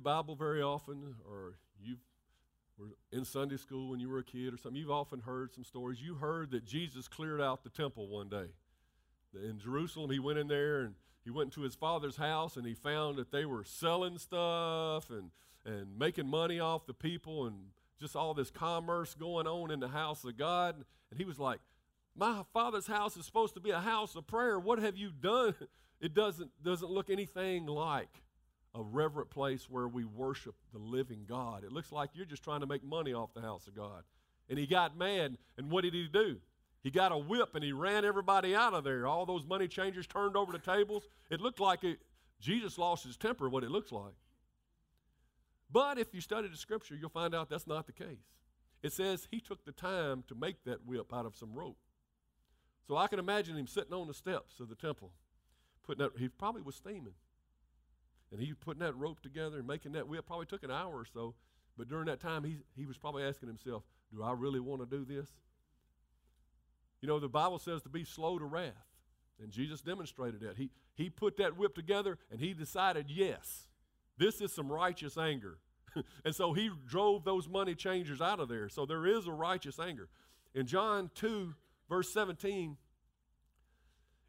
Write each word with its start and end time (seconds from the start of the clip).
The 0.00 0.04
Bible 0.04 0.34
very 0.34 0.62
often, 0.62 1.14
or 1.28 1.58
you 1.78 1.96
were 2.78 2.86
in 3.12 3.22
Sunday 3.26 3.58
school 3.58 3.90
when 3.90 4.00
you 4.00 4.08
were 4.08 4.20
a 4.20 4.24
kid 4.24 4.54
or 4.54 4.56
something, 4.56 4.80
you've 4.80 4.90
often 4.90 5.20
heard 5.20 5.52
some 5.52 5.62
stories. 5.62 6.00
You 6.00 6.14
heard 6.14 6.52
that 6.52 6.64
Jesus 6.64 7.06
cleared 7.06 7.40
out 7.40 7.64
the 7.64 7.68
temple 7.68 8.08
one 8.08 8.30
day. 8.30 8.46
In 9.34 9.58
Jerusalem, 9.58 10.10
he 10.10 10.18
went 10.18 10.38
in 10.38 10.48
there 10.48 10.80
and 10.80 10.94
he 11.22 11.30
went 11.30 11.48
into 11.48 11.60
his 11.60 11.74
father's 11.74 12.16
house 12.16 12.56
and 12.56 12.66
he 12.66 12.72
found 12.72 13.18
that 13.18 13.30
they 13.30 13.44
were 13.44 13.62
selling 13.62 14.16
stuff 14.16 15.10
and, 15.10 15.30
and 15.66 15.98
making 15.98 16.26
money 16.26 16.60
off 16.60 16.86
the 16.86 16.94
people 16.94 17.46
and 17.46 17.56
just 18.00 18.16
all 18.16 18.32
this 18.32 18.50
commerce 18.50 19.14
going 19.14 19.46
on 19.46 19.70
in 19.70 19.80
the 19.80 19.88
house 19.88 20.24
of 20.24 20.38
God. 20.38 20.76
And 21.10 21.20
he 21.20 21.26
was 21.26 21.38
like, 21.38 21.60
My 22.16 22.42
father's 22.54 22.86
house 22.86 23.18
is 23.18 23.26
supposed 23.26 23.52
to 23.52 23.60
be 23.60 23.70
a 23.70 23.80
house 23.80 24.16
of 24.16 24.26
prayer. 24.26 24.58
What 24.58 24.78
have 24.78 24.96
you 24.96 25.10
done? 25.10 25.54
It 26.02 26.14
doesn't, 26.14 26.50
doesn't 26.64 26.90
look 26.90 27.10
anything 27.10 27.66
like 27.66 28.08
a 28.74 28.82
reverent 28.82 29.30
place 29.30 29.68
where 29.68 29.88
we 29.88 30.04
worship 30.04 30.54
the 30.72 30.78
living 30.78 31.24
God. 31.28 31.64
It 31.64 31.72
looks 31.72 31.90
like 31.90 32.10
you're 32.14 32.24
just 32.24 32.44
trying 32.44 32.60
to 32.60 32.66
make 32.66 32.84
money 32.84 33.12
off 33.12 33.34
the 33.34 33.40
house 33.40 33.66
of 33.66 33.74
God. 33.74 34.04
And 34.48 34.58
he 34.58 34.66
got 34.66 34.96
mad, 34.96 35.38
and 35.56 35.70
what 35.70 35.82
did 35.82 35.94
he 35.94 36.08
do? 36.12 36.36
He 36.82 36.90
got 36.90 37.12
a 37.12 37.18
whip 37.18 37.54
and 37.54 37.62
he 37.62 37.72
ran 37.72 38.04
everybody 38.04 38.54
out 38.54 38.72
of 38.72 38.84
there. 38.84 39.06
All 39.06 39.26
those 39.26 39.44
money 39.44 39.68
changers 39.68 40.06
turned 40.06 40.36
over 40.36 40.50
the 40.50 40.58
tables. 40.58 41.08
It 41.30 41.40
looked 41.40 41.60
like 41.60 41.84
it, 41.84 41.98
Jesus 42.40 42.78
lost 42.78 43.04
his 43.04 43.16
temper, 43.16 43.48
what 43.48 43.64
it 43.64 43.70
looks 43.70 43.92
like. 43.92 44.14
But 45.70 45.98
if 45.98 46.14
you 46.14 46.20
study 46.20 46.48
the 46.48 46.56
scripture, 46.56 46.96
you'll 46.96 47.10
find 47.10 47.34
out 47.34 47.50
that's 47.50 47.66
not 47.66 47.86
the 47.86 47.92
case. 47.92 48.32
It 48.82 48.92
says 48.92 49.28
he 49.30 49.40
took 49.40 49.64
the 49.64 49.72
time 49.72 50.24
to 50.28 50.34
make 50.34 50.64
that 50.64 50.86
whip 50.86 51.12
out 51.12 51.26
of 51.26 51.36
some 51.36 51.52
rope. 51.52 51.76
So 52.88 52.96
I 52.96 53.08
can 53.08 53.18
imagine 53.18 53.56
him 53.56 53.66
sitting 53.66 53.92
on 53.92 54.08
the 54.08 54.14
steps 54.14 54.58
of 54.58 54.68
the 54.68 54.74
temple, 54.74 55.12
putting 55.84 56.08
he 56.18 56.28
probably 56.28 56.62
was 56.62 56.76
steaming. 56.76 57.12
And 58.32 58.40
he 58.40 58.52
putting 58.54 58.80
that 58.80 58.96
rope 58.96 59.20
together 59.20 59.58
and 59.58 59.66
making 59.66 59.92
that 59.92 60.06
whip 60.06 60.26
probably 60.26 60.46
took 60.46 60.62
an 60.62 60.70
hour 60.70 60.92
or 60.92 61.04
so. 61.04 61.34
But 61.76 61.88
during 61.88 62.06
that 62.06 62.20
time, 62.20 62.44
he, 62.44 62.58
he 62.76 62.86
was 62.86 62.96
probably 62.96 63.24
asking 63.24 63.48
himself, 63.48 63.82
Do 64.14 64.22
I 64.22 64.32
really 64.32 64.60
want 64.60 64.80
to 64.82 64.86
do 64.86 65.04
this? 65.04 65.28
You 67.00 67.08
know, 67.08 67.18
the 67.18 67.28
Bible 67.28 67.58
says 67.58 67.82
to 67.82 67.88
be 67.88 68.04
slow 68.04 68.38
to 68.38 68.44
wrath. 68.44 68.74
And 69.42 69.50
Jesus 69.50 69.80
demonstrated 69.80 70.40
that. 70.40 70.56
He, 70.56 70.70
he 70.94 71.08
put 71.08 71.38
that 71.38 71.56
whip 71.56 71.74
together 71.74 72.18
and 72.30 72.40
he 72.40 72.52
decided, 72.52 73.06
yes, 73.08 73.68
this 74.18 74.40
is 74.40 74.52
some 74.52 74.70
righteous 74.70 75.16
anger. 75.16 75.58
and 76.24 76.34
so 76.34 76.52
he 76.52 76.70
drove 76.86 77.24
those 77.24 77.48
money 77.48 77.74
changers 77.74 78.20
out 78.20 78.38
of 78.38 78.48
there. 78.48 78.68
So 78.68 78.84
there 78.84 79.06
is 79.06 79.26
a 79.26 79.32
righteous 79.32 79.78
anger. 79.78 80.08
In 80.54 80.66
John 80.66 81.10
2, 81.14 81.54
verse 81.88 82.12
17, 82.12 82.76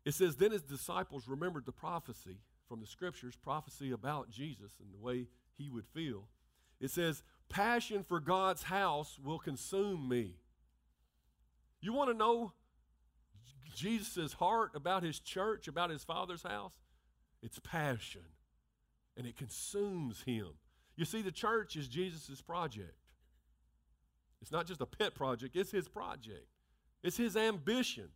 it 0.06 0.14
says, 0.14 0.38
Then 0.38 0.52
his 0.52 0.62
disciples 0.62 1.28
remembered 1.28 1.66
the 1.66 1.72
prophecy 1.72 2.38
from 2.72 2.80
the 2.80 2.88
scriptures, 2.88 3.36
prophecy 3.36 3.92
about 3.92 4.32
Jesus 4.32 4.72
and 4.80 4.94
the 4.94 5.06
way 5.06 5.28
he 5.58 5.70
would 5.70 5.86
feel. 5.94 6.30
It 6.80 6.90
says, 6.90 7.22
Passion 7.50 8.06
for 8.08 8.22
God's 8.22 8.64
house 8.64 9.20
will 9.22 9.40
consume 9.40 10.08
me. 10.08 10.36
You 11.82 11.92
want 11.92 12.12
to 12.12 12.18
know 12.18 12.54
Jesus' 13.76 14.32
heart 14.32 14.72
about 14.74 15.04
his 15.04 15.20
church, 15.20 15.68
about 15.68 15.90
his 15.90 16.06
father's 16.06 16.44
house? 16.44 16.72
It's 17.44 17.60
passion, 17.60 18.22
and 19.18 19.28
it 19.28 19.36
consumes 19.36 20.22
him. 20.22 20.48
You 20.96 21.04
see, 21.04 21.22
the 21.22 21.30
church 21.30 21.76
is 21.76 21.90
Jesus' 21.90 22.40
project. 22.40 22.96
It's 24.42 24.52
not 24.54 24.66
just 24.66 24.80
a 24.80 24.86
pet 24.86 25.14
project, 25.14 25.58
it's 25.58 25.72
his 25.72 25.90
project. 25.90 26.48
It's 27.04 27.18
his 27.18 27.36
ambition, 27.36 28.12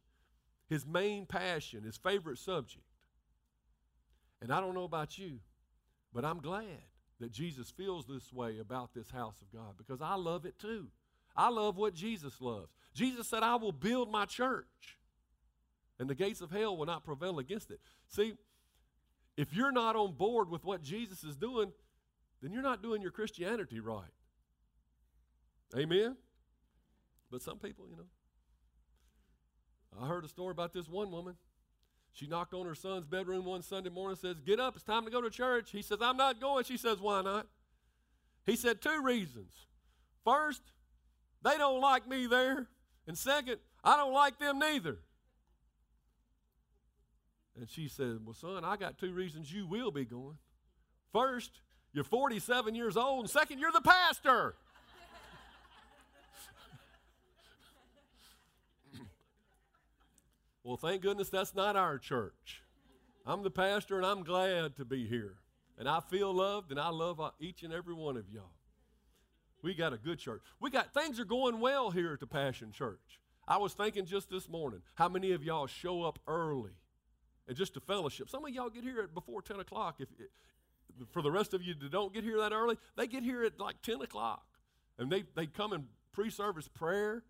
his 0.69 0.85
main 0.85 1.25
passion, 1.25 1.83
his 1.83 1.97
favorite 1.97 2.38
subject. 2.38 2.85
And 4.41 4.51
I 4.51 4.59
don't 4.59 4.75
know 4.75 4.84
about 4.84 5.18
you, 5.18 5.40
but 6.13 6.25
I'm 6.25 6.40
glad 6.40 6.84
that 7.19 7.31
Jesus 7.31 7.72
feels 7.72 8.06
this 8.06 8.31
way 8.34 8.59
about 8.59 8.94
this 8.94 9.09
house 9.09 9.41
of 9.41 9.51
God 9.51 9.75
because 9.78 10.01
I 10.01 10.16
love 10.16 10.46
it 10.46 10.59
too. 10.59 10.88
I 11.35 11.50
love 11.50 11.78
what 11.78 11.94
Jesus 11.94 12.40
loves. 12.40 12.72
Jesus 12.94 13.28
said, 13.28 13.44
I 13.44 13.56
will 13.56 13.72
build 13.72 14.12
my 14.12 14.25
church, 14.25 14.97
and 16.00 16.09
the 16.09 16.16
gates 16.16 16.41
of 16.41 16.51
hell 16.51 16.78
will 16.78 16.85
not 16.85 17.03
prevail 17.03 17.40
against 17.40 17.72
it. 17.72 17.79
See, 18.07 18.34
if 19.38 19.53
you're 19.53 19.72
not 19.72 19.95
on 19.95 20.13
board 20.13 20.50
with 20.50 20.63
what 20.63 20.81
Jesus 20.81 21.24
is 21.24 21.35
doing, 21.35 21.74
then 22.41 22.53
you're 22.53 22.62
not 22.62 22.81
doing 22.81 23.01
your 23.01 23.12
Christianity 23.12 23.79
right. 23.79 24.03
Amen? 25.75 26.16
But 27.31 27.41
some 27.41 27.57
people, 27.57 27.88
you 27.90 27.97
know. 27.97 28.03
I 30.01 30.07
heard 30.07 30.25
a 30.25 30.29
story 30.29 30.51
about 30.51 30.74
this 30.74 30.88
one 30.88 31.12
woman. 31.12 31.35
She 32.15 32.27
knocked 32.27 32.53
on 32.53 32.65
her 32.65 32.75
son's 32.75 33.05
bedroom 33.05 33.43
one 33.43 33.61
Sunday 33.61 33.89
morning 33.89 34.15
says, 34.15 34.37
Get 34.39 34.57
up, 34.57 34.75
it's 34.75 34.85
time 34.85 35.03
to 35.03 35.11
go 35.11 35.19
to 35.19 35.29
church. 35.29 35.71
He 35.71 35.81
says, 35.81 35.97
I'm 36.01 36.15
not 36.15 36.39
going. 36.39 36.63
She 36.63 36.77
says, 36.77 36.99
Why 37.01 37.21
not? 37.21 37.45
He 38.45 38.55
said, 38.55 38.81
Two 38.81 39.01
reasons. 39.03 39.51
First, 40.23 40.61
they 41.43 41.57
don't 41.57 41.81
like 41.81 42.07
me 42.07 42.25
there. 42.25 42.67
And 43.05 43.17
second, 43.17 43.57
I 43.83 43.97
don't 43.97 44.13
like 44.13 44.39
them 44.39 44.59
neither. 44.59 44.97
And 47.59 47.69
she 47.69 47.89
said, 47.89 48.19
Well, 48.23 48.33
son, 48.33 48.63
I 48.63 48.77
got 48.77 48.97
two 48.97 49.11
reasons 49.11 49.51
you 49.51 49.67
will 49.67 49.91
be 49.91 50.05
going. 50.05 50.37
First, 51.11 51.59
you're 51.91 52.05
47 52.05 52.75
years 52.75 52.95
old, 52.95 53.25
and 53.25 53.29
second, 53.29 53.59
you're 53.59 53.73
the 53.73 53.81
pastor. 53.81 54.55
Well, 60.65 60.77
thank 60.77 61.03
goodness 61.03 61.29
that's 61.29 61.53
not 61.53 61.75
our 61.75 61.99
church. 61.99 62.63
I'm 63.23 63.43
the 63.43 63.51
pastor, 63.51 63.97
and 63.97 64.05
I'm 64.05 64.23
glad 64.23 64.75
to 64.77 64.85
be 64.85 65.05
here. 65.05 65.35
And 65.77 65.87
I 65.87 65.99
feel 65.99 66.33
loved, 66.33 66.71
and 66.71 66.79
I 66.79 66.89
love 66.89 67.19
uh, 67.19 67.29
each 67.39 67.61
and 67.61 67.71
every 67.71 67.93
one 67.93 68.17
of 68.17 68.27
y'all. 68.31 68.49
We 69.61 69.75
got 69.75 69.93
a 69.93 69.97
good 69.97 70.17
church. 70.17 70.41
We 70.59 70.71
got 70.71 70.91
things 70.91 71.19
are 71.19 71.25
going 71.25 71.59
well 71.59 71.91
here 71.91 72.13
at 72.13 72.19
the 72.19 72.25
Passion 72.25 72.71
Church. 72.71 73.19
I 73.47 73.57
was 73.57 73.73
thinking 73.73 74.07
just 74.07 74.31
this 74.31 74.49
morning, 74.49 74.81
how 74.95 75.07
many 75.07 75.33
of 75.33 75.43
y'all 75.43 75.67
show 75.67 76.01
up 76.01 76.17
early 76.27 76.73
and 77.47 77.55
just 77.55 77.75
to 77.75 77.79
fellowship? 77.79 78.31
Some 78.31 78.43
of 78.43 78.51
y'all 78.51 78.69
get 78.71 78.83
here 78.83 79.01
at 79.01 79.13
before 79.13 79.43
10 79.43 79.59
o'clock. 79.59 79.97
If 79.99 80.09
for 81.11 81.21
the 81.21 81.31
rest 81.31 81.53
of 81.53 81.61
you 81.61 81.75
that 81.75 81.91
don't 81.91 82.11
get 82.11 82.23
here 82.23 82.39
that 82.39 82.53
early, 82.53 82.77
they 82.97 83.05
get 83.05 83.21
here 83.21 83.43
at 83.43 83.59
like 83.59 83.83
10 83.83 84.01
o'clock, 84.01 84.45
and 84.97 85.11
they 85.11 85.25
they 85.35 85.45
come 85.45 85.73
in 85.73 85.85
pre-service 86.11 86.67
prayer, 86.67 87.23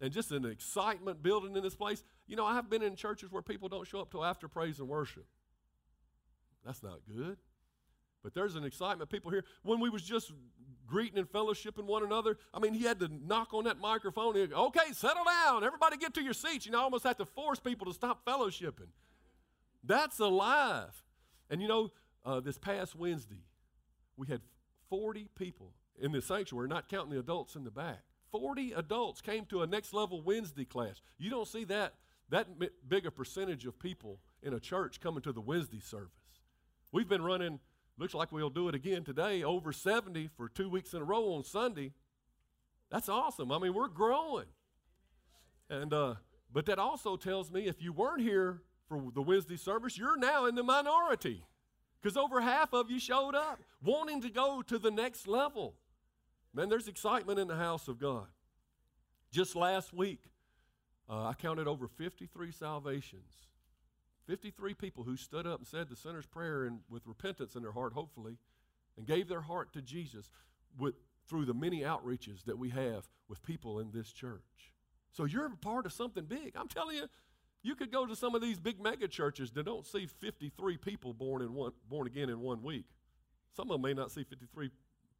and 0.00 0.12
just 0.12 0.30
an 0.32 0.44
excitement 0.44 1.22
building 1.22 1.56
in 1.56 1.62
this 1.62 1.74
place. 1.74 2.02
You 2.26 2.36
know, 2.36 2.44
I 2.44 2.54
have 2.54 2.68
been 2.68 2.82
in 2.82 2.96
churches 2.96 3.30
where 3.30 3.42
people 3.42 3.68
don't 3.68 3.86
show 3.86 4.00
up 4.00 4.10
till 4.10 4.24
after 4.24 4.48
praise 4.48 4.78
and 4.78 4.88
worship. 4.88 5.26
That's 6.64 6.82
not 6.82 7.00
good. 7.08 7.38
But 8.22 8.34
there's 8.34 8.56
an 8.56 8.64
excitement. 8.64 9.08
People 9.08 9.30
here, 9.30 9.44
when 9.62 9.80
we 9.80 9.88
was 9.88 10.02
just 10.02 10.32
greeting 10.86 11.18
and 11.18 11.30
fellowshipping 11.30 11.84
one 11.84 12.02
another, 12.02 12.38
I 12.52 12.58
mean, 12.58 12.74
he 12.74 12.84
had 12.84 12.98
to 13.00 13.08
knock 13.08 13.54
on 13.54 13.64
that 13.64 13.78
microphone. 13.78 14.36
Okay, 14.36 14.92
settle 14.92 15.24
down. 15.24 15.62
Everybody 15.62 15.96
get 15.96 16.12
to 16.14 16.22
your 16.22 16.32
seats. 16.32 16.66
You 16.66 16.72
know, 16.72 16.80
I 16.80 16.82
almost 16.82 17.04
have 17.04 17.16
to 17.18 17.24
force 17.24 17.60
people 17.60 17.86
to 17.86 17.94
stop 17.94 18.24
fellowshipping. 18.24 18.88
That's 19.84 20.18
alive. 20.18 21.04
And 21.48 21.62
you 21.62 21.68
know, 21.68 21.92
uh, 22.24 22.40
this 22.40 22.58
past 22.58 22.96
Wednesday, 22.96 23.44
we 24.16 24.26
had 24.26 24.40
40 24.90 25.28
people 25.36 25.72
in 26.00 26.12
the 26.12 26.20
sanctuary, 26.20 26.68
not 26.68 26.88
counting 26.88 27.12
the 27.12 27.20
adults 27.20 27.54
in 27.54 27.64
the 27.64 27.70
back. 27.70 28.02
40 28.30 28.72
adults 28.72 29.20
came 29.20 29.44
to 29.46 29.62
a 29.62 29.66
next 29.66 29.92
level 29.94 30.22
Wednesday 30.22 30.64
class. 30.64 31.00
You 31.18 31.30
don't 31.30 31.48
see 31.48 31.64
that 31.64 31.94
that 32.28 32.48
big 32.88 33.06
a 33.06 33.10
percentage 33.10 33.66
of 33.66 33.78
people 33.78 34.18
in 34.42 34.52
a 34.52 34.58
church 34.58 35.00
coming 35.00 35.22
to 35.22 35.32
the 35.32 35.40
Wednesday 35.40 35.78
service. 35.78 36.10
We've 36.90 37.08
been 37.08 37.22
running 37.22 37.60
Looks 37.98 38.12
like 38.12 38.30
we'll 38.30 38.50
do 38.50 38.68
it 38.68 38.74
again 38.74 39.04
today, 39.04 39.42
over 39.42 39.72
70 39.72 40.28
for 40.36 40.50
two 40.50 40.68
weeks 40.68 40.92
in 40.92 41.00
a 41.00 41.04
row 41.04 41.32
on 41.32 41.44
Sunday. 41.44 41.92
That's 42.90 43.08
awesome. 43.08 43.50
I 43.50 43.58
mean, 43.58 43.72
we're 43.72 43.88
growing. 43.88 44.46
And 45.70 45.92
uh, 45.94 46.16
but 46.52 46.66
that 46.66 46.78
also 46.78 47.16
tells 47.16 47.50
me 47.50 47.66
if 47.66 47.82
you 47.82 47.92
weren't 47.92 48.20
here 48.20 48.62
for 48.86 49.02
the 49.14 49.22
Wednesday 49.22 49.56
service, 49.56 49.96
you're 49.96 50.18
now 50.18 50.44
in 50.44 50.54
the 50.54 50.62
minority. 50.62 51.42
Because 52.00 52.18
over 52.18 52.40
half 52.42 52.74
of 52.74 52.90
you 52.90 53.00
showed 53.00 53.34
up 53.34 53.60
wanting 53.82 54.20
to 54.20 54.30
go 54.30 54.62
to 54.62 54.78
the 54.78 54.90
next 54.90 55.26
level. 55.26 55.74
Man, 56.56 56.70
there's 56.70 56.88
excitement 56.88 57.38
in 57.38 57.48
the 57.48 57.56
house 57.56 57.86
of 57.86 57.98
God. 57.98 58.28
Just 59.30 59.54
last 59.54 59.92
week, 59.92 60.22
uh, 61.06 61.26
I 61.26 61.34
counted 61.34 61.68
over 61.68 61.86
53 61.86 62.50
salvations 62.50 63.32
53 64.26 64.74
people 64.74 65.04
who 65.04 65.16
stood 65.16 65.46
up 65.46 65.60
and 65.60 65.68
said 65.68 65.88
the 65.88 65.94
sinner's 65.94 66.26
prayer 66.26 66.64
and 66.64 66.80
with 66.90 67.06
repentance 67.06 67.54
in 67.54 67.62
their 67.62 67.70
heart, 67.70 67.92
hopefully, 67.92 68.38
and 68.96 69.06
gave 69.06 69.28
their 69.28 69.42
heart 69.42 69.72
to 69.74 69.80
Jesus 69.80 70.30
with, 70.76 70.94
through 71.28 71.44
the 71.44 71.54
many 71.54 71.82
outreaches 71.82 72.44
that 72.44 72.58
we 72.58 72.70
have 72.70 73.06
with 73.28 73.40
people 73.44 73.78
in 73.78 73.92
this 73.92 74.10
church. 74.10 74.72
So 75.12 75.26
you're 75.26 75.48
part 75.60 75.86
of 75.86 75.92
something 75.92 76.24
big. 76.24 76.54
I'm 76.56 76.66
telling 76.66 76.96
you, 76.96 77.06
you 77.62 77.76
could 77.76 77.92
go 77.92 78.04
to 78.04 78.16
some 78.16 78.34
of 78.34 78.42
these 78.42 78.58
big 78.58 78.80
mega 78.82 79.06
churches 79.06 79.52
that 79.52 79.66
don't 79.66 79.86
see 79.86 80.06
53 80.06 80.76
people 80.78 81.12
born 81.12 81.42
in 81.42 81.54
one 81.54 81.72
born 81.88 82.08
again 82.08 82.28
in 82.28 82.40
one 82.40 82.62
week. 82.62 82.86
Some 83.54 83.70
of 83.70 83.74
them 83.74 83.82
may 83.82 83.94
not 83.94 84.10
see 84.10 84.24
53 84.24 84.70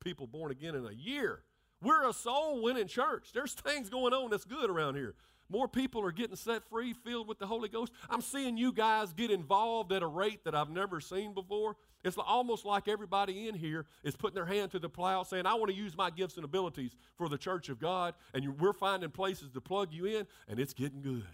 people 0.07 0.29
born 0.29 0.53
again 0.53 0.77
in 0.77 0.87
a 0.87 0.93
year. 0.93 1.43
We're 1.83 2.09
a 2.09 2.13
soul 2.13 2.63
winning 2.63 2.87
church. 2.87 3.31
There's 3.35 3.55
things 3.55 3.91
going 3.91 4.15
on 4.15 4.31
that's 4.31 4.45
good 4.45 4.71
around 4.71 4.95
here. 4.95 5.17
More 5.49 5.67
people 5.67 6.01
are 6.05 6.13
getting 6.13 6.37
set 6.37 6.63
free, 6.71 6.93
filled 6.93 7.27
with 7.27 7.41
the 7.41 7.47
Holy 7.47 7.69
Ghost. 7.69 7.93
I'm 8.09 8.21
seeing 8.21 8.57
you 8.57 8.73
guys 8.73 9.13
get 9.13 9.33
involved 9.33 9.93
at 9.93 10.05
a 10.05 10.07
rate 10.07 10.45
that 10.45 10.55
I've 10.55 10.71
never 10.71 11.01
seen 11.01 11.35
before. 11.35 11.75
It's 12.05 12.17
almost 12.17 12.65
like 12.65 12.87
everybody 12.87 13.49
in 13.49 13.57
here 13.57 13.85
is 14.05 14.15
putting 14.15 14.37
their 14.37 14.47
hand 14.47 14.71
to 14.73 14.79
the 14.79 14.89
plow 14.89 15.25
saying, 15.25 15.45
I 15.45 15.55
want 15.55 15.71
to 15.71 15.77
use 15.77 15.97
my 15.97 16.11
gifts 16.11 16.37
and 16.37 16.45
abilities 16.45 16.95
for 17.17 17.29
the 17.29 17.37
church 17.37 17.69
of 17.69 17.81
God. 17.81 18.15
And 18.33 18.61
we're 18.61 18.73
finding 18.73 19.11
places 19.11 19.51
to 19.55 19.61
plug 19.61 19.93
you 19.93 20.05
in, 20.05 20.29
and 20.47 20.61
it's 20.61 20.73
getting 20.73 21.03
good. 21.03 21.27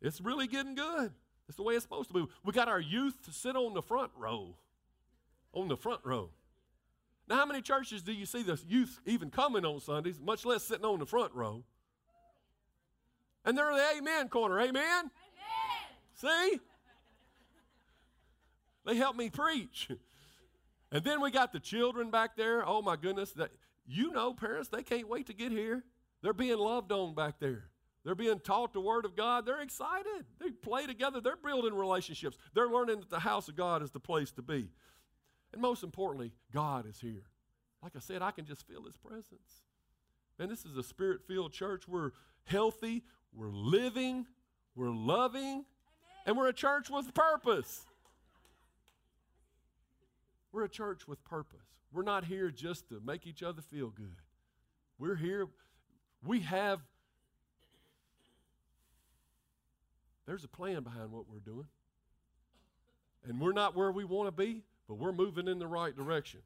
It's 0.00 0.20
really 0.20 0.46
getting 0.46 0.76
good. 0.76 1.10
It's 1.48 1.56
the 1.56 1.64
way 1.64 1.74
it's 1.74 1.82
supposed 1.82 2.08
to 2.10 2.14
be. 2.14 2.26
We 2.44 2.52
got 2.52 2.68
our 2.68 2.80
youth 2.80 3.20
to 3.24 3.32
sit 3.32 3.56
on 3.56 3.74
the 3.74 3.82
front 3.82 4.12
row. 4.16 4.54
On 5.52 5.66
the 5.66 5.76
front 5.76 6.00
row. 6.04 6.30
Now, 7.28 7.36
how 7.36 7.46
many 7.46 7.62
churches 7.62 8.02
do 8.02 8.12
you 8.12 8.26
see 8.26 8.42
the 8.42 8.60
youth 8.66 9.00
even 9.06 9.30
coming 9.30 9.64
on 9.64 9.80
Sundays, 9.80 10.20
much 10.20 10.44
less 10.44 10.64
sitting 10.64 10.84
on 10.84 10.98
the 10.98 11.06
front 11.06 11.32
row? 11.34 11.62
And 13.44 13.56
they're 13.56 13.70
in 13.70 13.76
the 13.76 13.98
amen 13.98 14.28
corner. 14.28 14.60
Amen? 14.60 14.74
amen. 14.76 15.10
See? 16.14 16.60
They 18.84 18.96
help 18.96 19.16
me 19.16 19.30
preach. 19.30 19.90
And 20.90 21.04
then 21.04 21.20
we 21.20 21.30
got 21.30 21.52
the 21.52 21.60
children 21.60 22.10
back 22.10 22.36
there. 22.36 22.66
Oh 22.66 22.82
my 22.82 22.96
goodness. 22.96 23.32
That, 23.32 23.50
you 23.86 24.12
know, 24.12 24.34
parents, 24.34 24.68
they 24.68 24.82
can't 24.82 25.08
wait 25.08 25.26
to 25.26 25.32
get 25.32 25.52
here. 25.52 25.84
They're 26.22 26.32
being 26.32 26.58
loved 26.58 26.92
on 26.92 27.14
back 27.14 27.40
there. 27.40 27.64
They're 28.04 28.14
being 28.14 28.40
taught 28.40 28.72
the 28.72 28.80
Word 28.80 29.04
of 29.04 29.16
God. 29.16 29.46
They're 29.46 29.60
excited. 29.60 30.26
They 30.40 30.50
play 30.50 30.86
together. 30.86 31.20
They're 31.20 31.36
building 31.36 31.74
relationships. 31.74 32.36
They're 32.52 32.68
learning 32.68 33.00
that 33.00 33.10
the 33.10 33.20
house 33.20 33.48
of 33.48 33.56
God 33.56 33.82
is 33.82 33.92
the 33.92 34.00
place 34.00 34.32
to 34.32 34.42
be. 34.42 34.68
And 35.52 35.60
most 35.60 35.82
importantly, 35.82 36.32
God 36.52 36.86
is 36.88 37.00
here. 37.00 37.26
Like 37.82 37.92
I 37.96 38.00
said, 38.00 38.22
I 38.22 38.30
can 38.30 38.46
just 38.46 38.66
feel 38.66 38.84
His 38.84 38.96
presence. 38.96 39.62
And 40.38 40.50
this 40.50 40.64
is 40.64 40.76
a 40.76 40.82
spirit 40.82 41.20
filled 41.26 41.52
church. 41.52 41.86
We're 41.86 42.12
healthy, 42.44 43.04
we're 43.34 43.50
living, 43.50 44.26
we're 44.74 44.90
loving, 44.90 45.64
and 46.26 46.36
we're 46.36 46.48
a 46.48 46.52
church 46.54 46.88
with 46.90 47.12
purpose. 47.14 47.86
We're 50.52 50.64
a 50.64 50.68
church 50.68 51.06
with 51.08 51.24
purpose. 51.24 51.60
We're 51.92 52.02
not 52.02 52.24
here 52.24 52.50
just 52.50 52.88
to 52.88 53.00
make 53.04 53.26
each 53.26 53.42
other 53.42 53.62
feel 53.62 53.88
good. 53.88 54.16
We're 54.98 55.16
here, 55.16 55.48
we 56.24 56.40
have, 56.40 56.80
there's 60.26 60.44
a 60.44 60.48
plan 60.48 60.82
behind 60.82 61.10
what 61.10 61.28
we're 61.28 61.40
doing. 61.40 61.66
And 63.24 63.40
we're 63.40 63.52
not 63.52 63.76
where 63.76 63.92
we 63.92 64.04
want 64.04 64.28
to 64.28 64.32
be, 64.32 64.62
but 64.88 64.94
we're 64.94 65.12
moving 65.12 65.48
in 65.48 65.58
the 65.58 65.66
right 65.66 65.94
direction. 65.94 66.40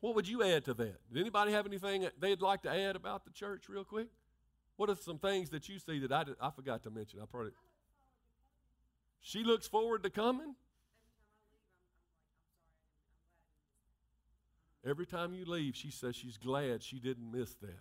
What 0.00 0.14
would 0.14 0.28
you 0.28 0.42
add 0.44 0.64
to 0.66 0.74
that? 0.74 1.12
Did 1.12 1.20
anybody 1.20 1.52
have 1.52 1.66
anything 1.66 2.08
they'd 2.20 2.40
like 2.40 2.62
to 2.62 2.70
add 2.70 2.94
about 2.96 3.24
the 3.24 3.30
church, 3.30 3.68
real 3.68 3.84
quick? 3.84 4.08
What 4.76 4.88
are 4.88 4.96
some 4.96 5.18
things 5.18 5.50
that 5.50 5.68
you 5.68 5.78
see 5.80 5.98
that 5.98 6.12
I, 6.12 6.24
did, 6.24 6.36
I 6.40 6.50
forgot 6.50 6.84
to 6.84 6.90
mention? 6.90 7.18
I 7.20 7.24
probably. 7.26 7.50
She 9.20 9.42
looks 9.42 9.66
forward 9.66 10.04
to 10.04 10.10
coming. 10.10 10.54
Every 14.86 15.06
time 15.06 15.34
you 15.34 15.44
leave, 15.44 15.74
she 15.74 15.90
says 15.90 16.14
she's 16.14 16.36
glad 16.36 16.82
she 16.82 17.00
didn't 17.00 17.30
miss 17.32 17.54
that. 17.56 17.80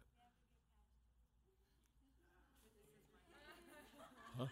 Huh? 4.37 4.45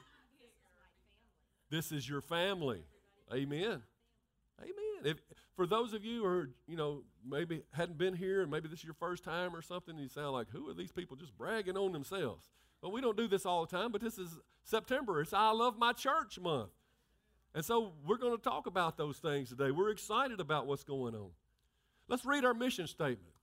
This 1.72 1.92
is 1.92 2.08
your 2.08 2.22
family. 2.22 2.84
Amen. 3.34 3.82
Amen. 4.62 5.04
If, 5.04 5.18
for 5.56 5.68
those 5.68 5.94
of 5.94 6.04
you 6.04 6.22
who 6.22 6.25
are, 6.25 6.50
you 6.68 6.78
know, 6.78 7.04
maybe 7.28 7.63
hadn't 7.72 7.98
been 7.98 8.16
here 8.16 8.42
and 8.42 8.52
maybe 8.52 8.68
this 8.68 8.80
is 8.80 8.86
your 8.86 8.94
first 8.94 9.24
time 9.24 9.56
or 9.56 9.62
something, 9.62 9.98
you 9.98 10.07
sound 10.07 10.31
like, 10.31 10.50
who 10.50 10.69
are 10.69 10.74
these 10.74 10.92
people 10.92 11.16
just 11.18 11.38
bragging 11.38 11.78
on 11.78 11.92
themselves? 11.92 12.50
Well, 12.81 12.92
we 12.92 13.02
don't 13.02 13.18
do 13.18 13.28
this 13.28 13.46
all 13.46 13.66
the 13.66 13.75
time, 13.75 13.92
but 13.92 14.02
this 14.02 14.18
is 14.18 14.38
September. 14.63 15.22
It's 15.22 15.34
I 15.34 15.52
Love 15.52 15.78
My 15.78 15.92
Church 15.94 16.40
month. 16.40 16.69
And 17.54 17.63
so 17.63 17.94
we're 18.06 18.18
going 18.18 18.36
to 18.36 18.44
talk 18.44 18.68
about 18.68 18.98
those 18.98 19.18
things 19.18 19.50
today. 19.50 19.72
We're 19.72 19.90
excited 19.90 20.40
about 20.40 20.68
what's 20.68 20.84
going 20.84 21.16
on. 21.16 21.30
Let's 22.08 22.25
read 22.25 22.46
our 22.46 22.54
mission 22.54 22.88
statement. 22.88 23.34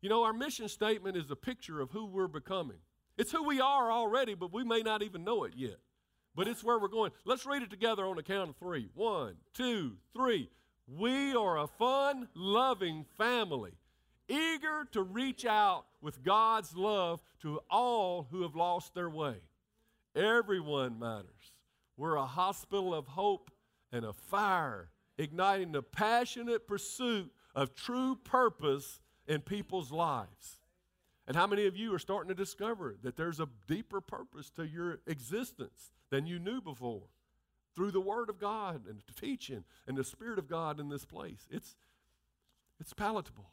You 0.00 0.08
know, 0.08 0.24
our 0.24 0.32
mission 0.32 0.68
statement 0.68 1.16
is 1.16 1.30
a 1.30 1.36
picture 1.36 1.80
of 1.80 1.90
who 1.90 2.06
we're 2.06 2.28
becoming. 2.28 2.78
It's 3.18 3.30
who 3.30 3.42
we 3.42 3.60
are 3.60 3.92
already, 3.92 4.34
but 4.34 4.52
we 4.52 4.64
may 4.64 4.80
not 4.80 5.02
even 5.02 5.24
know 5.24 5.44
it 5.44 5.52
yet. 5.54 5.76
But 6.40 6.48
it's 6.48 6.64
where 6.64 6.78
we're 6.78 6.88
going. 6.88 7.12
Let's 7.26 7.44
read 7.44 7.60
it 7.60 7.68
together 7.68 8.06
on 8.06 8.16
the 8.16 8.22
count 8.22 8.48
of 8.48 8.56
three. 8.56 8.88
One, 8.94 9.34
two, 9.52 9.98
three. 10.14 10.48
We 10.88 11.34
are 11.36 11.58
a 11.58 11.66
fun 11.66 12.28
loving 12.34 13.04
family, 13.18 13.72
eager 14.26 14.88
to 14.92 15.02
reach 15.02 15.44
out 15.44 15.84
with 16.00 16.24
God's 16.24 16.74
love 16.74 17.20
to 17.42 17.60
all 17.68 18.26
who 18.30 18.40
have 18.40 18.56
lost 18.56 18.94
their 18.94 19.10
way. 19.10 19.34
Everyone 20.16 20.98
matters. 20.98 21.52
We're 21.98 22.16
a 22.16 22.24
hospital 22.24 22.94
of 22.94 23.06
hope 23.06 23.50
and 23.92 24.06
a 24.06 24.14
fire, 24.14 24.88
igniting 25.18 25.72
the 25.72 25.82
passionate 25.82 26.66
pursuit 26.66 27.30
of 27.54 27.74
true 27.74 28.16
purpose 28.16 29.00
in 29.28 29.42
people's 29.42 29.92
lives. 29.92 30.59
And 31.30 31.36
how 31.36 31.46
many 31.46 31.66
of 31.66 31.76
you 31.76 31.94
are 31.94 31.98
starting 32.00 32.28
to 32.30 32.34
discover 32.34 32.96
that 33.04 33.16
there's 33.16 33.38
a 33.38 33.46
deeper 33.68 34.00
purpose 34.00 34.50
to 34.56 34.66
your 34.66 34.98
existence 35.06 35.92
than 36.10 36.26
you 36.26 36.40
knew 36.40 36.60
before? 36.60 37.04
through 37.76 37.90
the 37.92 38.00
Word 38.00 38.28
of 38.28 38.38
God 38.38 38.82
and 38.88 39.00
the 39.06 39.14
teaching 39.20 39.64
and 39.86 39.96
the 39.96 40.04
Spirit 40.04 40.38
of 40.38 40.48
God 40.48 40.80
in 40.80 40.88
this 40.88 41.04
place. 41.04 41.46
It's, 41.50 41.76
it's 42.78 42.92
palatable. 42.92 43.50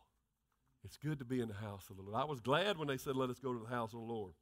It's 0.84 0.98
good 0.98 1.20
to 1.20 1.26
be 1.26 1.40
in 1.40 1.48
the 1.48 1.54
house 1.54 1.86
of 1.90 1.98
the 1.98 2.02
Lord. 2.02 2.16
I 2.16 2.26
was 2.26 2.40
glad 2.40 2.78
when 2.78 2.88
they 2.88 2.98
said, 2.98 3.16
let 3.16 3.30
us 3.30 3.40
go 3.40 3.54
to 3.54 3.60
the 3.60 3.70
house 3.74 3.94
of 3.94 4.00
the 4.00 4.06
Lord. 4.06 4.34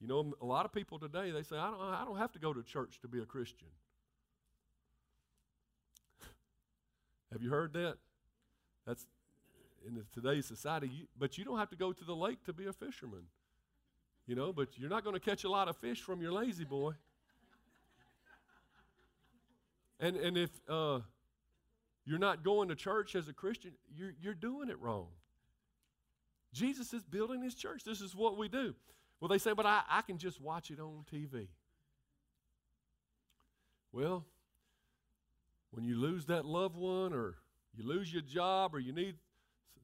You 0.00 0.06
know, 0.06 0.32
a 0.40 0.46
lot 0.46 0.64
of 0.64 0.72
people 0.72 0.98
today, 0.98 1.30
they 1.30 1.42
say, 1.42 1.56
I 1.56 1.70
don't, 1.70 1.80
I 1.80 2.04
don't 2.04 2.18
have 2.18 2.32
to 2.32 2.38
go 2.38 2.52
to 2.52 2.62
church 2.62 3.00
to 3.02 3.08
be 3.08 3.20
a 3.20 3.26
Christian. 3.26 3.68
have 7.32 7.42
you 7.42 7.50
heard 7.50 7.72
that? 7.74 7.96
That's 8.86 9.06
in 9.86 10.04
today's 10.12 10.46
society. 10.46 10.88
You, 10.88 11.06
but 11.18 11.38
you 11.38 11.44
don't 11.44 11.58
have 11.58 11.70
to 11.70 11.76
go 11.76 11.92
to 11.92 12.04
the 12.04 12.14
lake 12.14 12.44
to 12.44 12.52
be 12.52 12.66
a 12.66 12.72
fisherman. 12.72 13.24
You 14.26 14.36
know, 14.36 14.52
but 14.52 14.78
you're 14.78 14.90
not 14.90 15.04
going 15.04 15.14
to 15.14 15.20
catch 15.20 15.44
a 15.44 15.48
lot 15.48 15.68
of 15.68 15.76
fish 15.76 16.00
from 16.00 16.20
your 16.22 16.32
La-Z-Boy. 16.32 16.92
And, 19.98 20.16
and 20.16 20.38
if 20.38 20.50
uh, 20.68 21.00
you're 22.04 22.18
not 22.18 22.42
going 22.42 22.68
to 22.68 22.74
church 22.74 23.14
as 23.14 23.28
a 23.28 23.32
Christian, 23.32 23.72
you're, 23.94 24.14
you're 24.20 24.34
doing 24.34 24.68
it 24.68 24.80
wrong. 24.80 25.08
Jesus 26.52 26.92
is 26.92 27.04
building 27.04 27.42
his 27.42 27.54
church. 27.54 27.84
This 27.84 28.00
is 28.00 28.14
what 28.14 28.36
we 28.36 28.48
do. 28.48 28.74
Well, 29.20 29.28
they 29.28 29.38
say, 29.38 29.52
but 29.52 29.66
I, 29.66 29.82
I 29.88 30.02
can 30.02 30.18
just 30.18 30.40
watch 30.40 30.70
it 30.70 30.80
on 30.80 31.04
TV. 31.12 31.48
Well, 33.92 34.24
when 35.70 35.84
you 35.84 35.96
lose 35.96 36.26
that 36.26 36.44
loved 36.44 36.76
one, 36.76 37.12
or 37.12 37.36
you 37.76 37.86
lose 37.86 38.12
your 38.12 38.22
job, 38.22 38.74
or 38.74 38.80
you 38.80 38.92
need 38.92 39.16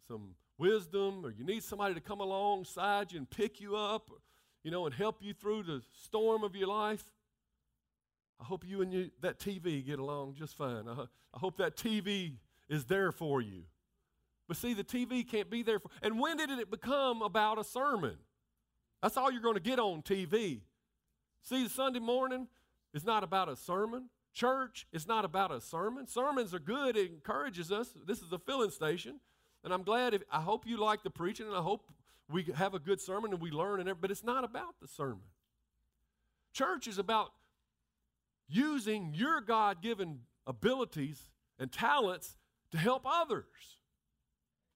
some 0.07 0.35
wisdom, 0.59 1.25
or 1.25 1.31
you 1.31 1.45
need 1.45 1.63
somebody 1.63 1.95
to 1.95 2.01
come 2.01 2.21
alongside 2.21 3.13
you 3.13 3.19
and 3.19 3.29
pick 3.29 3.61
you 3.61 3.77
up, 3.77 4.11
you 4.63 4.71
know, 4.71 4.87
and 4.87 4.95
help 4.95 5.19
you 5.21 5.33
through 5.35 5.63
the 5.65 5.83
storm 6.05 6.45
of 6.45 6.55
your 6.57 6.69
life, 6.69 7.05
I 8.41 8.45
hope 8.45 8.65
you 8.67 8.83
and 8.83 8.93
you, 8.93 9.11
that 9.23 9.39
TV 9.39 9.85
get 9.85 9.99
along 9.99 10.35
just 10.35 10.57
fine. 10.57 10.89
I, 10.89 11.03
I 11.35 11.39
hope 11.39 11.57
that 11.59 11.77
TV 11.77 12.35
is 12.69 12.85
there 12.85 13.13
for 13.13 13.41
you. 13.41 13.63
But 14.49 14.57
see, 14.57 14.75
the 14.75 14.85
TV 14.85 15.29
can't 15.29 15.51
be 15.51 15.63
there 15.63 15.79
for. 15.79 15.91
And 16.03 16.21
when 16.21 16.37
did 16.37 16.51
it 16.51 16.71
become 16.71 17.23
about 17.23 17.59
a 17.59 17.65
sermon? 17.65 18.17
That's 19.03 19.17
all 19.17 19.31
you're 19.31 19.43
going 19.43 19.55
to 19.55 19.61
get 19.61 19.79
on 19.79 20.03
TV. 20.03 20.61
See, 21.43 21.65
the 21.65 21.71
Sunday 21.71 22.01
morning 22.01 22.49
is 22.95 23.05
not 23.05 23.25
about 23.25 23.49
a 23.49 23.57
sermon. 23.57 24.09
Church 24.35 24.87
is 24.93 25.07
not 25.07 25.25
about 25.25 25.51
a 25.51 25.61
sermon. 25.61 26.07
Sermons 26.07 26.53
are 26.53 26.59
good, 26.59 26.97
it 26.97 27.11
encourages 27.11 27.73
us. 27.73 27.91
This 28.07 28.21
is 28.21 28.33
a 28.33 28.39
filling 28.39 28.71
station. 28.71 29.21
And 29.66 29.75
I'm 29.75 29.82
glad 29.82 30.14
if 30.14 30.23
I 30.30 30.40
hope 30.40 30.64
you 30.64 30.76
like 30.76 31.02
the 31.02 31.11
preaching 31.11 31.49
and 31.49 31.56
I 31.56 31.61
hope 31.61 31.90
we 32.30 32.44
have 32.54 32.75
a 32.75 32.78
good 32.78 33.00
sermon 33.00 33.32
and 33.32 33.42
we 33.42 33.50
learn 33.50 33.80
and 33.80 33.88
everything, 33.88 34.00
but 34.00 34.11
it's 34.12 34.23
not 34.23 34.44
about 34.44 34.76
the 34.80 34.87
sermon. 34.87 35.25
Church 36.52 36.87
is 36.87 36.99
about 36.99 37.32
using 38.49 39.12
your 39.12 39.40
God 39.40 39.82
given 39.82 40.20
abilities 40.46 41.20
and 41.58 41.73
talents 41.73 42.37
to 42.70 42.78
help 42.78 43.02
others. 43.04 43.44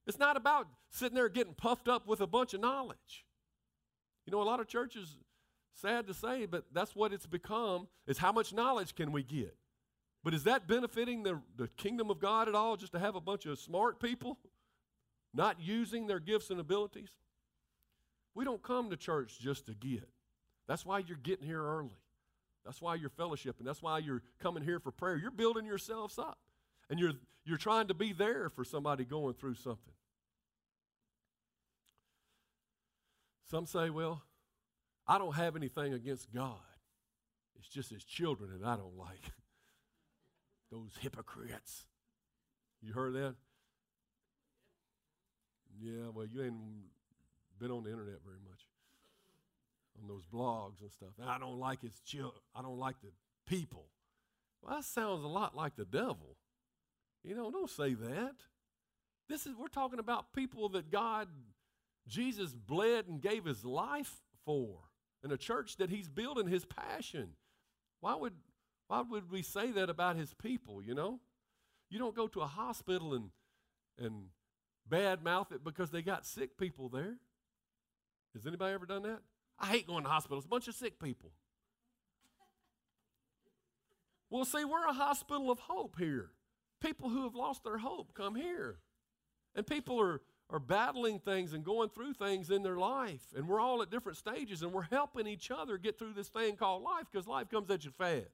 It's 0.09 0.19
not 0.19 0.37
about 0.37 0.67
sitting 0.91 1.15
there 1.15 1.29
getting 1.29 1.55
puffed 1.55 1.87
up 1.87 2.09
with 2.09 2.21
a 2.21 2.27
bunch 2.27 2.53
of 2.53 2.61
knowledge. 2.61 3.25
You 4.27 4.33
know, 4.33 4.43
a 4.43 4.45
lot 4.45 4.59
of 4.59 4.67
churches 4.67 5.17
sad 5.77 6.09
to 6.09 6.15
say, 6.15 6.47
but 6.47 6.65
that's 6.73 6.97
what 6.97 7.13
it's 7.13 7.27
become, 7.27 7.87
is 8.09 8.19
how 8.19 8.33
much 8.33 8.53
knowledge 8.53 8.97
can 8.97 9.13
we 9.13 9.23
get? 9.23 9.55
But 10.25 10.35
is 10.35 10.43
that 10.45 10.67
benefiting 10.67 11.23
the, 11.23 11.41
the 11.57 11.69
kingdom 11.77 12.11
of 12.11 12.19
God 12.19 12.49
at 12.49 12.57
all, 12.57 12.77
just 12.77 12.91
to 12.91 12.99
have 12.99 13.15
a 13.15 13.21
bunch 13.21 13.47
of 13.47 13.57
smart 13.61 14.01
people 14.01 14.37
not 15.33 15.61
using 15.61 16.07
their 16.07 16.21
gifts 16.21 16.51
and 16.51 16.61
abilities? 16.61 17.11
We 18.35 18.45
don't 18.45 18.63
come 18.63 18.91
to 18.91 18.97
church 18.97 19.39
just 19.41 19.67
to 19.67 19.75
get. 19.75 20.09
That's 20.67 20.87
why 20.87 21.01
you're 21.01 21.17
getting 21.17 21.47
here 21.47 21.63
early. 21.63 21.99
That's 22.65 22.81
why 22.81 22.95
you're 22.95 23.11
fellowshipping. 23.11 23.65
That's 23.65 23.83
why 23.83 23.99
you're 23.99 24.23
coming 24.41 24.63
here 24.63 24.79
for 24.79 24.91
prayer. 24.91 25.17
You're 25.17 25.31
building 25.31 25.67
yourselves 25.67 26.19
up. 26.19 26.39
And 26.89 26.99
you're, 26.99 27.13
you're 27.45 27.59
trying 27.59 27.89
to 27.89 27.95
be 27.95 28.13
there 28.13 28.51
for 28.51 28.65
somebody 28.65 29.05
going 29.05 29.35
through 29.35 29.55
something. 29.55 29.95
Some 33.51 33.67
say, 33.67 33.91
well, 33.91 34.23
I 35.09 35.19
don't 35.19 35.35
have 35.35 35.57
anything 35.57 35.93
against 35.93 36.33
God. 36.33 36.55
It's 37.59 37.69
just 37.69 37.91
his 37.91 38.05
children 38.05 38.51
that 38.61 38.67
I 38.67 38.77
don't 38.77 38.97
like. 38.97 39.23
Those 40.71 40.93
hypocrites. 41.01 41.87
You 42.81 42.93
heard 42.93 43.15
that? 43.15 43.35
Yeah, 45.81 46.09
well, 46.13 46.27
you 46.27 46.43
ain't 46.43 46.55
been 47.59 47.71
on 47.71 47.85
the 47.85 47.91
internet 47.91 48.21
very 48.25 48.39
much. 48.49 48.61
On 50.01 50.09
those 50.09 50.25
blogs 50.27 50.81
and 50.81 50.91
stuff. 50.91 51.11
And 51.21 51.29
I 51.29 51.39
don't 51.39 51.59
like 51.59 51.81
his 51.83 51.99
children. 52.01 52.41
I 52.55 52.63
don't 52.63 52.79
like 52.79 52.97
the 53.03 53.09
people. 53.47 53.87
Well, 54.63 54.77
that 54.77 54.85
sounds 54.85 55.25
a 55.25 55.29
lot 55.29 55.57
like 55.57 55.77
the 55.77 55.85
devil. 55.85 56.37
You 57.25 57.35
know, 57.35 57.51
don't 57.51 57.71
say 57.71 57.95
that. 57.95 58.35
This 59.29 59.47
is 59.47 59.55
we're 59.57 59.69
talking 59.69 59.99
about 59.99 60.33
people 60.33 60.69
that 60.71 60.91
God 60.91 61.29
Jesus 62.09 62.53
bled 62.53 63.07
and 63.09 63.21
gave 63.21 63.45
his 63.45 63.65
life 63.65 64.17
for 64.45 64.79
and 65.23 65.33
a 65.33 65.37
church 65.37 65.77
that 65.77 65.91
he's 65.91 66.09
building 66.09 66.49
his 66.49 66.65
passion. 66.65 67.31
Why 68.01 68.15
would, 68.15 68.33
why 68.89 69.03
would 69.03 69.31
we 69.31 69.43
say 69.43 69.71
that 69.73 69.91
about 69.91 70.17
his 70.17 70.35
people, 70.35 70.83
you 70.83 70.95
know? 70.95 71.21
You 71.91 71.99
don't 71.99 72.15
go 72.15 72.27
to 72.29 72.41
a 72.41 72.47
hospital 72.47 73.15
and, 73.15 73.31
and 73.99 74.25
bad 74.89 75.23
mouth 75.23 75.53
it 75.53 75.65
because 75.65 75.91
they 75.91 76.03
got 76.03 76.27
sick 76.27 76.57
people 76.59 76.89
there. 76.89 77.17
Has 78.35 78.47
anybody 78.47 78.75
ever 78.75 78.87
done 78.87 79.03
that? 79.03 79.21
I 79.59 79.67
hate 79.67 79.87
going 79.87 80.05
to 80.05 80.11
hospitals, 80.11 80.45
a 80.45 80.49
bunch 80.49 80.69
of 80.69 80.75
sick 80.75 80.99
people. 81.01 81.33
well, 84.31 84.45
see, 84.45 84.65
we're 84.65 84.87
a 84.87 84.93
hospital 84.93 85.51
of 85.51 85.59
hope 85.59 85.97
here. 85.99 86.31
People 86.81 87.11
who 87.11 87.25
have 87.25 87.35
lost 87.35 87.65
their 87.65 87.79
hope 87.79 88.15
come 88.15 88.35
here. 88.35 88.79
And 89.55 89.67
people 89.67 90.01
are 90.01 90.21
are 90.53 90.59
battling 90.59 91.21
things 91.21 91.53
and 91.53 91.65
going 91.65 91.89
through 91.91 92.13
things 92.15 92.51
in 92.51 92.63
their 92.63 92.77
life. 92.77 93.23
And 93.37 93.49
we're 93.49 93.61
all 93.61 93.83
at 93.83 93.91
different 93.91 94.19
stages 94.19 94.63
and 94.63 94.73
we're 94.73 94.83
helping 94.83 95.27
each 95.27 95.51
other 95.51 95.79
get 95.79 95.99
through 95.99 96.15
this 96.15 96.29
thing 96.29 96.57
called 96.57 96.83
life 96.83 97.07
because 97.11 97.27
life 97.27 97.49
comes 97.49 97.71
at 97.71 97.85
you 97.85 97.93
fast. 97.93 98.27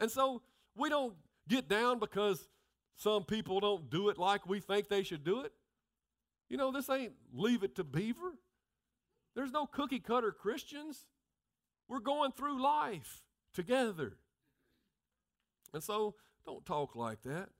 And 0.00 0.10
so 0.10 0.42
we 0.76 0.88
don't 0.88 1.14
get 1.48 1.68
down 1.68 1.98
because 1.98 2.46
some 2.98 3.22
people 3.22 3.60
don't 3.60 3.88
do 3.88 4.08
it 4.08 4.18
like 4.18 4.46
we 4.46 4.58
think 4.58 4.88
they 4.88 5.04
should 5.04 5.22
do 5.22 5.42
it. 5.42 5.52
You 6.48 6.56
know, 6.56 6.72
this 6.72 6.90
ain't 6.90 7.12
leave 7.32 7.62
it 7.62 7.76
to 7.76 7.84
beaver. 7.84 8.34
There's 9.36 9.52
no 9.52 9.66
cookie 9.66 10.00
cutter 10.00 10.32
Christians. 10.32 11.06
We're 11.86 12.00
going 12.00 12.32
through 12.32 12.60
life 12.60 13.22
together. 13.54 14.16
And 15.72 15.80
so 15.80 16.16
don't 16.44 16.66
talk 16.66 16.96
like 16.96 17.22
that. 17.22 17.50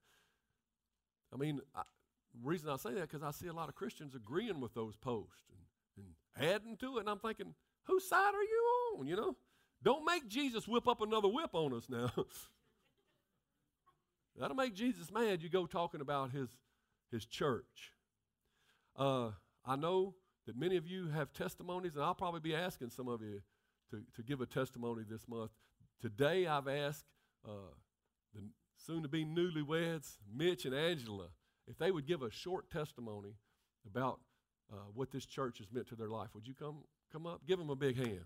I 1.32 1.36
mean, 1.36 1.60
reason 2.42 2.68
I 2.68 2.76
say 2.76 2.94
that 2.94 3.02
because 3.02 3.22
I 3.22 3.30
see 3.30 3.46
a 3.46 3.52
lot 3.52 3.68
of 3.68 3.76
Christians 3.76 4.16
agreeing 4.16 4.60
with 4.60 4.74
those 4.74 4.96
posts 4.96 5.44
and, 5.96 6.04
and 6.04 6.52
adding 6.52 6.76
to 6.78 6.96
it, 6.96 7.00
and 7.00 7.10
I'm 7.10 7.20
thinking, 7.20 7.54
whose 7.84 8.08
side 8.08 8.34
are 8.34 8.42
you 8.42 8.98
on? 8.98 9.06
You 9.06 9.14
know, 9.14 9.36
don't 9.84 10.04
make 10.04 10.26
Jesus 10.26 10.66
whip 10.66 10.88
up 10.88 11.00
another 11.00 11.28
whip 11.28 11.50
on 11.52 11.74
us 11.74 11.88
now. 11.88 12.10
That'll 14.38 14.56
make 14.56 14.74
Jesus 14.74 15.10
mad. 15.10 15.42
You 15.42 15.48
go 15.48 15.66
talking 15.66 16.00
about 16.00 16.30
his 16.30 16.48
his 17.10 17.24
church. 17.26 17.92
Uh, 18.96 19.30
I 19.64 19.76
know 19.76 20.14
that 20.46 20.56
many 20.56 20.76
of 20.76 20.86
you 20.86 21.08
have 21.08 21.32
testimonies, 21.32 21.94
and 21.94 22.04
I'll 22.04 22.14
probably 22.14 22.40
be 22.40 22.54
asking 22.54 22.90
some 22.90 23.08
of 23.08 23.22
you 23.22 23.40
to, 23.90 24.02
to 24.16 24.22
give 24.22 24.40
a 24.40 24.46
testimony 24.46 25.04
this 25.08 25.26
month. 25.28 25.50
Today, 26.00 26.46
I've 26.46 26.68
asked 26.68 27.04
uh, 27.46 27.72
the 28.34 28.42
soon 28.76 29.02
to 29.02 29.08
be 29.08 29.24
newlyweds, 29.24 30.18
Mitch 30.32 30.64
and 30.64 30.74
Angela, 30.74 31.28
if 31.66 31.76
they 31.78 31.90
would 31.90 32.06
give 32.06 32.22
a 32.22 32.30
short 32.30 32.70
testimony 32.70 33.34
about 33.86 34.20
uh, 34.72 34.76
what 34.94 35.10
this 35.10 35.26
church 35.26 35.58
has 35.58 35.66
meant 35.72 35.88
to 35.88 35.96
their 35.96 36.08
life, 36.08 36.28
would 36.34 36.46
you 36.46 36.54
come, 36.54 36.84
come 37.12 37.26
up? 37.26 37.40
Give 37.46 37.58
them 37.58 37.70
a 37.70 37.76
big 37.76 37.96
hand. 37.96 38.24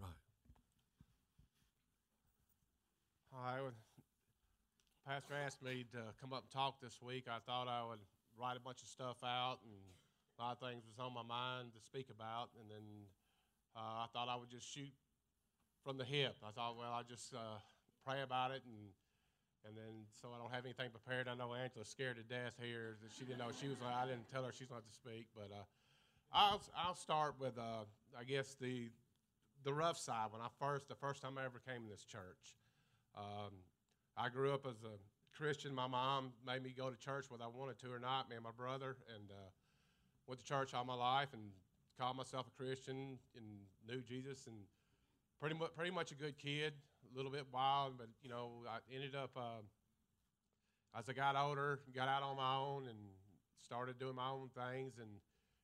Right. 0.00 0.10
Hi. 3.32 3.58
Pastor 5.10 5.34
asked 5.34 5.58
me 5.58 5.82
to 5.90 6.14
come 6.22 6.30
up 6.30 6.46
and 6.46 6.52
talk 6.54 6.78
this 6.78 7.02
week. 7.02 7.26
I 7.26 7.42
thought 7.42 7.66
I 7.66 7.82
would 7.82 7.98
write 8.38 8.54
a 8.54 8.62
bunch 8.62 8.78
of 8.78 8.86
stuff 8.86 9.18
out, 9.26 9.58
and 9.66 9.74
a 9.74 10.36
lot 10.38 10.54
of 10.54 10.62
things 10.62 10.86
was 10.86 11.02
on 11.02 11.10
my 11.10 11.26
mind 11.26 11.74
to 11.74 11.82
speak 11.82 12.14
about. 12.14 12.54
And 12.54 12.70
then 12.70 12.86
uh, 13.74 14.06
I 14.06 14.06
thought 14.14 14.30
I 14.30 14.38
would 14.38 14.54
just 14.54 14.70
shoot 14.70 14.94
from 15.82 15.98
the 15.98 16.06
hip. 16.06 16.38
I 16.46 16.54
thought, 16.54 16.78
well, 16.78 16.94
I'll 16.94 17.02
just 17.02 17.34
uh, 17.34 17.58
pray 18.06 18.22
about 18.22 18.54
it 18.54 18.62
and 18.62 18.94
and 19.66 19.74
then 19.74 20.06
so 20.14 20.30
I 20.30 20.38
don't 20.38 20.54
have 20.54 20.62
anything 20.62 20.94
prepared. 20.94 21.26
I 21.26 21.34
know 21.34 21.58
Angela's 21.58 21.90
scared 21.90 22.14
to 22.14 22.22
death 22.22 22.54
here 22.62 22.94
that 23.02 23.10
she 23.10 23.26
didn't 23.26 23.42
know 23.42 23.50
she 23.50 23.66
was. 23.66 23.82
I 23.82 24.06
didn't 24.06 24.30
tell 24.30 24.46
her 24.46 24.54
she's 24.54 24.70
going 24.70 24.86
to 24.86 24.94
speak, 24.94 25.26
but 25.34 25.50
uh, 25.50 25.66
I'll 26.30 26.62
I'll 26.78 26.94
start 26.94 27.34
with 27.34 27.58
uh, 27.58 27.82
I 28.14 28.22
guess 28.22 28.54
the 28.62 28.86
the 29.66 29.74
rough 29.74 29.98
side. 29.98 30.30
When 30.30 30.40
I 30.40 30.54
first 30.62 30.86
the 30.86 30.94
first 30.94 31.18
time 31.20 31.34
I 31.34 31.44
ever 31.44 31.58
came 31.58 31.82
to 31.82 31.90
this 31.90 32.06
church, 32.06 32.54
um, 33.18 33.58
I 34.20 34.28
grew 34.28 34.52
up 34.52 34.66
as 34.66 34.76
a 34.84 35.00
Christian. 35.34 35.74
My 35.74 35.86
mom 35.86 36.32
made 36.46 36.62
me 36.62 36.74
go 36.76 36.90
to 36.90 36.96
church 36.98 37.30
whether 37.30 37.44
I 37.44 37.46
wanted 37.46 37.78
to 37.78 37.90
or 37.90 37.98
not. 37.98 38.28
Me 38.28 38.36
and 38.36 38.44
my 38.44 38.50
brother, 38.54 38.96
and 39.16 39.30
uh, 39.30 39.48
went 40.26 40.40
to 40.40 40.44
church 40.44 40.74
all 40.74 40.84
my 40.84 40.94
life 40.94 41.28
and 41.32 41.40
called 41.98 42.18
myself 42.18 42.46
a 42.46 42.62
Christian 42.62 43.18
and 43.34 43.46
knew 43.88 44.02
Jesus 44.02 44.46
and 44.46 44.56
pretty 45.40 45.54
much 45.54 45.70
pretty 45.74 45.90
much 45.90 46.12
a 46.12 46.14
good 46.14 46.36
kid, 46.36 46.74
a 47.10 47.16
little 47.16 47.32
bit 47.32 47.46
wild, 47.50 47.94
but 47.96 48.08
you 48.22 48.28
know 48.28 48.50
I 48.68 48.78
ended 48.94 49.14
up 49.14 49.30
uh, 49.36 49.64
as 50.98 51.08
I 51.08 51.14
got 51.14 51.34
older, 51.34 51.80
got 51.94 52.08
out 52.08 52.22
on 52.22 52.36
my 52.36 52.56
own 52.56 52.88
and 52.88 52.98
started 53.64 53.98
doing 53.98 54.16
my 54.16 54.28
own 54.28 54.50
things, 54.54 54.98
and 54.98 55.08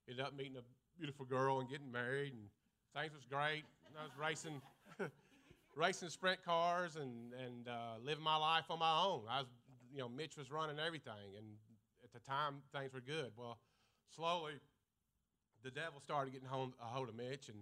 ended 0.09 0.25
up 0.25 0.35
meeting 0.35 0.57
a 0.57 0.97
beautiful 0.97 1.25
girl 1.25 1.59
and 1.59 1.69
getting 1.69 1.91
married, 1.91 2.33
and 2.33 2.49
things 2.95 3.13
was 3.13 3.25
great. 3.29 3.65
I 3.99 4.03
was 4.03 4.17
racing. 4.19 4.61
Racing 5.77 6.09
sprint 6.09 6.43
cars 6.43 6.95
and 6.95 7.33
and 7.33 7.67
uh, 7.67 7.95
living 8.03 8.23
my 8.23 8.35
life 8.35 8.65
on 8.69 8.79
my 8.79 9.01
own. 9.01 9.21
I 9.29 9.39
was, 9.39 9.47
you 9.93 9.99
know, 9.99 10.09
Mitch 10.09 10.35
was 10.35 10.51
running 10.51 10.79
everything, 10.79 11.37
and 11.37 11.45
at 12.03 12.11
the 12.11 12.19
time 12.19 12.55
things 12.73 12.93
were 12.93 13.01
good. 13.01 13.31
Well, 13.37 13.59
slowly, 14.15 14.53
the 15.63 15.71
devil 15.71 15.99
started 15.99 16.33
getting 16.33 16.47
hold, 16.47 16.73
a 16.81 16.85
hold 16.85 17.09
of 17.09 17.15
Mitch, 17.15 17.49
and 17.49 17.59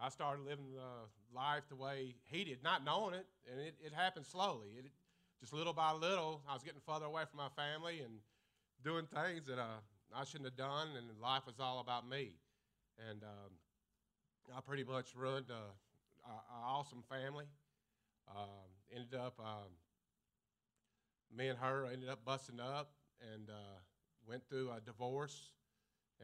I 0.00 0.08
started 0.08 0.44
living 0.44 0.74
uh, 0.78 1.06
life 1.34 1.64
the 1.68 1.76
way 1.76 2.14
he 2.24 2.44
did, 2.44 2.62
not 2.62 2.84
knowing 2.84 3.14
it, 3.14 3.26
and 3.50 3.60
it, 3.60 3.74
it 3.84 3.92
happened 3.92 4.26
slowly. 4.26 4.68
It, 4.78 4.86
just 5.40 5.52
little 5.52 5.72
by 5.72 5.92
little, 5.92 6.40
I 6.48 6.54
was 6.54 6.62
getting 6.62 6.80
further 6.86 7.06
away 7.06 7.24
from 7.28 7.38
my 7.38 7.48
family 7.56 8.00
and 8.00 8.14
doing 8.84 9.06
things 9.06 9.46
that 9.46 9.58
uh, 9.58 9.82
I 10.14 10.24
shouldn't 10.24 10.46
have 10.46 10.56
done, 10.56 10.88
and 10.96 11.06
life 11.20 11.46
was 11.46 11.56
all 11.58 11.80
about 11.80 12.08
me. 12.08 12.34
And 13.10 13.24
um, 13.24 13.50
I 14.56 14.60
pretty 14.60 14.84
much 14.84 15.16
ruined 15.16 15.50
an 16.26 16.62
awesome 16.64 17.02
family. 17.08 17.44
Um, 18.28 18.70
ended 18.94 19.14
up, 19.14 19.38
um, 19.40 19.70
me 21.36 21.48
and 21.48 21.58
her 21.58 21.86
ended 21.92 22.08
up 22.08 22.24
busting 22.24 22.60
up 22.60 22.92
and 23.32 23.50
uh, 23.50 23.78
went 24.26 24.42
through 24.48 24.70
a 24.70 24.80
divorce 24.80 25.52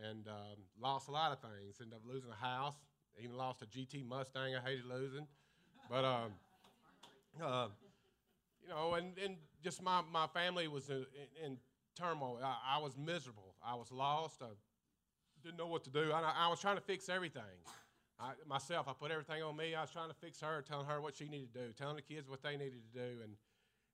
and 0.02 0.28
um, 0.28 0.58
lost 0.80 1.08
a 1.08 1.10
lot 1.10 1.32
of 1.32 1.40
things. 1.40 1.76
Ended 1.80 1.96
up 1.96 2.02
losing 2.06 2.30
a 2.30 2.44
house, 2.44 2.76
even 3.22 3.36
lost 3.36 3.62
a 3.62 3.66
GT 3.66 4.06
Mustang 4.06 4.54
I 4.54 4.60
hated 4.60 4.84
losing. 4.86 5.26
But, 5.90 6.04
um, 6.04 6.32
uh, 7.42 7.68
you 8.62 8.68
know, 8.68 8.94
and, 8.94 9.18
and 9.18 9.36
just 9.62 9.82
my, 9.82 10.02
my 10.12 10.26
family 10.26 10.68
was 10.68 10.90
in, 10.90 11.06
in 11.44 11.56
turmoil. 11.96 12.38
I, 12.42 12.76
I, 12.76 12.78
was 12.78 12.96
miserable. 12.96 13.54
I 13.64 13.74
was 13.74 13.90
lost. 13.90 14.42
I 14.42 14.48
didn't 15.42 15.58
know 15.58 15.66
what 15.66 15.84
to 15.84 15.90
do. 15.90 16.12
I, 16.12 16.32
I 16.44 16.48
was 16.48 16.60
trying 16.60 16.76
to 16.76 16.82
fix 16.82 17.08
everything. 17.08 17.42
I, 18.20 18.32
myself, 18.48 18.88
I 18.88 18.92
put 18.98 19.10
everything 19.10 19.42
on 19.42 19.56
me. 19.56 19.74
I 19.74 19.82
was 19.82 19.90
trying 19.90 20.08
to 20.08 20.14
fix 20.14 20.40
her, 20.40 20.62
telling 20.66 20.86
her 20.86 21.00
what 21.00 21.16
she 21.16 21.28
needed 21.28 21.52
to 21.54 21.58
do, 21.66 21.72
telling 21.72 21.96
the 21.96 22.02
kids 22.02 22.28
what 22.28 22.42
they 22.42 22.56
needed 22.56 22.82
to 22.92 22.98
do, 22.98 23.22
and 23.22 23.36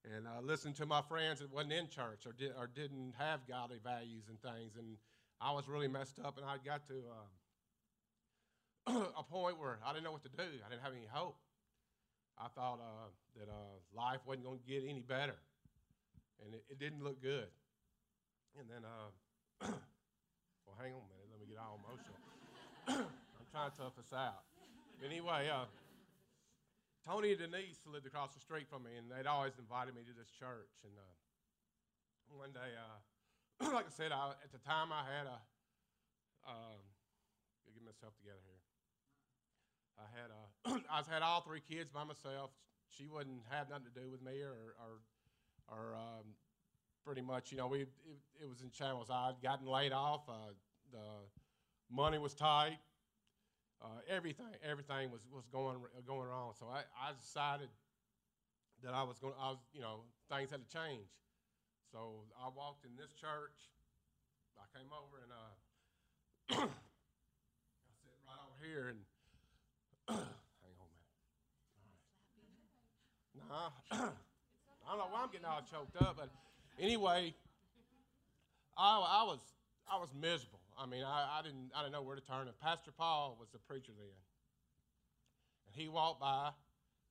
and 0.04 0.26
uh, 0.26 0.40
listening 0.42 0.74
to 0.74 0.86
my 0.86 1.00
friends 1.00 1.40
that 1.40 1.50
wasn't 1.50 1.72
in 1.72 1.88
church 1.88 2.26
or, 2.26 2.32
did, 2.32 2.52
or 2.58 2.66
didn't 2.66 3.14
have 3.18 3.48
godly 3.48 3.78
values 3.82 4.24
and 4.28 4.40
things. 4.42 4.76
And 4.76 4.98
I 5.40 5.52
was 5.52 5.66
really 5.66 5.88
messed 5.88 6.20
up, 6.22 6.36
and 6.36 6.44
I 6.44 6.56
got 6.64 6.86
to 6.88 7.00
uh, 8.92 9.04
a 9.18 9.22
point 9.22 9.58
where 9.58 9.78
I 9.84 9.92
didn't 9.92 10.04
know 10.04 10.12
what 10.12 10.22
to 10.24 10.28
do. 10.36 10.44
I 10.44 10.68
didn't 10.68 10.82
have 10.82 10.92
any 10.92 11.08
hope. 11.10 11.36
I 12.38 12.48
thought 12.48 12.80
uh, 12.82 13.08
that 13.38 13.48
uh, 13.48 13.80
life 13.96 14.20
wasn't 14.26 14.44
going 14.44 14.58
to 14.58 14.66
get 14.66 14.82
any 14.86 15.00
better, 15.00 15.36
and 16.44 16.54
it, 16.54 16.64
it, 16.68 16.78
didn't 16.78 17.02
look 17.02 17.22
good. 17.22 17.46
and 18.58 18.68
then, 18.68 18.82
uh, 18.84 19.08
well, 20.66 20.76
hang 20.76 20.92
on 20.92 21.00
a 21.00 21.08
minute. 21.08 21.30
Let 21.30 21.40
me 21.40 21.46
get 21.46 21.58
all 21.58 21.80
emotional. 21.80 23.08
Trying 23.54 23.70
to 23.70 23.87
tough 23.87 23.94
this 23.94 24.11
out. 24.11 24.42
Anyway, 24.99 25.46
uh, 25.46 25.70
Tony 27.06 27.30
and 27.30 27.38
Denise 27.38 27.78
lived 27.87 28.02
across 28.02 28.34
the 28.34 28.42
street 28.42 28.66
from 28.66 28.82
me, 28.82 28.99
and 28.99 29.06
they'd 29.06 29.30
always 29.30 29.54
invited 29.62 29.94
me 29.94 30.02
to 30.02 30.11
this 30.11 30.26
church. 30.26 30.75
And 30.82 30.90
uh, 30.99 32.34
one 32.34 32.50
day, 32.50 32.75
uh, 32.75 33.70
like 33.78 33.87
I 33.87 33.94
said, 33.94 34.11
I, 34.11 34.34
at 34.42 34.50
the 34.50 34.58
time 34.58 34.90
I 34.90 35.06
had 35.06 35.30
a, 35.30 35.38
um, 36.50 36.82
get 37.70 37.87
myself 37.87 38.18
together 38.18 38.42
here. 38.42 38.58
I 40.02 40.06
had 40.11 40.34
a, 40.34 40.42
I 40.90 41.06
had 41.06 41.23
all 41.23 41.46
three 41.46 41.62
kids 41.62 41.94
by 41.94 42.02
myself. 42.02 42.50
She 42.90 43.06
wouldn't 43.06 43.46
have 43.54 43.70
nothing 43.70 43.87
to 43.87 43.94
do 43.94 44.11
with 44.11 44.18
me, 44.18 44.42
or, 44.42 44.75
or, 44.82 44.99
or 45.70 45.94
um, 45.94 46.26
pretty 47.06 47.23
much, 47.23 47.52
you 47.52 47.58
know, 47.58 47.68
we 47.68 47.87
it, 47.87 48.18
it 48.42 48.49
was 48.50 48.62
in 48.62 48.75
channels. 48.75 49.14
I'd 49.14 49.38
gotten 49.40 49.70
laid 49.70 49.92
off. 49.92 50.26
Uh, 50.26 50.58
the 50.90 51.23
money 51.87 52.18
was 52.18 52.34
tight. 52.34 52.82
Uh, 53.82 54.00
everything, 54.08 54.46
everything 54.64 55.10
was, 55.10 55.20
was 55.32 55.44
going 55.52 55.76
going 56.06 56.28
wrong. 56.28 56.52
So 56.58 56.66
I, 56.66 56.84
I 56.96 57.12
decided 57.20 57.68
that 58.82 58.94
I 58.94 59.02
was 59.02 59.18
going. 59.18 59.34
I 59.40 59.50
was, 59.50 59.58
you 59.72 59.80
know, 59.80 60.04
things 60.30 60.50
had 60.50 60.66
to 60.66 60.70
change. 60.72 61.08
So 61.92 62.24
I 62.40 62.48
walked 62.48 62.84
in 62.84 62.96
this 62.96 63.12
church. 63.12 63.70
I 64.58 64.64
came 64.76 64.88
over 64.90 65.22
and 65.22 65.30
uh, 65.30 65.52
I 66.50 67.90
sit 68.02 68.18
right 68.26 68.40
over 68.42 68.58
here 68.64 68.88
and 68.88 68.98
hang 70.08 70.74
on 70.80 70.88
minute. 73.38 73.48
Nah, 73.48 73.70
I 74.86 74.90
don't 74.90 74.98
know 74.98 75.08
why 75.12 75.22
I'm 75.22 75.30
getting 75.30 75.46
all 75.46 75.62
choked 75.70 75.96
up, 76.02 76.16
but 76.18 76.30
anyway, 76.80 77.34
I, 78.76 79.20
I 79.20 79.22
was 79.24 79.40
I 79.90 79.98
was 79.98 80.08
miserable. 80.18 80.63
I 80.78 80.86
mean, 80.86 81.02
I, 81.04 81.38
I 81.38 81.42
didn't 81.42 81.70
I 81.74 81.82
didn't 81.82 81.92
know 81.92 82.02
where 82.02 82.16
to 82.16 82.22
turn. 82.22 82.48
And 82.48 82.58
Pastor 82.58 82.90
Paul 82.90 83.36
was 83.38 83.48
the 83.52 83.58
preacher 83.58 83.92
then, 83.96 84.18
and 85.66 85.74
he 85.74 85.88
walked 85.88 86.20
by. 86.20 86.50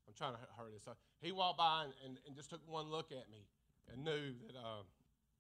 I'm 0.06 0.14
trying 0.18 0.34
to 0.34 0.40
hurry 0.58 0.72
this 0.74 0.88
up. 0.88 0.98
He 1.22 1.32
walked 1.32 1.58
by 1.58 1.86
and, 1.86 1.94
and, 2.04 2.18
and 2.28 2.36
just 2.36 2.50
took 2.50 2.60
one 2.68 2.92
look 2.92 3.12
at 3.12 3.32
me 3.32 3.48
and 3.92 4.04
knew 4.04 4.36
that 4.48 4.60
uh, 4.60 4.84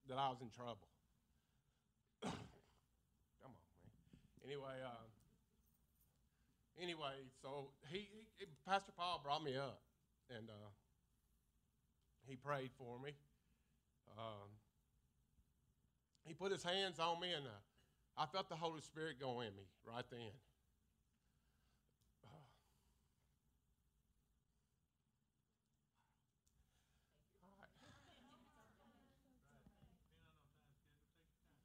that 0.07 0.17
I 0.17 0.29
was 0.29 0.39
in 0.41 0.49
trouble. 0.49 0.87
Come 2.23 3.51
on, 3.51 3.67
man. 3.83 4.47
Anyway, 4.47 4.77
uh, 4.83 5.03
anyway, 6.81 7.27
so 7.41 7.71
he, 7.89 8.07
he 8.37 8.45
Pastor 8.65 8.93
Paul 8.95 9.19
brought 9.23 9.43
me 9.43 9.57
up, 9.57 9.81
and 10.29 10.49
uh, 10.49 10.71
he 12.25 12.35
prayed 12.35 12.71
for 12.77 12.99
me. 12.99 13.11
Um, 14.17 14.49
he 16.25 16.33
put 16.33 16.51
his 16.51 16.63
hands 16.63 16.99
on 16.99 17.19
me, 17.19 17.31
and 17.31 17.45
uh, 17.45 17.59
I 18.17 18.25
felt 18.27 18.47
the 18.49 18.55
Holy 18.55 18.81
Spirit 18.81 19.19
go 19.19 19.41
in 19.41 19.47
me 19.55 19.63
right 19.85 20.05
then. 20.11 20.19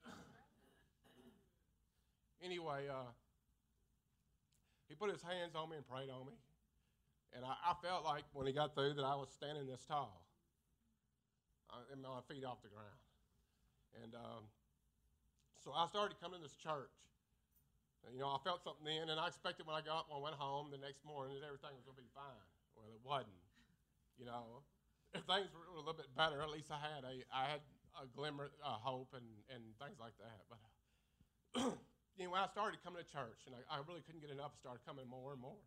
Anyway, 2.43 2.89
uh, 2.89 3.11
he 4.89 4.95
put 4.95 5.11
his 5.11 5.21
hands 5.21 5.55
on 5.55 5.69
me 5.69 5.77
and 5.77 5.87
prayed 5.87 6.09
on 6.09 6.25
me. 6.27 6.33
And 7.37 7.45
I, 7.45 7.53
I, 7.53 7.75
felt 7.85 8.05
like 8.05 8.25
when 8.33 8.47
he 8.47 8.55
got 8.55 8.75
through 8.75 8.95
that 8.95 9.05
I 9.05 9.15
was 9.15 9.29
standing 9.29 9.67
this 9.67 9.85
tall 9.85 10.25
uh, 11.69 11.93
and 11.93 12.01
my 12.01 12.25
feet 12.27 12.45
off 12.45 12.63
the 12.63 12.73
ground. 12.73 12.97
And 14.03 14.15
um, 14.15 14.49
so 15.69 15.77
I 15.77 15.85
started 15.93 16.17
coming 16.17 16.41
to 16.41 16.49
this 16.49 16.57
church. 16.57 16.97
And, 18.09 18.17
you 18.17 18.25
know, 18.25 18.33
I 18.33 18.41
felt 18.41 18.65
something 18.65 18.89
in, 18.89 19.13
and 19.13 19.21
I 19.21 19.29
expected 19.29 19.69
when 19.69 19.77
I 19.77 19.85
got 19.85 20.09
when 20.09 20.17
I 20.17 20.33
went 20.33 20.41
home 20.41 20.73
the 20.73 20.81
next 20.81 21.05
morning 21.05 21.37
that 21.37 21.45
everything 21.45 21.77
was 21.77 21.85
going 21.85 22.01
to 22.01 22.01
be 22.01 22.09
fine. 22.17 22.49
Well, 22.73 22.89
it 22.89 23.05
wasn't. 23.05 23.37
You 24.17 24.25
know, 24.25 24.65
if 25.13 25.29
things 25.29 25.53
were 25.53 25.69
a 25.69 25.77
little 25.77 25.93
bit 25.93 26.09
better, 26.17 26.41
at 26.41 26.49
least 26.49 26.73
I 26.73 26.81
had 26.81 27.05
a 27.05 27.21
I 27.29 27.53
had 27.53 27.61
a 28.01 28.09
glimmer 28.17 28.49
of 28.65 28.81
hope 28.81 29.13
and, 29.13 29.29
and 29.53 29.61
things 29.77 30.01
like 30.01 30.17
that. 30.25 30.41
But 30.49 31.77
when 32.17 32.41
I 32.41 32.49
started 32.49 32.81
coming 32.81 33.05
to 33.05 33.09
church, 33.13 33.45
and 33.45 33.53
I, 33.53 33.61
I 33.69 33.85
really 33.85 34.01
couldn't 34.01 34.25
get 34.25 34.33
enough, 34.33 34.57
I 34.57 34.59
started 34.65 34.83
coming 34.89 35.05
more 35.05 35.37
and 35.37 35.43
more. 35.45 35.61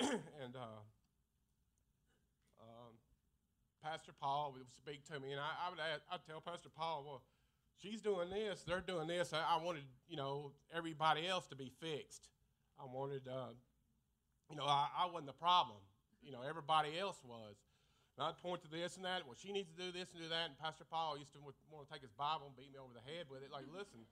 and 0.40 0.56
uh, 0.56 0.80
um, 2.56 2.96
Pastor 3.84 4.16
Paul 4.16 4.56
would 4.56 4.64
speak 4.80 5.04
to 5.12 5.20
me, 5.20 5.36
and 5.36 5.42
I, 5.44 5.68
I 5.68 5.68
would 5.68 5.82
add, 5.82 6.00
I'd 6.08 6.24
tell 6.24 6.40
Pastor 6.40 6.72
Paul, 6.72 7.04
well, 7.04 7.20
she's 7.82 8.00
doing 8.00 8.30
this, 8.30 8.62
they're 8.66 8.80
doing 8.80 9.08
this. 9.08 9.32
I, 9.32 9.56
I 9.58 9.62
wanted, 9.62 9.82
you 10.08 10.16
know, 10.16 10.52
everybody 10.74 11.26
else 11.26 11.46
to 11.48 11.56
be 11.56 11.72
fixed. 11.80 12.28
I 12.78 12.84
wanted, 12.84 13.22
uh, 13.28 13.52
you 14.48 14.56
know, 14.56 14.64
I, 14.64 14.88
I 14.98 15.06
wasn't 15.06 15.26
the 15.26 15.40
problem. 15.40 15.78
You 16.22 16.32
know, 16.32 16.40
everybody 16.46 16.98
else 16.98 17.18
was. 17.24 17.56
And 18.16 18.26
I'd 18.26 18.38
point 18.38 18.62
to 18.62 18.70
this 18.70 18.96
and 18.96 19.04
that. 19.04 19.24
Well, 19.24 19.36
she 19.36 19.52
needs 19.52 19.68
to 19.72 19.76
do 19.76 19.92
this 19.92 20.12
and 20.12 20.22
do 20.22 20.28
that. 20.28 20.52
And 20.52 20.58
Pastor 20.58 20.84
Paul 20.84 21.16
used 21.16 21.32
to 21.32 21.40
want 21.40 21.56
to 21.56 21.92
take 21.92 22.02
his 22.02 22.12
Bible 22.12 22.52
and 22.52 22.56
beat 22.56 22.72
me 22.72 22.78
over 22.78 22.92
the 22.92 23.04
head 23.04 23.26
with 23.30 23.42
it. 23.42 23.52
Like, 23.52 23.64
listen, 23.72 24.04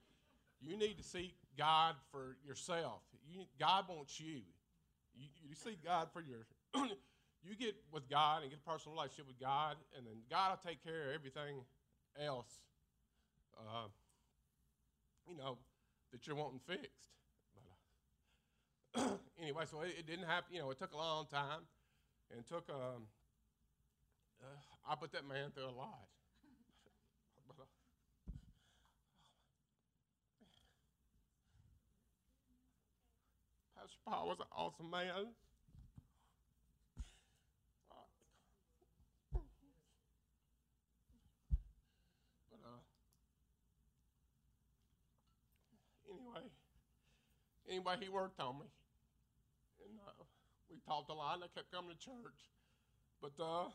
you 0.61 0.77
need 0.77 0.97
to 0.99 1.05
seek 1.05 1.35
God 1.57 1.95
for 2.11 2.37
yourself. 2.47 3.03
You, 3.29 3.45
God 3.61 3.85
wants 3.89 4.19
you. 4.19 4.41
You, 5.15 5.29
you 5.43 5.55
seek 5.55 5.85
God 5.85 6.09
for 6.13 6.23
your. 6.23 6.47
you 7.43 7.57
get 7.57 7.75
with 7.93 8.09
God 8.09 8.43
and 8.43 8.51
get 8.51 8.61
a 8.65 8.71
personal 8.71 8.97
relationship 8.97 9.27
with 9.27 9.41
God, 9.41 9.77
and 9.97 10.07
then 10.07 10.17
God 10.31 10.57
will 10.57 10.71
take 10.71 10.83
care 10.83 11.11
of 11.11 11.15
everything 11.15 11.61
else 12.17 12.49
uh, 13.59 13.89
you 15.29 15.37
know, 15.37 15.59
that 16.13 16.27
you're 16.27 16.37
wanting 16.37 16.61
fixed. 16.67 17.11
But 18.95 19.03
uh, 19.03 19.17
anyway, 19.43 19.65
so 19.71 19.83
it, 19.83 19.95
it, 19.99 20.07
didn't 20.07 20.27
happen. 20.27 20.55
You 20.55 20.61
know, 20.61 20.71
it 20.71 20.79
took 20.79 20.93
a 20.93 20.97
long 20.97 21.27
time, 21.27 21.61
and 22.35 22.47
took. 22.47 22.69
Um, 22.71 23.05
uh, 24.41 24.91
I 24.91 24.95
put 24.95 25.13
that 25.13 25.27
man 25.27 25.51
through 25.53 25.65
a 25.65 25.77
lot. 25.77 26.07
but, 27.49 27.57
uh, 27.59 27.67
Pastor 33.77 33.99
Paul 34.07 34.29
was 34.29 34.39
an 34.41 34.47
awesome 34.57 34.91
man. 34.91 35.35
Anyway, 47.69 47.95
he 48.01 48.09
worked 48.09 48.41
on 48.41 48.59
me. 48.59 48.69
And 49.85 49.99
uh, 50.01 50.25
we 50.71 50.79
talked 50.87 51.11
a 51.11 51.15
lot, 51.15 51.37
and 51.37 51.45
I 51.45 51.49
kept 51.55 51.71
coming 51.73 51.93
to 51.93 51.99
church. 51.99 52.41
But 53.21 53.35
uh, 53.43 53.69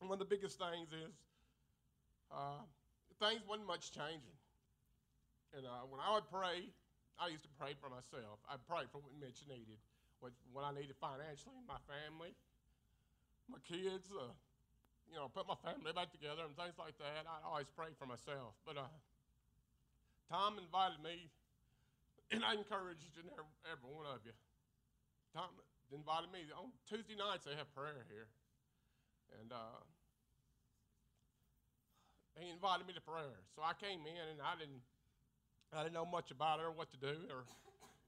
one 0.00 0.12
of 0.12 0.18
the 0.18 0.28
biggest 0.28 0.58
things 0.58 0.88
is 0.92 1.14
uh, 2.32 2.62
things 3.20 3.42
wasn't 3.48 3.66
much 3.66 3.92
changing. 3.92 4.38
And 5.56 5.66
uh, 5.66 5.86
when 5.86 6.02
I 6.02 6.12
would 6.18 6.26
pray, 6.26 6.66
I 7.18 7.30
used 7.30 7.46
to 7.46 7.52
pray 7.54 7.78
for 7.78 7.86
myself. 7.86 8.42
I'd 8.50 8.62
pray 8.66 8.90
for 8.90 8.98
what 8.98 9.14
Mitch 9.14 9.46
needed, 9.46 9.78
what, 10.18 10.34
what 10.50 10.66
I 10.66 10.74
needed 10.74 10.98
financially, 10.98 11.62
my 11.70 11.78
family, 11.86 12.34
my 13.46 13.62
kids, 13.62 14.10
uh, 14.10 14.34
you 15.06 15.14
know, 15.14 15.30
put 15.30 15.46
my 15.46 15.54
family 15.62 15.94
back 15.94 16.10
together 16.10 16.42
and 16.42 16.58
things 16.58 16.74
like 16.74 16.98
that. 16.98 17.22
I 17.30 17.38
always 17.46 17.70
pray 17.78 17.94
for 17.94 18.10
myself. 18.10 18.58
But 18.66 18.82
uh, 18.82 18.90
Tom 20.26 20.58
invited 20.58 20.98
me 21.06 21.30
and 22.30 22.44
I 22.44 22.54
encourage 22.54 23.02
every 23.66 23.90
one 23.90 24.06
of 24.06 24.20
you. 24.24 24.32
Tom 25.34 25.50
invited 25.92 26.30
me 26.30 26.46
on 26.54 26.70
Tuesday 26.88 27.18
nights. 27.18 27.44
They 27.44 27.58
have 27.58 27.68
prayer 27.74 28.06
here, 28.08 28.30
and 29.40 29.52
uh, 29.52 29.82
he 32.38 32.48
invited 32.50 32.86
me 32.86 32.94
to 32.94 33.04
prayer. 33.04 33.42
So 33.54 33.62
I 33.62 33.74
came 33.74 34.06
in, 34.06 34.24
and 34.32 34.40
I 34.40 34.54
didn't, 34.56 34.82
I 35.74 35.84
didn't 35.84 35.94
know 35.94 36.06
much 36.06 36.30
about 36.30 36.60
it 36.60 36.66
or 36.66 36.72
what 36.72 36.90
to 36.94 36.98
do, 36.98 37.14
or 37.28 37.44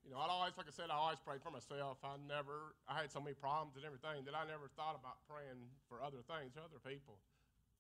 you 0.07 0.15
know, 0.15 0.23
I 0.23 0.31
always, 0.31 0.55
like 0.55 0.71
I 0.71 0.75
said, 0.75 0.87
I 0.87 0.95
always 0.95 1.19
prayed 1.19 1.43
for 1.43 1.51
myself. 1.51 1.99
I 2.07 2.15
never, 2.31 2.79
I 2.87 2.95
had 3.03 3.11
so 3.11 3.19
many 3.19 3.35
problems 3.35 3.75
and 3.75 3.83
everything 3.83 4.23
that 4.31 4.39
I 4.39 4.47
never 4.47 4.71
thought 4.79 4.95
about 4.95 5.19
praying 5.27 5.67
for 5.91 5.99
other 5.99 6.23
things, 6.31 6.55
other 6.55 6.79
people. 6.79 7.19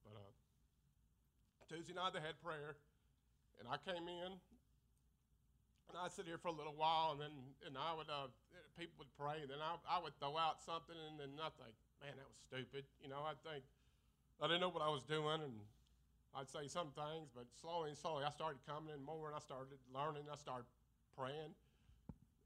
But 0.02 0.18
uh, 0.18 0.30
Tuesday 1.70 1.94
night 1.94 2.18
they 2.18 2.22
had 2.22 2.34
prayer, 2.42 2.74
and 3.62 3.70
I 3.70 3.78
came 3.78 4.10
in, 4.10 4.42
and 5.88 5.98
I'd 5.98 6.12
sit 6.12 6.26
here 6.26 6.38
for 6.38 6.48
a 6.48 6.56
little 6.56 6.74
while, 6.74 7.12
and 7.12 7.20
then 7.20 7.34
and 7.66 7.74
I 7.78 7.94
would 7.94 8.10
uh, 8.10 8.30
people 8.78 9.04
would 9.04 9.12
pray, 9.16 9.42
and 9.42 9.50
then 9.50 9.62
I, 9.62 9.78
I 9.86 10.02
would 10.02 10.16
throw 10.18 10.36
out 10.36 10.60
something, 10.62 10.96
and 10.96 11.16
then 11.18 11.38
I 11.38 11.50
think, 11.56 11.74
man, 12.02 12.14
that 12.16 12.28
was 12.28 12.38
stupid. 12.44 12.84
You 13.00 13.08
know, 13.08 13.22
I'd 13.24 13.40
think 13.46 13.64
I 14.42 14.46
didn't 14.46 14.60
know 14.60 14.72
what 14.74 14.82
I 14.82 14.90
was 14.90 15.02
doing, 15.06 15.40
and 15.40 15.56
I'd 16.34 16.50
say 16.50 16.68
some 16.68 16.92
things, 16.92 17.32
but 17.32 17.46
slowly 17.56 17.90
and 17.94 17.98
slowly 17.98 18.24
I 18.26 18.30
started 18.30 18.60
coming 18.66 18.92
in 18.92 19.00
more, 19.00 19.30
and 19.30 19.36
I 19.36 19.42
started 19.42 19.78
learning. 19.94 20.28
I 20.28 20.36
started 20.36 20.68
praying, 21.16 21.54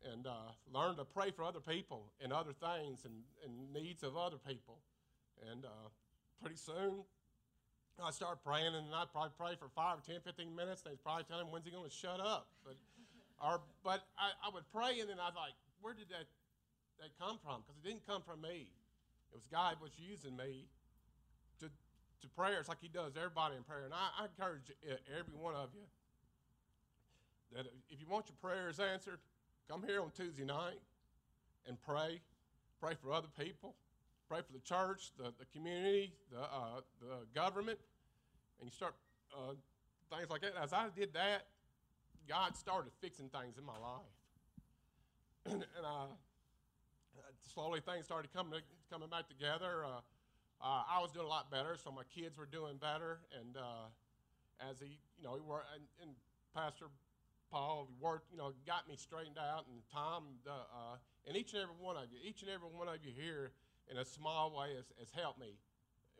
and 0.07 0.27
uh, 0.27 0.55
learned 0.71 0.99
to 0.99 1.07
pray 1.09 1.33
for 1.33 1.43
other 1.43 1.61
people 1.61 2.13
and 2.23 2.33
other 2.33 2.55
things 2.55 3.05
and, 3.05 3.25
and 3.43 3.53
needs 3.73 4.05
of 4.05 4.17
other 4.17 4.39
people, 4.39 4.79
and 5.51 5.65
uh, 5.65 5.89
pretty 6.41 6.57
soon 6.57 7.03
I 8.01 8.11
started 8.11 8.41
praying, 8.45 8.73
and 8.73 8.89
I'd 8.95 9.13
probably 9.13 9.37
pray 9.37 9.55
for 9.61 9.69
five 9.69 9.99
or 9.99 10.03
10, 10.07 10.25
15 10.25 10.57
minutes. 10.57 10.81
They'd 10.81 11.03
probably 11.03 11.25
tell 11.25 11.41
him, 11.41 11.53
when's 11.53 11.67
he 11.67 11.71
going 11.71 11.85
to 11.85 11.93
shut 11.93 12.21
up? 12.21 12.49
But, 12.65 12.77
or, 13.41 13.61
but 13.83 14.05
I, 14.19 14.33
I 14.47 14.53
would 14.53 14.65
pray, 14.73 15.01
and 15.01 15.09
then 15.09 15.17
I'd 15.19 15.35
like, 15.35 15.57
where 15.81 15.95
did 15.95 16.09
that, 16.11 16.29
that 17.01 17.11
come 17.19 17.39
from? 17.43 17.63
Because 17.63 17.77
it 17.83 17.89
didn't 17.89 18.07
come 18.07 18.23
from 18.23 18.43
me. 18.43 18.69
It 19.33 19.37
was 19.37 19.47
God 19.51 19.77
was 19.81 19.93
using 19.97 20.37
me 20.37 20.67
to, 21.61 21.67
to 21.67 22.29
prayer. 22.37 22.59
It's 22.61 22.69
like 22.69 22.83
he 22.83 22.89
does 22.89 23.17
everybody 23.17 23.57
in 23.57 23.63
prayer. 23.63 23.85
And 23.85 23.95
I, 23.95 24.23
I 24.23 24.27
encourage 24.27 24.71
every 25.09 25.37
one 25.39 25.55
of 25.55 25.71
you 25.73 25.87
that 27.57 27.67
if 27.89 28.01
you 28.01 28.07
want 28.09 28.27
your 28.29 28.37
prayers 28.43 28.79
answered, 28.79 29.19
come 29.69 29.83
here 29.87 30.03
on 30.03 30.11
Tuesday 30.17 30.45
night 30.45 30.81
and 31.67 31.81
pray. 31.81 32.21
Pray 32.81 32.95
for 33.01 33.13
other 33.13 33.29
people. 33.39 33.75
Pray 34.29 34.41
for 34.41 34.53
the 34.53 34.61
church, 34.61 35.11
the, 35.19 35.33
the 35.39 35.47
community, 35.53 36.13
the, 36.31 36.41
uh, 36.41 36.81
the 37.01 37.27
government 37.35 37.79
and 38.61 38.69
you 38.69 38.73
start 38.73 38.95
uh, 39.35 39.53
things 40.15 40.31
like 40.31 40.43
that. 40.43 40.53
As 40.61 40.73
I 40.73 40.87
did 40.95 41.15
that, 41.15 41.47
God 42.31 42.55
started 42.55 42.93
fixing 43.03 43.29
things 43.29 43.59
in 43.59 43.65
my 43.67 43.75
life, 43.75 44.15
and, 45.51 45.65
uh, 45.83 46.07
slowly 47.53 47.81
things 47.81 48.05
started 48.05 48.33
coming 48.33 48.61
coming 48.87 49.09
back 49.11 49.27
together. 49.27 49.83
Uh, 49.83 49.99
uh, 50.63 50.83
I 50.87 51.03
was 51.03 51.11
doing 51.11 51.27
a 51.27 51.29
lot 51.29 51.51
better, 51.51 51.75
so 51.75 51.91
my 51.91 52.07
kids 52.15 52.39
were 52.39 52.47
doing 52.47 52.77
better, 52.79 53.19
and 53.35 53.57
uh, 53.57 53.91
as 54.71 54.79
he, 54.79 55.01
you 55.19 55.25
know, 55.27 55.35
he 55.35 55.41
worked, 55.41 55.75
and, 55.75 55.83
and 56.01 56.11
Pastor 56.55 56.87
Paul 57.51 57.91
worked, 57.99 58.31
you 58.31 58.39
know, 58.39 58.53
got 58.65 58.87
me 58.87 58.95
straightened 58.95 59.39
out, 59.39 59.67
and 59.67 59.83
Tom, 59.93 60.23
uh, 60.47 61.03
and 61.27 61.37
each 61.37 61.53
and 61.55 61.63
every 61.67 61.75
one 61.83 61.97
of 61.97 62.15
you, 62.15 62.19
each 62.23 62.43
and 62.43 62.51
every 62.51 62.69
one 62.71 62.87
of 62.87 63.03
you 63.03 63.11
here, 63.11 63.51
in 63.91 63.99
a 63.99 64.05
small 64.05 64.55
way, 64.55 64.77
has, 64.77 64.87
has 65.01 65.11
helped 65.11 65.41
me 65.41 65.59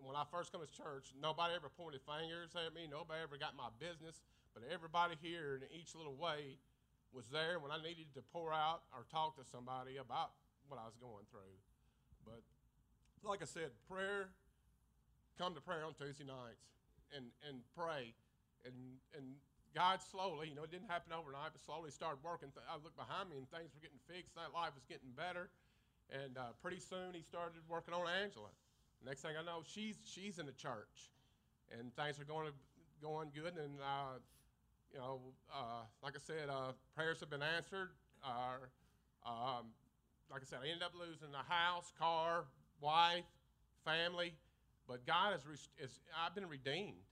when 0.03 0.17
I 0.17 0.25
first 0.33 0.53
come 0.53 0.65
to 0.65 0.73
church, 0.73 1.13
nobody 1.21 1.53
ever 1.55 1.69
pointed 1.69 2.01
fingers 2.09 2.57
at 2.57 2.73
me. 2.73 2.89
Nobody 2.89 3.21
ever 3.21 3.37
got 3.37 3.53
my 3.53 3.69
business. 3.77 4.25
But 4.61 4.69
everybody 4.69 5.17
here 5.25 5.57
in 5.57 5.65
each 5.73 5.97
little 5.97 6.13
way 6.13 6.61
was 7.17 7.25
there 7.33 7.57
when 7.57 7.73
I 7.73 7.81
needed 7.81 8.13
to 8.15 8.23
pour 8.29 8.53
out 8.53 8.85
or 8.93 9.09
talk 9.09 9.41
to 9.41 9.45
somebody 9.49 9.97
about 9.97 10.37
what 10.69 10.77
I 10.77 10.85
was 10.85 10.95
going 11.01 11.25
through. 11.33 11.57
But 12.29 12.45
like 13.25 13.41
I 13.41 13.49
said, 13.49 13.73
prayer, 13.89 14.29
come 15.41 15.57
to 15.57 15.65
prayer 15.65 15.89
on 15.89 15.97
Tuesday 15.97 16.29
nights 16.29 16.69
and, 17.17 17.33
and 17.49 17.65
pray. 17.73 18.13
And, 18.69 19.01
and 19.17 19.41
God 19.73 20.05
slowly, 20.05 20.53
you 20.53 20.55
know, 20.55 20.69
it 20.69 20.71
didn't 20.71 20.93
happen 20.93 21.17
overnight, 21.17 21.57
but 21.57 21.65
slowly 21.65 21.89
started 21.89 22.21
working. 22.21 22.53
I 22.69 22.77
looked 22.77 23.01
behind 23.01 23.33
me 23.33 23.41
and 23.41 23.49
things 23.49 23.73
were 23.73 23.81
getting 23.81 24.03
fixed. 24.05 24.37
That 24.37 24.53
life 24.53 24.77
was 24.77 24.85
getting 24.85 25.11
better. 25.17 25.49
And 26.13 26.37
uh, 26.37 26.53
pretty 26.61 26.85
soon 26.85 27.17
he 27.17 27.25
started 27.25 27.65
working 27.65 27.97
on 27.97 28.05
Angela. 28.05 28.53
Next 29.01 29.25
thing 29.25 29.33
I 29.33 29.41
know, 29.41 29.65
she's 29.65 29.97
she's 30.05 30.37
in 30.39 30.45
the 30.45 30.53
church, 30.53 31.09
and 31.73 31.89
things 31.97 32.21
are 32.21 32.29
going 32.29 32.53
going 33.01 33.33
good. 33.33 33.57
And 33.57 33.81
uh, 33.81 34.21
you 34.93 34.99
know, 34.99 35.21
uh, 35.55 35.83
like 36.03 36.15
I 36.17 36.21
said, 36.21 36.49
uh, 36.49 36.73
prayers 36.95 37.21
have 37.21 37.31
been 37.31 37.43
answered. 37.43 37.91
Um, 38.25 39.73
like 40.31 40.43
I 40.43 40.45
said, 40.45 40.59
I 40.63 40.69
ended 40.69 40.83
up 40.83 40.93
losing 40.99 41.31
the 41.33 41.45
house, 41.49 41.93
car, 41.99 42.45
wife, 42.81 43.25
family, 43.85 44.35
but 44.89 45.07
God 45.07 45.33
has 45.33 45.43
is, 45.79 46.01
I've 46.15 46.35
been 46.35 46.49
redeemed 46.49 47.03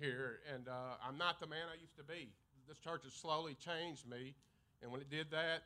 here, 0.00 0.40
and 0.52 0.68
uh, 0.68 0.98
I'm 1.06 1.18
not 1.18 1.40
the 1.40 1.46
man 1.46 1.66
I 1.70 1.80
used 1.80 1.96
to 1.96 2.04
be. 2.04 2.30
This 2.68 2.78
church 2.78 3.02
has 3.04 3.12
slowly 3.12 3.54
changed 3.54 4.08
me, 4.08 4.34
and 4.82 4.90
when 4.90 5.00
it 5.00 5.10
did 5.10 5.30
that, 5.30 5.64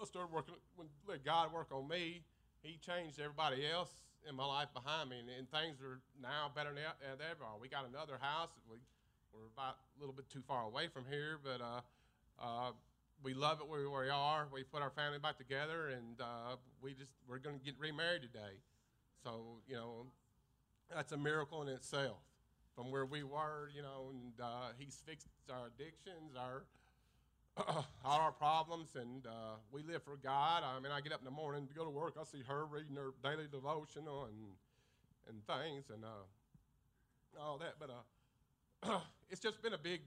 I 0.00 0.04
started 0.04 0.32
working. 0.32 0.54
When 0.76 0.88
let 1.06 1.24
God 1.24 1.52
work 1.52 1.68
on 1.72 1.88
me, 1.88 2.22
He 2.62 2.78
changed 2.78 3.20
everybody 3.20 3.66
else 3.66 3.90
in 4.28 4.34
my 4.34 4.46
life 4.46 4.68
behind 4.72 5.10
me, 5.10 5.18
and, 5.18 5.28
and 5.30 5.50
things 5.50 5.82
are 5.82 6.00
now 6.22 6.50
better 6.54 6.70
than 6.70 6.82
ever. 7.30 7.44
We 7.60 7.68
got 7.68 7.86
another 7.86 8.18
house. 8.20 8.50
We, 8.70 8.78
we're 9.34 9.50
about 9.56 9.76
a 9.96 10.00
little 10.00 10.14
bit 10.14 10.28
too 10.30 10.42
far 10.46 10.64
away 10.64 10.88
from 10.88 11.04
here, 11.10 11.38
but 11.42 11.60
uh, 11.60 11.80
uh, 12.42 12.70
we 13.22 13.34
love 13.34 13.60
it 13.60 13.68
where 13.68 13.80
we 13.80 14.10
are. 14.10 14.46
We 14.52 14.62
put 14.62 14.82
our 14.82 14.90
family 14.90 15.18
back 15.18 15.38
together, 15.38 15.88
and 15.88 16.20
uh, 16.20 16.56
we 16.82 16.94
just 16.94 17.10
we're 17.28 17.38
going 17.38 17.58
to 17.58 17.64
get 17.64 17.74
remarried 17.78 18.22
today. 18.22 18.60
So 19.22 19.58
you 19.68 19.74
know, 19.74 20.06
that's 20.94 21.12
a 21.12 21.16
miracle 21.16 21.62
in 21.62 21.68
itself. 21.68 22.18
From 22.74 22.90
where 22.90 23.06
we 23.06 23.22
were, 23.22 23.70
you 23.74 23.82
know, 23.82 24.10
and 24.10 24.32
uh, 24.42 24.74
he's 24.76 25.00
fixed 25.06 25.28
our 25.48 25.68
addictions, 25.68 26.34
our 26.36 26.64
all 28.04 28.20
our 28.20 28.32
problems, 28.32 28.96
and 28.96 29.26
uh, 29.26 29.56
we 29.70 29.82
live 29.82 30.02
for 30.02 30.16
God. 30.16 30.64
I 30.64 30.80
mean, 30.80 30.90
I 30.90 31.00
get 31.00 31.12
up 31.12 31.20
in 31.20 31.24
the 31.24 31.30
morning 31.30 31.68
to 31.68 31.74
go 31.74 31.84
to 31.84 31.90
work. 31.90 32.14
I 32.20 32.24
see 32.24 32.42
her 32.48 32.66
reading 32.66 32.96
her 32.96 33.12
daily 33.22 33.46
devotional 33.50 34.24
and 34.24 34.34
and 35.28 35.46
things 35.46 35.84
and 35.92 36.04
uh, 36.04 37.40
all 37.40 37.58
that. 37.58 37.74
But 37.78 37.90
uh, 37.90 38.98
it's 39.30 39.40
just 39.40 39.62
been 39.62 39.72
a 39.72 39.78
big, 39.78 40.00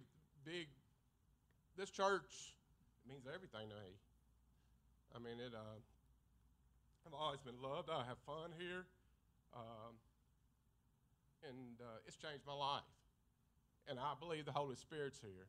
big. 0.46 0.68
This 1.78 1.90
church 1.90 2.56
means 3.08 3.26
everything 3.28 3.70
to 3.70 3.76
me. 3.76 3.92
I 5.16 5.20
mean, 5.20 5.40
it. 5.40 5.54
Uh, 5.54 5.80
I've 7.06 7.14
always 7.14 7.40
been 7.40 7.56
loved. 7.64 7.90
I 7.90 8.04
have 8.04 8.20
fun 8.28 8.52
here, 8.60 8.84
um, 9.56 9.96
and 11.48 11.80
uh, 11.80 12.04
it's 12.06 12.18
changed 12.18 12.44
my 12.46 12.54
life. 12.54 12.84
And 13.88 13.98
I 13.98 14.12
believe 14.20 14.44
the 14.44 14.52
Holy 14.52 14.76
Spirit's 14.76 15.20
here. 15.24 15.48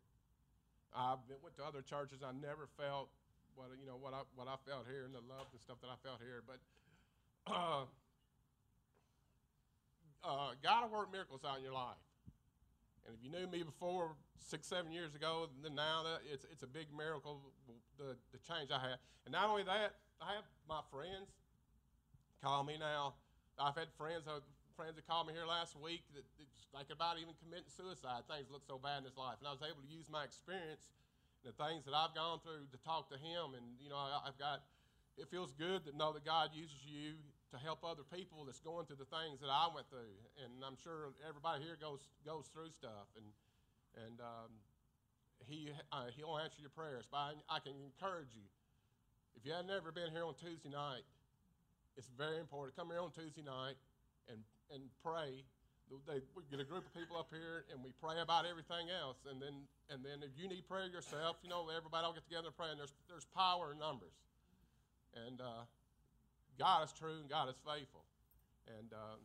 I 0.95 1.17
went 1.43 1.57
to 1.57 1.65
other 1.65 1.83
churches. 1.83 2.23
I 2.23 2.31
never 2.31 2.69
felt 2.79 3.11
what 3.57 3.75
you 3.81 3.87
know 3.87 3.99
what 3.99 4.15
I 4.15 4.23
what 4.37 4.47
I 4.47 4.55
felt 4.71 4.87
here 4.87 5.05
and 5.05 5.13
the 5.13 5.25
love 5.27 5.51
and 5.51 5.61
stuff 5.61 5.83
that 5.83 5.91
I 5.91 5.99
felt 6.07 6.23
here. 6.23 6.47
But 6.47 6.63
uh, 7.51 7.85
uh, 10.23 10.51
God 10.63 10.91
will 10.91 10.99
work 10.99 11.13
miracles 11.13 11.43
out 11.45 11.59
in 11.59 11.65
your 11.65 11.75
life. 11.75 11.99
And 13.09 13.17
if 13.17 13.25
you 13.25 13.33
knew 13.33 13.49
me 13.49 13.65
before 13.65 14.13
six, 14.37 14.69
seven 14.69 14.93
years 14.93 15.17
ago, 15.17 15.49
then 15.65 15.75
now 15.75 16.05
that 16.05 16.21
it's 16.29 16.45
it's 16.53 16.63
a 16.63 16.69
big 16.69 16.93
miracle 16.93 17.41
the 17.97 18.21
the 18.37 18.39
change 18.45 18.69
I 18.69 18.77
had. 18.85 19.01
And 19.25 19.33
not 19.33 19.49
only 19.49 19.65
that, 19.65 19.97
I 20.21 20.37
have 20.37 20.45
my 20.69 20.85
friends 20.93 21.33
call 22.45 22.69
me 22.69 22.77
now. 22.77 23.17
I've 23.57 23.75
had 23.75 23.89
friends 23.97 24.29
uh, 24.29 24.45
friends 24.77 24.95
that 25.01 25.09
called 25.09 25.27
me 25.27 25.33
here 25.33 25.49
last 25.49 25.73
week 25.81 26.05
that, 26.13 26.23
that's 26.37 26.69
like 26.77 26.93
about 26.93 27.17
even 27.17 27.33
committing 27.41 27.73
suicide. 27.73 28.29
Things 28.29 28.53
look 28.53 28.63
so 28.69 28.77
bad 28.77 29.03
in 29.03 29.09
his 29.09 29.17
life. 29.17 29.41
And 29.41 29.49
I 29.49 29.57
was 29.57 29.65
able 29.65 29.81
to 29.81 29.91
use 29.91 30.07
my 30.13 30.23
experience 30.23 30.93
and 31.41 31.49
the 31.49 31.57
things 31.57 31.89
that 31.89 31.97
I've 31.97 32.13
gone 32.13 32.45
through 32.45 32.69
to 32.71 32.79
talk 32.85 33.09
to 33.09 33.19
him. 33.19 33.57
And, 33.57 33.81
you 33.81 33.89
know, 33.89 33.99
I, 33.99 34.29
I've 34.29 34.39
got, 34.39 34.69
it 35.17 35.27
feels 35.33 35.51
good 35.57 35.83
to 35.89 35.97
know 35.97 36.13
that 36.13 36.23
God 36.23 36.55
uses 36.55 36.79
you 36.85 37.19
to 37.51 37.57
help 37.57 37.81
other 37.81 38.05
people 38.05 38.45
that's 38.45 38.61
going 38.61 38.85
through 38.85 39.01
the 39.01 39.09
things 39.09 39.41
that 39.41 39.49
I 39.49 39.73
went 39.73 39.89
through. 39.89 40.13
And 40.45 40.61
I'm 40.61 40.77
sure 40.85 41.17
everybody 41.25 41.65
here 41.65 41.81
goes, 41.81 42.05
goes 42.25 42.45
through 42.53 42.71
stuff. 42.77 43.09
And, 43.17 43.29
and 44.05 44.17
um, 44.21 44.51
he, 45.49 45.73
uh, 45.91 46.13
he'll 46.13 46.37
answer 46.37 46.61
your 46.61 46.75
prayers. 46.77 47.09
But 47.09 47.33
I, 47.33 47.57
I 47.57 47.59
can 47.65 47.73
encourage 47.81 48.31
you, 48.37 48.45
if 49.37 49.49
you 49.49 49.57
have 49.57 49.65
never 49.65 49.89
been 49.91 50.13
here 50.13 50.29
on 50.29 50.37
Tuesday 50.37 50.69
night, 50.69 51.07
it's 51.97 52.11
very 52.19 52.37
important. 52.37 52.77
To 52.77 52.85
come 52.85 52.93
here 52.93 53.01
on 53.01 53.11
Tuesday 53.11 53.43
night 53.43 53.81
and 54.29 54.45
and 54.71 54.83
pray. 55.03 55.45
They, 56.05 56.21
we 56.37 56.45
get 56.53 56.61
a 56.61 56.69
group 56.69 56.85
of 56.85 56.93
people 56.93 57.17
up 57.17 57.33
here 57.33 57.65
and 57.73 57.81
we 57.81 57.97
pray 57.97 58.21
about 58.21 58.45
everything 58.45 58.93
else. 58.93 59.17
And 59.25 59.41
then, 59.41 59.65
and 59.89 60.05
then 60.05 60.21
if 60.21 60.37
you 60.37 60.45
need 60.45 60.69
prayer 60.69 60.85
yourself, 60.85 61.41
you 61.41 61.49
know, 61.49 61.65
everybody 61.73 62.05
will 62.05 62.13
get 62.13 62.29
together 62.29 62.53
and 62.53 62.57
pray. 62.61 62.69
And 62.69 62.77
there's, 62.77 62.93
there's 63.09 63.25
power 63.33 63.73
in 63.73 63.81
numbers. 63.81 64.13
And 65.17 65.41
uh, 65.41 65.65
God 66.59 66.85
is 66.85 66.93
true 66.93 67.23
and 67.23 67.31
God 67.31 67.49
is 67.49 67.55
faithful. 67.63 68.03
And 68.67 68.93
uh, 68.93 69.17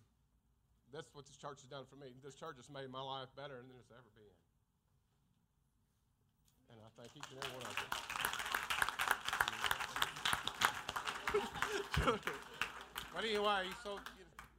that's 0.93 1.09
what 1.13 1.25
this 1.25 1.35
church 1.35 1.65
has 1.65 1.69
done 1.69 1.83
for 1.89 1.97
me. 1.97 2.13
This 2.23 2.35
church 2.35 2.55
has 2.57 2.69
made 2.69 2.87
my 2.93 3.01
life 3.01 3.27
better 3.35 3.57
than 3.57 3.73
it's 3.81 3.91
ever 3.91 4.07
been. 4.13 4.37
And 6.69 6.77
I 6.79 6.89
thank 6.95 7.11
each 7.17 7.25
and 7.33 7.41
every 7.41 7.57
one 7.57 7.65
of 7.65 7.73
you. 7.81 7.89
but 13.13 13.23
anyway, 13.25 13.65
so 13.83 13.97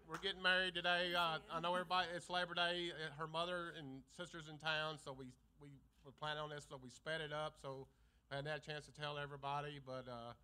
we're 0.08 0.18
getting 0.18 0.42
married 0.42 0.74
today. 0.74 1.14
Uh, 1.14 1.38
I 1.52 1.60
know 1.60 1.74
everybody. 1.74 2.08
It's 2.14 2.28
Labor 2.28 2.54
Day. 2.54 2.90
Uh, 2.90 3.14
her 3.18 3.26
mother 3.26 3.72
and 3.78 4.02
sisters 4.16 4.44
in 4.50 4.58
town, 4.58 4.98
so 5.02 5.14
we 5.16 5.26
we 5.62 5.68
were 6.04 6.12
planning 6.12 6.42
on 6.42 6.50
this, 6.50 6.66
so 6.68 6.78
we 6.82 6.90
sped 6.90 7.20
it 7.20 7.32
up. 7.32 7.54
So 7.60 7.86
I 8.30 8.36
had 8.36 8.46
a 8.46 8.58
chance 8.58 8.86
to 8.86 8.92
tell 8.92 9.18
everybody, 9.18 9.80
but 9.84 10.06
uh, 10.10 10.34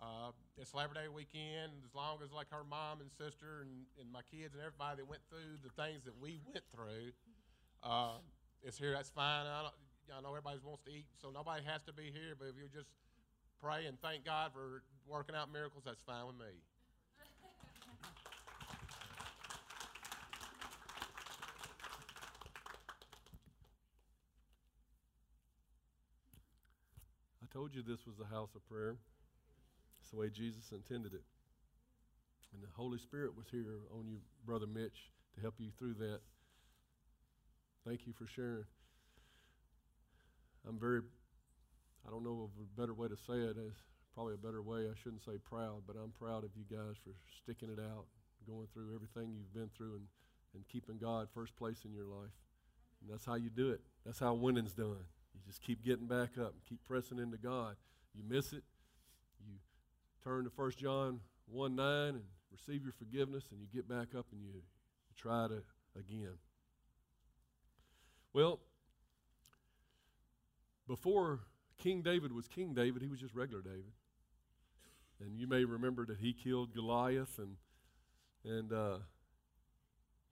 uh, 0.00 0.30
it's 0.56 0.74
Labor 0.74 0.94
Day 0.94 1.08
weekend. 1.10 1.74
As 1.84 1.94
long 1.94 2.18
as 2.22 2.30
like 2.30 2.46
her 2.50 2.62
mom 2.62 3.00
and 3.00 3.10
sister 3.10 3.62
and, 3.62 3.86
and 3.98 4.10
my 4.10 4.22
kids 4.30 4.54
and 4.54 4.62
everybody 4.62 5.02
that 5.02 5.08
went 5.08 5.22
through 5.28 5.58
the 5.62 5.74
things 5.74 6.04
that 6.04 6.14
we 6.20 6.40
went 6.46 6.64
through, 6.70 7.10
uh, 7.82 8.22
it's 8.62 8.78
here. 8.78 8.92
That's 8.92 9.10
fine. 9.10 9.46
I, 9.46 9.70
I 10.14 10.20
know 10.22 10.30
everybody 10.30 10.58
wants 10.62 10.82
to 10.86 10.90
eat, 10.90 11.06
so 11.20 11.30
nobody 11.30 11.62
has 11.66 11.82
to 11.86 11.92
be 11.92 12.14
here. 12.14 12.38
But 12.38 12.48
if 12.48 12.56
you 12.56 12.70
just 12.72 12.90
pray 13.60 13.86
and 13.86 14.00
thank 14.00 14.24
God 14.24 14.52
for 14.54 14.82
working 15.06 15.34
out 15.34 15.52
miracles, 15.52 15.82
that's 15.84 16.02
fine 16.06 16.26
with 16.26 16.38
me. 16.38 16.54
I 27.42 27.46
told 27.52 27.74
you 27.74 27.82
this 27.82 28.06
was 28.06 28.20
a 28.22 28.32
house 28.32 28.54
of 28.54 28.64
prayer. 28.68 28.96
It's 30.08 30.14
the 30.14 30.20
way 30.20 30.30
Jesus 30.30 30.72
intended 30.72 31.12
it. 31.12 31.20
And 32.54 32.62
the 32.62 32.68
Holy 32.74 32.96
Spirit 32.96 33.36
was 33.36 33.44
here 33.50 33.76
on 33.92 34.08
you, 34.08 34.16
Brother 34.46 34.66
Mitch, 34.66 35.12
to 35.34 35.40
help 35.42 35.56
you 35.58 35.68
through 35.78 36.00
that. 36.00 36.20
Thank 37.86 38.06
you 38.06 38.14
for 38.14 38.26
sharing. 38.26 38.64
I'm 40.66 40.78
very, 40.78 41.02
I 42.06 42.10
don't 42.10 42.24
know 42.24 42.48
of 42.48 42.56
a 42.56 42.80
better 42.80 42.94
way 42.94 43.08
to 43.08 43.18
say 43.18 43.34
it. 43.34 43.56
It's 43.60 43.84
probably 44.14 44.32
a 44.32 44.38
better 44.38 44.62
way. 44.62 44.88
I 44.88 44.96
shouldn't 44.96 45.20
say 45.20 45.36
proud, 45.44 45.82
but 45.86 45.94
I'm 46.02 46.12
proud 46.18 46.42
of 46.42 46.52
you 46.56 46.64
guys 46.74 46.96
for 47.04 47.12
sticking 47.42 47.68
it 47.68 47.78
out, 47.78 48.06
going 48.46 48.66
through 48.72 48.94
everything 48.94 49.36
you've 49.36 49.52
been 49.52 49.68
through, 49.76 49.96
and, 49.96 50.06
and 50.54 50.66
keeping 50.72 50.96
God 50.96 51.28
first 51.34 51.54
place 51.54 51.84
in 51.84 51.92
your 51.92 52.06
life. 52.06 52.32
And 53.02 53.12
that's 53.12 53.26
how 53.26 53.34
you 53.34 53.50
do 53.50 53.72
it. 53.72 53.82
That's 54.06 54.20
how 54.20 54.32
winning's 54.32 54.72
done. 54.72 55.04
You 55.34 55.40
just 55.46 55.60
keep 55.60 55.84
getting 55.84 56.06
back 56.06 56.38
up 56.40 56.54
and 56.54 56.64
keep 56.66 56.82
pressing 56.88 57.18
into 57.18 57.36
God. 57.36 57.76
You 58.14 58.22
miss 58.26 58.54
it, 58.54 58.64
turn 60.24 60.44
to 60.44 60.50
1 60.54 60.70
John 60.72 61.20
1 61.46 61.76
9 61.76 62.08
and 62.08 62.22
receive 62.50 62.82
your 62.82 62.92
forgiveness, 62.92 63.44
and 63.50 63.60
you 63.60 63.66
get 63.72 63.88
back 63.88 64.14
up 64.16 64.26
and 64.32 64.42
you, 64.42 64.62
try 65.16 65.48
to 65.48 65.62
again. 65.98 66.34
Well, 68.32 68.60
before 70.86 71.40
King 71.76 72.02
David 72.02 72.32
was 72.32 72.46
King 72.46 72.72
David, 72.72 73.02
he 73.02 73.08
was 73.08 73.18
just 73.18 73.34
regular 73.34 73.62
David. 73.62 73.92
And 75.20 75.36
you 75.36 75.48
may 75.48 75.64
remember 75.64 76.06
that 76.06 76.18
he 76.18 76.32
killed 76.32 76.72
Goliath 76.72 77.38
and 77.38 77.56
and 78.44 78.72
uh, 78.72 78.98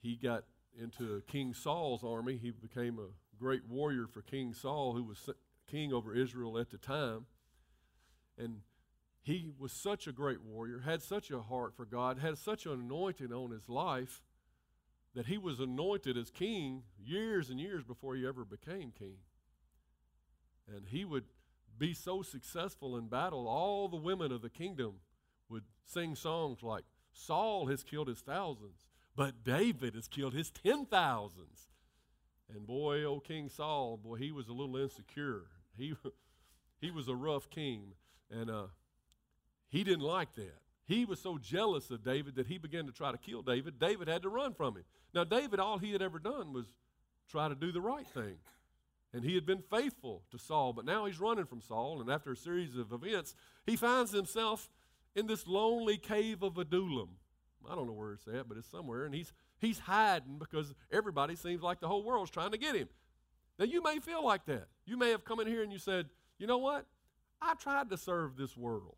he 0.00 0.16
got 0.16 0.44
into 0.80 1.22
King 1.26 1.52
Saul's 1.52 2.04
army. 2.04 2.36
He 2.36 2.50
became 2.50 2.98
a 2.98 3.08
great 3.38 3.66
warrior 3.68 4.06
for 4.06 4.22
King 4.22 4.54
Saul, 4.54 4.94
who 4.94 5.02
was 5.02 5.28
king 5.68 5.92
over 5.92 6.14
Israel 6.14 6.58
at 6.58 6.70
the 6.70 6.78
time. 6.78 7.26
And 8.38 8.60
he 9.26 9.48
was 9.58 9.72
such 9.72 10.06
a 10.06 10.12
great 10.12 10.40
warrior, 10.40 10.78
had 10.78 11.02
such 11.02 11.32
a 11.32 11.40
heart 11.40 11.74
for 11.74 11.84
God, 11.84 12.20
had 12.20 12.38
such 12.38 12.64
an 12.64 12.70
anointing 12.70 13.32
on 13.32 13.50
his 13.50 13.68
life 13.68 14.22
that 15.16 15.26
he 15.26 15.36
was 15.36 15.58
anointed 15.58 16.16
as 16.16 16.30
king 16.30 16.84
years 16.96 17.50
and 17.50 17.58
years 17.58 17.82
before 17.82 18.14
he 18.14 18.24
ever 18.24 18.44
became 18.44 18.92
king. 18.96 19.16
And 20.72 20.86
he 20.86 21.04
would 21.04 21.24
be 21.76 21.92
so 21.92 22.22
successful 22.22 22.96
in 22.96 23.08
battle, 23.08 23.48
all 23.48 23.88
the 23.88 23.96
women 23.96 24.30
of 24.30 24.42
the 24.42 24.48
kingdom 24.48 25.00
would 25.48 25.64
sing 25.84 26.14
songs 26.14 26.62
like, 26.62 26.84
Saul 27.10 27.66
has 27.66 27.82
killed 27.82 28.06
his 28.06 28.20
thousands, 28.20 28.86
but 29.16 29.42
David 29.42 29.96
has 29.96 30.06
killed 30.06 30.34
his 30.34 30.52
ten 30.52 30.86
thousands. 30.86 31.68
And 32.48 32.64
boy, 32.64 33.02
old 33.02 33.24
King 33.24 33.48
Saul, 33.48 33.96
boy, 33.96 34.18
he 34.18 34.30
was 34.30 34.46
a 34.46 34.52
little 34.52 34.76
insecure. 34.76 35.46
He, 35.76 35.94
he 36.80 36.92
was 36.92 37.08
a 37.08 37.16
rough 37.16 37.50
king, 37.50 37.94
and 38.30 38.48
uh, 38.48 38.66
he 39.76 39.84
didn't 39.84 40.04
like 40.04 40.34
that. 40.36 40.54
He 40.86 41.04
was 41.04 41.20
so 41.20 41.36
jealous 41.36 41.90
of 41.90 42.02
David 42.02 42.36
that 42.36 42.46
he 42.46 42.56
began 42.56 42.86
to 42.86 42.92
try 42.92 43.12
to 43.12 43.18
kill 43.18 43.42
David. 43.42 43.78
David 43.78 44.08
had 44.08 44.22
to 44.22 44.30
run 44.30 44.54
from 44.54 44.74
him. 44.74 44.84
Now, 45.12 45.24
David, 45.24 45.60
all 45.60 45.76
he 45.76 45.92
had 45.92 46.00
ever 46.00 46.18
done 46.18 46.54
was 46.54 46.64
try 47.30 47.46
to 47.48 47.54
do 47.54 47.72
the 47.72 47.80
right 47.82 48.06
thing. 48.06 48.36
And 49.12 49.22
he 49.22 49.34
had 49.34 49.44
been 49.44 49.62
faithful 49.70 50.22
to 50.30 50.38
Saul, 50.38 50.72
but 50.72 50.86
now 50.86 51.04
he's 51.04 51.20
running 51.20 51.44
from 51.44 51.60
Saul. 51.60 52.00
And 52.00 52.10
after 52.10 52.32
a 52.32 52.36
series 52.36 52.74
of 52.74 52.90
events, 52.90 53.34
he 53.66 53.76
finds 53.76 54.12
himself 54.12 54.70
in 55.14 55.26
this 55.26 55.46
lonely 55.46 55.98
cave 55.98 56.42
of 56.42 56.56
Adullam. 56.56 57.10
I 57.70 57.74
don't 57.74 57.86
know 57.86 57.92
where 57.92 58.14
it's 58.14 58.26
at, 58.28 58.48
but 58.48 58.56
it's 58.56 58.70
somewhere. 58.70 59.04
And 59.04 59.14
he's, 59.14 59.34
he's 59.58 59.80
hiding 59.80 60.38
because 60.38 60.72
everybody 60.90 61.36
seems 61.36 61.60
like 61.60 61.80
the 61.80 61.88
whole 61.88 62.02
world's 62.02 62.30
trying 62.30 62.52
to 62.52 62.58
get 62.58 62.76
him. 62.76 62.88
Now, 63.58 63.66
you 63.66 63.82
may 63.82 63.98
feel 63.98 64.24
like 64.24 64.46
that. 64.46 64.68
You 64.86 64.96
may 64.96 65.10
have 65.10 65.26
come 65.26 65.38
in 65.40 65.46
here 65.46 65.62
and 65.62 65.70
you 65.70 65.78
said, 65.78 66.06
you 66.38 66.46
know 66.46 66.58
what? 66.58 66.86
I 67.42 67.54
tried 67.56 67.90
to 67.90 67.98
serve 67.98 68.38
this 68.38 68.56
world. 68.56 68.96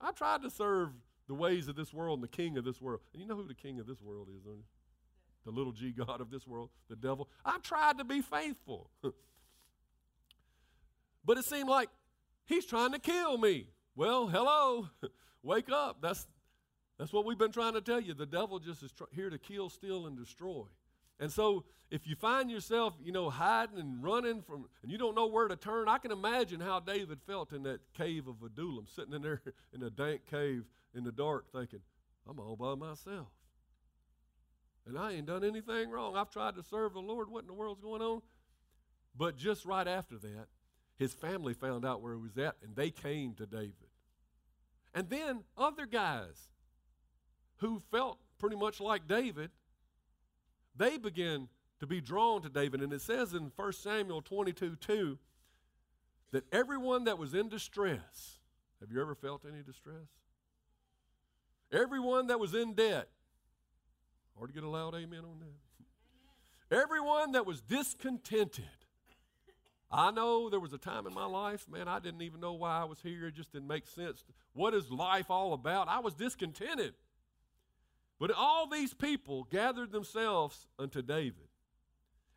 I 0.00 0.12
tried 0.12 0.42
to 0.42 0.50
serve 0.50 0.90
the 1.28 1.34
ways 1.34 1.68
of 1.68 1.76
this 1.76 1.92
world 1.92 2.18
and 2.18 2.24
the 2.24 2.36
king 2.36 2.56
of 2.56 2.64
this 2.64 2.80
world. 2.80 3.00
And 3.12 3.22
you 3.22 3.28
know 3.28 3.36
who 3.36 3.46
the 3.46 3.54
king 3.54 3.78
of 3.78 3.86
this 3.86 4.00
world 4.00 4.28
is, 4.34 4.42
don't 4.42 4.56
you? 4.56 4.64
the 5.44 5.50
little 5.50 5.72
g 5.72 5.92
God 5.92 6.20
of 6.20 6.30
this 6.30 6.46
world, 6.46 6.70
the 6.88 6.96
devil. 6.96 7.28
I 7.44 7.58
tried 7.62 7.98
to 7.98 8.04
be 8.04 8.20
faithful. 8.20 8.90
but 11.24 11.38
it 11.38 11.44
seemed 11.44 11.68
like 11.68 11.88
he's 12.46 12.66
trying 12.66 12.92
to 12.92 12.98
kill 12.98 13.38
me. 13.38 13.66
Well, 13.96 14.28
hello, 14.28 14.88
wake 15.42 15.70
up. 15.70 15.98
That's, 16.00 16.26
that's 16.98 17.12
what 17.12 17.24
we've 17.24 17.38
been 17.38 17.52
trying 17.52 17.74
to 17.74 17.80
tell 17.80 18.00
you. 18.00 18.14
The 18.14 18.26
devil 18.26 18.58
just 18.58 18.82
is 18.82 18.92
tr- 18.92 19.04
here 19.12 19.30
to 19.30 19.38
kill, 19.38 19.70
steal, 19.70 20.06
and 20.06 20.16
destroy. 20.16 20.64
And 21.20 21.30
so 21.30 21.64
if 21.90 22.06
you 22.06 22.16
find 22.16 22.50
yourself, 22.50 22.94
you 23.04 23.12
know, 23.12 23.30
hiding 23.30 23.78
and 23.78 24.02
running 24.02 24.42
from, 24.42 24.64
and 24.82 24.90
you 24.90 24.96
don't 24.96 25.14
know 25.14 25.26
where 25.26 25.46
to 25.46 25.56
turn, 25.56 25.86
I 25.86 25.98
can 25.98 26.10
imagine 26.10 26.60
how 26.60 26.80
David 26.80 27.20
felt 27.26 27.52
in 27.52 27.62
that 27.64 27.80
cave 27.94 28.26
of 28.26 28.42
Adullam, 28.42 28.86
sitting 28.86 29.12
in 29.12 29.22
there 29.22 29.42
in 29.74 29.82
a 29.82 29.90
dank 29.90 30.22
cave 30.28 30.64
in 30.94 31.04
the 31.04 31.12
dark, 31.12 31.52
thinking, 31.52 31.80
I'm 32.28 32.40
all 32.40 32.56
by 32.56 32.74
myself. 32.74 33.28
And 34.86 34.98
I 34.98 35.12
ain't 35.12 35.26
done 35.26 35.44
anything 35.44 35.90
wrong. 35.90 36.16
I've 36.16 36.30
tried 36.30 36.56
to 36.56 36.62
serve 36.62 36.94
the 36.94 37.00
Lord. 37.00 37.30
What 37.30 37.42
in 37.42 37.46
the 37.48 37.54
world's 37.54 37.82
going 37.82 38.02
on? 38.02 38.22
But 39.16 39.36
just 39.36 39.66
right 39.66 39.86
after 39.86 40.16
that, 40.18 40.46
his 40.96 41.12
family 41.12 41.54
found 41.54 41.84
out 41.84 42.00
where 42.00 42.14
he 42.14 42.20
was 42.20 42.38
at, 42.38 42.56
and 42.62 42.74
they 42.76 42.90
came 42.90 43.34
to 43.34 43.46
David. 43.46 43.74
And 44.94 45.08
then 45.10 45.44
other 45.56 45.86
guys 45.86 46.48
who 47.58 47.82
felt 47.90 48.18
pretty 48.38 48.56
much 48.56 48.80
like 48.80 49.06
David, 49.06 49.50
they 50.76 50.98
begin 50.98 51.48
to 51.80 51.86
be 51.86 52.00
drawn 52.00 52.42
to 52.42 52.48
David. 52.48 52.82
And 52.82 52.92
it 52.92 53.00
says 53.00 53.34
in 53.34 53.52
1 53.56 53.72
Samuel 53.72 54.22
22 54.22 54.76
2 54.76 55.18
that 56.32 56.44
everyone 56.52 57.04
that 57.04 57.18
was 57.18 57.34
in 57.34 57.48
distress, 57.48 58.38
have 58.80 58.92
you 58.92 59.00
ever 59.00 59.14
felt 59.14 59.44
any 59.50 59.62
distress? 59.62 60.06
Everyone 61.72 62.28
that 62.28 62.40
was 62.40 62.54
in 62.54 62.74
debt, 62.74 63.08
or 64.36 64.46
to 64.46 64.52
get 64.52 64.64
a 64.64 64.68
loud 64.68 64.94
amen 64.94 65.20
on 65.20 65.40
that. 65.40 66.76
Everyone 66.76 67.32
that 67.32 67.46
was 67.46 67.60
discontented. 67.60 68.64
I 69.92 70.12
know 70.12 70.48
there 70.48 70.60
was 70.60 70.72
a 70.72 70.78
time 70.78 71.06
in 71.06 71.12
my 71.12 71.26
life, 71.26 71.66
man, 71.68 71.88
I 71.88 71.98
didn't 71.98 72.22
even 72.22 72.40
know 72.40 72.52
why 72.52 72.80
I 72.80 72.84
was 72.84 73.00
here. 73.00 73.26
It 73.26 73.34
just 73.34 73.52
didn't 73.52 73.66
make 73.66 73.88
sense. 73.88 74.24
What 74.52 74.72
is 74.72 74.88
life 74.90 75.30
all 75.30 75.52
about? 75.52 75.88
I 75.88 75.98
was 75.98 76.14
discontented. 76.14 76.94
But 78.20 78.30
all 78.32 78.66
these 78.66 78.92
people 78.92 79.44
gathered 79.44 79.92
themselves 79.92 80.68
unto 80.78 81.00
David, 81.00 81.48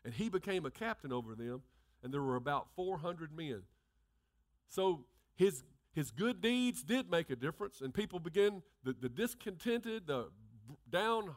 and 0.05 0.13
he 0.13 0.29
became 0.29 0.65
a 0.65 0.71
captain 0.71 1.11
over 1.11 1.35
them, 1.35 1.61
and 2.01 2.13
there 2.13 2.21
were 2.21 2.37
about 2.37 2.69
400 2.77 3.35
men. 3.35 3.63
So 4.69 5.03
his, 5.35 5.63
his 5.91 6.09
good 6.09 6.39
deeds 6.39 6.83
did 6.83 7.11
make 7.11 7.29
a 7.29 7.35
difference, 7.35 7.81
and 7.81 7.93
people 7.93 8.19
began, 8.19 8.63
the, 8.85 8.95
the 8.97 9.09
discontented, 9.09 10.07
the 10.07 10.29
down 10.89 11.35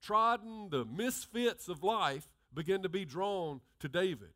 trodden, 0.00 0.68
the 0.70 0.84
misfits 0.84 1.68
of 1.68 1.82
life 1.82 2.28
began 2.54 2.82
to 2.82 2.88
be 2.88 3.04
drawn 3.04 3.60
to 3.80 3.88
David. 3.88 4.30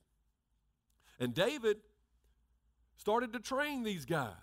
And 1.21 1.35
David 1.35 1.77
started 2.97 3.33
to 3.33 3.39
train 3.39 3.85
these 3.85 4.07
guys. 4.07 4.35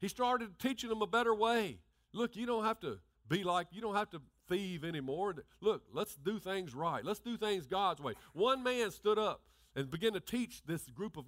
He 0.00 0.06
started 0.06 0.56
teaching 0.60 0.88
them 0.88 1.02
a 1.02 1.06
better 1.06 1.34
way. 1.34 1.78
Look, 2.12 2.36
you 2.36 2.46
don't 2.46 2.64
have 2.64 2.78
to 2.80 3.00
be 3.30 3.44
like, 3.44 3.68
you 3.70 3.80
don't 3.80 3.94
have 3.94 4.10
to 4.10 4.20
thieve 4.48 4.84
anymore. 4.84 5.34
Look, 5.62 5.84
let's 5.94 6.16
do 6.16 6.38
things 6.38 6.74
right. 6.74 7.02
Let's 7.02 7.20
do 7.20 7.38
things 7.38 7.64
God's 7.64 8.02
way. 8.02 8.14
One 8.34 8.62
man 8.62 8.90
stood 8.90 9.18
up 9.18 9.40
and 9.74 9.90
began 9.90 10.12
to 10.12 10.20
teach 10.20 10.62
this 10.66 10.82
group 10.90 11.16
of 11.16 11.24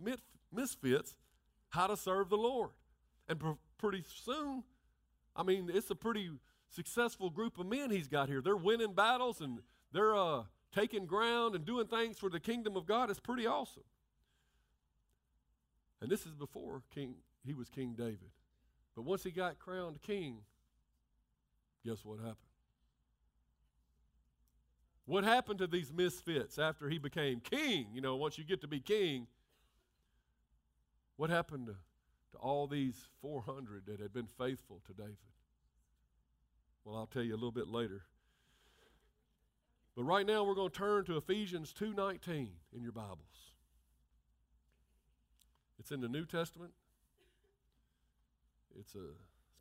misfits 0.53 1.15
how 1.71 1.87
to 1.87 1.97
serve 1.97 2.29
the 2.29 2.37
Lord. 2.37 2.71
And 3.29 3.39
pr- 3.39 3.53
pretty 3.79 4.05
soon, 4.25 4.65
I 5.35 5.45
mean, 5.45 5.71
it's 5.73 5.91
a 5.91 5.95
pretty 5.95 6.31
successful 6.69 7.31
group 7.31 7.59
of 7.59 7.67
men 7.67 7.91
he's 7.91 8.09
got 8.09 8.29
here. 8.29 8.43
They're 8.43 8.57
winning 8.57 8.93
battles 8.93 9.41
and 9.41 9.61
they're 9.93 10.17
uh, 10.17 10.43
taking 10.75 11.07
ground 11.07 11.55
and 11.55 11.65
doing 11.65 11.87
things 11.87 12.19
for 12.19 12.29
the 12.29 12.41
kingdom 12.41 12.77
of 12.77 12.85
God. 12.85 13.11
It's 13.11 13.21
pretty 13.21 13.47
awesome. 13.47 13.85
And 16.01 16.11
this 16.11 16.27
is 16.27 16.35
before 16.35 16.83
King 16.93 17.15
he 17.47 17.55
was 17.55 17.69
King 17.69 17.95
David. 17.97 18.31
But 18.95 19.03
once 19.03 19.23
he 19.23 19.31
got 19.31 19.59
crowned 19.59 20.03
king, 20.03 20.39
guess 21.85 22.05
what 22.05 22.19
happened? 22.19 22.37
What 25.05 25.25
happened 25.25 25.59
to 25.59 25.67
these 25.67 25.93
misfits 25.93 26.59
after 26.59 26.89
he 26.89 26.99
became 26.99 27.41
king? 27.41 27.89
You 27.93 28.01
know, 28.01 28.17
once 28.17 28.39
you 28.39 28.45
get 28.45 28.61
to 28.61 28.69
be 28.69 28.81
king, 28.81 29.27
what 31.17 31.29
happened 31.29 31.67
to, 31.67 31.73
to 32.33 32.39
all 32.39 32.67
these 32.67 32.97
400 33.21 33.87
that 33.87 34.01
had 34.01 34.13
been 34.13 34.27
faithful 34.27 34.81
to 34.87 34.93
David? 34.93 35.17
Well, 36.85 36.97
I'll 36.97 37.07
tell 37.07 37.23
you 37.23 37.35
a 37.35 37.37
little 37.37 37.53
bit 37.53 37.69
later. 37.69 38.03
But 39.95 40.05
right 40.05 40.27
now 40.27 40.45
we're 40.45 40.55
going 40.55 40.71
to 40.71 40.79
turn 40.79 41.05
to 41.05 41.17
Ephesians 41.17 41.75
2:19 41.75 42.49
in 42.75 42.83
your 42.83 42.93
Bibles. 42.93 43.53
It's 45.79 45.91
in 45.91 46.01
the 46.01 46.09
New 46.09 46.25
Testament. 46.25 46.73
It's 48.79 48.95
a 48.95 49.11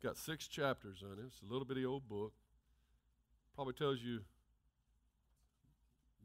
got 0.02 0.16
6 0.16 0.48
chapters 0.48 1.02
on 1.04 1.18
it. 1.18 1.24
It's 1.26 1.40
a 1.42 1.50
little 1.50 1.64
bitty 1.64 1.84
old 1.84 2.08
book. 2.08 2.32
Probably 3.54 3.74
tells 3.74 4.00
you 4.00 4.20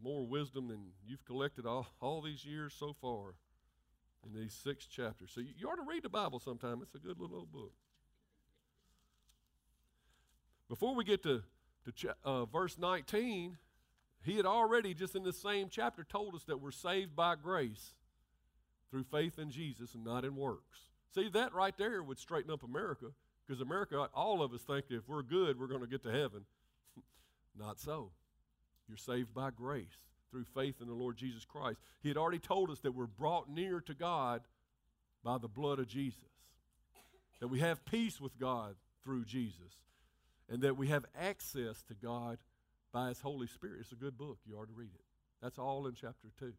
more 0.02 0.26
wisdom 0.26 0.68
than 0.68 0.80
you've 1.06 1.26
collected 1.26 1.66
all, 1.66 1.88
all 2.02 2.22
these 2.22 2.46
years 2.46 2.74
so 2.78 2.96
far 3.02 3.36
in 4.26 4.40
these 4.40 4.54
six 4.54 4.86
chapters. 4.86 5.32
So 5.34 5.42
you, 5.42 5.50
you 5.58 5.68
ought 5.68 5.76
to 5.76 5.88
read 5.88 6.04
the 6.04 6.10
Bible 6.10 6.40
sometime. 6.40 6.80
It's 6.82 6.96
a 6.96 7.00
good 7.00 7.20
little 7.20 7.38
old 7.38 7.52
book. 7.52 7.74
Before 10.70 10.96
we 10.96 11.04
get 11.04 11.24
to, 11.24 11.44
to 11.86 11.92
ch- 11.92 12.16
uh, 12.24 12.46
verse 12.46 12.78
19, 12.78 13.58
he 14.24 14.38
had 14.38 14.46
already, 14.46 14.94
just 14.94 15.16
in 15.16 15.24
the 15.24 15.34
same 15.34 15.70
chapter, 15.70 16.04
told 16.04 16.36
us 16.36 16.44
that 16.44 16.60
we're 16.60 16.72
saved 16.72 17.16
by 17.16 17.36
grace 17.36 17.94
through 18.92 19.04
faith 19.04 19.40
in 19.40 19.52
Jesus 19.52 19.94
and 19.94 20.04
not 20.04 20.26
in 20.26 20.36
works. 20.36 20.80
See, 21.13 21.30
that 21.30 21.54
right 21.54 21.78
there 21.78 22.04
would 22.04 22.20
straighten 22.20 22.52
up 22.52 22.63
America 22.63 23.08
because 23.48 23.62
America, 23.62 24.10
all 24.14 24.42
of 24.42 24.54
us 24.54 24.62
think 24.62 24.86
if 24.90 25.08
we're 25.08 25.24
good, 25.24 25.60
we're 25.60 25.68
going 25.68 25.82
to 25.82 25.88
get 25.88 26.04
to 26.04 26.12
heaven. 26.12 26.46
not 27.58 27.80
so. 27.80 28.12
You're 28.88 28.98
saved 28.98 29.34
by 29.34 29.52
grace 29.52 29.86
through 30.32 30.46
faith 30.46 30.82
in 30.82 30.88
the 30.88 30.94
Lord 30.94 31.18
Jesus 31.18 31.46
Christ. 31.46 31.80
He 32.02 32.10
had 32.10 32.18
already 32.18 32.40
told 32.40 32.70
us 32.70 32.80
that 32.80 32.94
we're 32.94 33.06
brought 33.06 33.50
near 33.50 33.80
to 33.82 33.94
God 33.94 34.42
by 35.24 35.38
the 35.38 35.48
blood 35.48 35.80
of 35.80 35.88
Jesus, 35.88 36.20
that 37.40 37.48
we 37.48 37.60
have 37.60 37.86
peace 37.86 38.20
with 38.20 38.38
God 38.40 38.76
through 39.04 39.26
Jesus, 39.26 39.76
and 40.50 40.62
that 40.62 40.78
we 40.78 40.88
have 40.88 41.06
access 41.20 41.84
to 41.84 41.94
God 41.94 42.38
by 42.92 43.10
His 43.10 43.22
Holy 43.22 43.48
Spirit. 43.48 43.80
It's 43.82 43.92
a 43.92 43.96
good 43.96 44.18
book. 44.18 44.40
You 44.46 44.56
ought 44.56 44.68
to 44.68 44.74
read 44.74 44.92
it. 44.94 45.02
That's 45.42 45.58
all 45.58 45.88
in 45.88 45.94
chapter 45.94 46.30
2. 46.40 46.54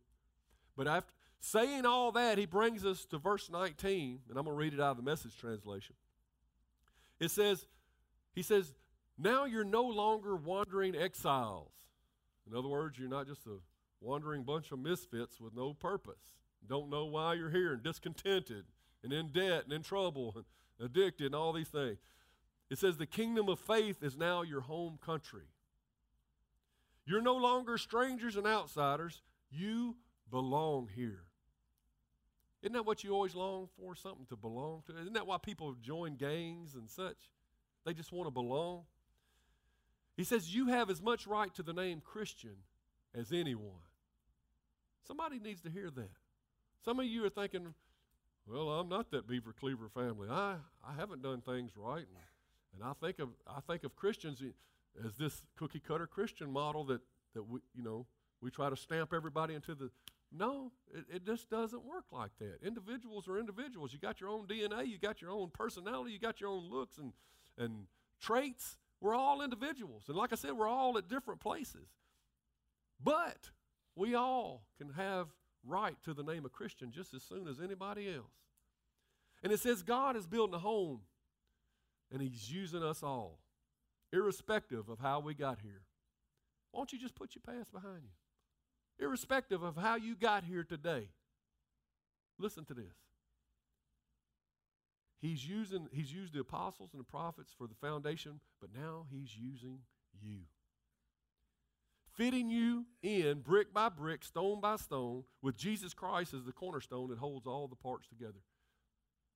But 0.77 0.87
after 0.87 1.12
saying 1.40 1.87
all 1.87 2.12
that, 2.12 2.38
he 2.38 2.46
brings 2.46 2.85
us 2.85 3.05
to 3.07 3.18
verse 3.18 3.51
19, 3.51 4.20
and 4.29 4.38
I'm 4.38 4.44
going 4.44 4.55
to 4.55 4.59
read 4.59 4.74
it 4.74 4.81
out 4.81 4.92
of 4.92 4.96
the 4.96 5.03
message 5.03 5.37
translation. 5.37 5.94
It 7.20 7.31
says, 7.31 7.66
He 8.35 8.42
says, 8.42 8.74
Now 9.16 9.44
you're 9.44 9.64
no 9.64 9.83
longer 9.83 10.37
wandering 10.37 10.94
exiles. 10.94 11.72
In 12.50 12.57
other 12.57 12.68
words, 12.68 12.98
you're 12.98 13.09
not 13.09 13.26
just 13.26 13.46
a 13.46 13.59
wandering 14.00 14.44
bunch 14.44 14.72
of 14.72 14.78
misfits 14.78 15.40
with 15.40 15.54
no 15.54 15.74
purpose. 15.74 16.37
Don't 16.66 16.90
know 16.90 17.07
why 17.07 17.35
you're 17.35 17.50
here 17.50 17.72
and 17.72 17.83
discontented 17.83 18.64
and 19.02 19.12
in 19.12 19.28
debt 19.28 19.64
and 19.64 19.72
in 19.72 19.83
trouble 19.83 20.35
and 20.35 20.44
addicted 20.85 21.26
and 21.26 21.35
all 21.35 21.52
these 21.52 21.68
things. 21.68 21.98
It 22.70 22.78
says, 22.78 22.96
The 22.96 23.07
kingdom 23.07 23.48
of 23.48 23.59
faith 23.59 24.02
is 24.02 24.16
now 24.16 24.42
your 24.42 24.61
home 24.61 24.98
country. 25.04 25.48
You're 27.07 27.22
no 27.22 27.37
longer 27.37 27.78
strangers 27.78 28.37
and 28.37 28.46
outsiders. 28.46 29.22
You 29.50 29.96
belong 30.31 30.88
here. 30.94 31.27
Isn't 32.62 32.73
that 32.73 32.87
what 32.87 33.05
you 33.05 33.12
always 33.12 33.35
long 33.35 33.68
for? 33.79 33.94
Something 33.94 34.27
to 34.27 34.37
belong 34.37 34.83
to? 34.87 34.99
Isn't 35.01 35.12
that 35.12 35.27
why 35.27 35.38
people 35.38 35.75
join 35.81 36.16
gangs 36.16 36.75
and 36.75 36.88
such? 36.90 37.16
They 37.85 37.94
just 37.94 38.12
want 38.12 38.27
to 38.27 38.31
belong. 38.31 38.83
He 40.16 40.25
says, 40.25 40.53
You 40.53 40.66
have 40.66 40.90
as 40.90 41.01
much 41.01 41.27
right 41.27 41.55
to 41.55 41.62
the 41.62 41.73
name 41.73 42.03
Christian 42.05 42.57
as 43.14 43.33
anyone. 43.33 43.87
Somebody 45.07 45.38
needs 45.38 45.61
to 45.62 45.71
hear 45.71 45.90
that. 45.90 46.11
Some 46.85 46.99
of 46.99 47.07
you 47.07 47.25
are 47.25 47.31
thinking, 47.31 47.75
Well, 48.47 48.71
I'm 48.71 48.88
not 48.88 49.12
that 49.12 49.29
Beaver 49.29 49.55
Cleaver 49.59 49.88
family. 49.88 50.29
I, 50.29 50.57
I 50.85 50.94
haven't 50.99 51.23
done 51.23 51.40
things 51.40 51.73
right. 51.77 51.99
And, 51.99 52.75
and 52.75 52.83
I 52.83 52.92
think 53.01 53.21
of 53.21 53.29
I 53.47 53.61
think 53.61 53.85
of 53.85 53.94
Christians 53.94 54.42
as 55.05 55.14
this 55.14 55.44
cookie 55.57 55.81
cutter 55.81 56.09
Christian 56.09 56.51
model 56.51 56.85
that, 56.87 57.01
that 57.35 57.44
we, 57.49 57.61
you 57.75 57.85
know, 57.85 58.07
we 58.40 58.51
try 58.51 58.68
to 58.68 58.77
stamp 58.77 59.12
everybody 59.14 59.55
into 59.55 59.75
the. 59.75 59.90
No, 60.30 60.72
it, 60.92 61.04
it 61.16 61.26
just 61.26 61.48
doesn't 61.48 61.84
work 61.84 62.04
like 62.12 62.32
that. 62.38 62.58
Individuals 62.62 63.28
are 63.28 63.38
individuals. 63.38 63.92
You 63.92 63.98
got 63.98 64.20
your 64.20 64.30
own 64.30 64.46
DNA, 64.46 64.86
you 64.86 64.98
got 64.98 65.22
your 65.22 65.30
own 65.30 65.50
personality, 65.50 66.12
you 66.12 66.18
got 66.18 66.40
your 66.40 66.50
own 66.50 66.68
looks 66.70 66.98
and, 66.98 67.12
and 67.56 67.86
traits. 68.20 68.76
We're 69.00 69.14
all 69.14 69.42
individuals. 69.42 70.04
And 70.08 70.16
like 70.16 70.32
I 70.32 70.36
said, 70.36 70.52
we're 70.52 70.68
all 70.68 70.98
at 70.98 71.08
different 71.08 71.40
places. 71.40 71.88
But 73.02 73.50
we 73.96 74.14
all 74.14 74.64
can 74.76 74.90
have 74.90 75.28
right 75.64 75.96
to 76.04 76.14
the 76.14 76.22
name 76.22 76.44
of 76.44 76.52
Christian 76.52 76.90
just 76.90 77.14
as 77.14 77.22
soon 77.22 77.48
as 77.48 77.60
anybody 77.60 78.12
else. 78.12 78.26
And 79.42 79.52
it 79.52 79.60
says 79.60 79.82
God 79.82 80.16
is 80.16 80.26
building 80.26 80.54
a 80.54 80.58
home, 80.58 81.00
and 82.10 82.20
He's 82.20 82.50
using 82.50 82.82
us 82.82 83.02
all 83.02 83.38
irrespective 84.12 84.88
of 84.88 84.98
how 84.98 85.20
we 85.20 85.34
got 85.34 85.60
here. 85.62 85.82
Why 86.70 86.80
don't 86.80 86.92
you 86.92 86.98
just 86.98 87.14
put 87.14 87.34
your 87.34 87.42
past 87.46 87.72
behind 87.72 88.02
you? 88.02 88.10
Irrespective 89.00 89.62
of 89.62 89.76
how 89.76 89.96
you 89.96 90.16
got 90.16 90.44
here 90.44 90.64
today. 90.64 91.08
Listen 92.38 92.64
to 92.66 92.74
this. 92.74 92.94
He's 95.20 95.48
using 95.48 95.88
he's 95.92 96.12
used 96.12 96.32
the 96.32 96.40
apostles 96.40 96.90
and 96.92 97.00
the 97.00 97.04
prophets 97.04 97.52
for 97.56 97.66
the 97.66 97.74
foundation, 97.74 98.40
but 98.61 98.70
now 98.74 99.06
he's 99.11 99.37
using 99.37 99.80
you. 100.22 100.42
Fitting 102.14 102.50
you 102.50 102.87
in 103.02 103.40
brick 103.40 103.72
by 103.72 103.88
brick, 103.88 104.24
stone 104.24 104.61
by 104.61 104.76
stone, 104.76 105.24
with 105.42 105.56
Jesus 105.56 105.94
Christ 105.94 106.34
as 106.34 106.44
the 106.44 106.52
cornerstone 106.52 107.08
that 107.11 107.18
holds 107.18 107.46
all 107.46 107.68
the 107.68 107.76
parts 107.76 108.08
together. 108.08 108.40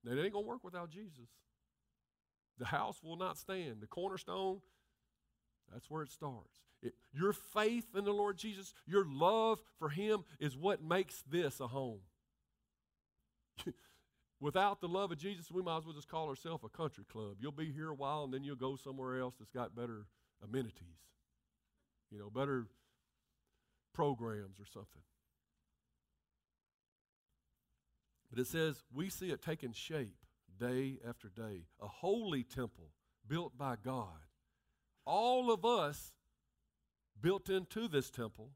Now, 0.05 0.13
it 0.13 0.23
ain't 0.23 0.33
going 0.33 0.45
to 0.45 0.49
work 0.49 0.65
without 0.65 0.91
Jesus. 0.91 1.29
The 2.59 2.67
house 2.67 2.99
will 3.03 3.17
not 3.17 3.39
stand. 3.39 3.77
The 3.81 3.87
cornerstone, 3.87 4.61
that's 5.71 5.91
where 5.91 6.03
it 6.03 6.11
starts. 6.11 6.61
It, 6.83 6.95
your 7.13 7.33
faith 7.33 7.87
in 7.95 8.05
the 8.05 8.13
Lord 8.13 8.37
Jesus, 8.37 8.75
your 8.87 9.05
love 9.07 9.61
for 9.79 9.89
Him 9.89 10.25
is 10.41 10.57
what 10.57 10.83
makes 10.83 11.23
this 11.31 11.61
a 11.61 11.69
home. 11.69 12.01
Without 14.41 14.81
the 14.81 14.89
love 14.89 15.13
of 15.13 15.19
Jesus, 15.19 15.51
we 15.51 15.63
might 15.63 15.79
as 15.79 15.85
well 15.85 15.95
just 15.95 16.09
call 16.09 16.29
ourselves 16.29 16.65
a 16.65 16.69
country 16.69 17.05
club. 17.11 17.37
You'll 17.41 17.53
be 17.53 17.71
here 17.71 17.91
a 17.91 17.95
while 17.95 18.25
and 18.25 18.35
then 18.35 18.43
you'll 18.43 18.57
go 18.57 18.77
somewhere 18.77 19.19
else 19.21 19.35
that's 19.39 19.53
got 19.53 19.77
better 19.77 20.07
amenities, 20.43 20.99
you 22.11 22.19
know, 22.19 22.31
better 22.31 22.67
programs 23.95 24.59
or 24.59 24.67
something. 24.67 25.03
But 28.31 28.41
it 28.41 28.47
says, 28.47 28.83
we 28.93 29.11
see 29.11 29.31
it 29.31 29.43
taking 29.43 29.73
shape 29.73 30.17
day 30.59 30.99
after 31.07 31.29
day. 31.29 31.67
A 31.81 31.87
holy 31.87 32.43
temple 32.43 32.91
built 33.29 33.57
by 33.59 33.77
God. 33.83 34.27
All 35.05 35.53
of 35.53 35.65
us 35.65 36.13
built 37.21 37.49
into 37.49 37.89
this 37.89 38.11
temple, 38.11 38.51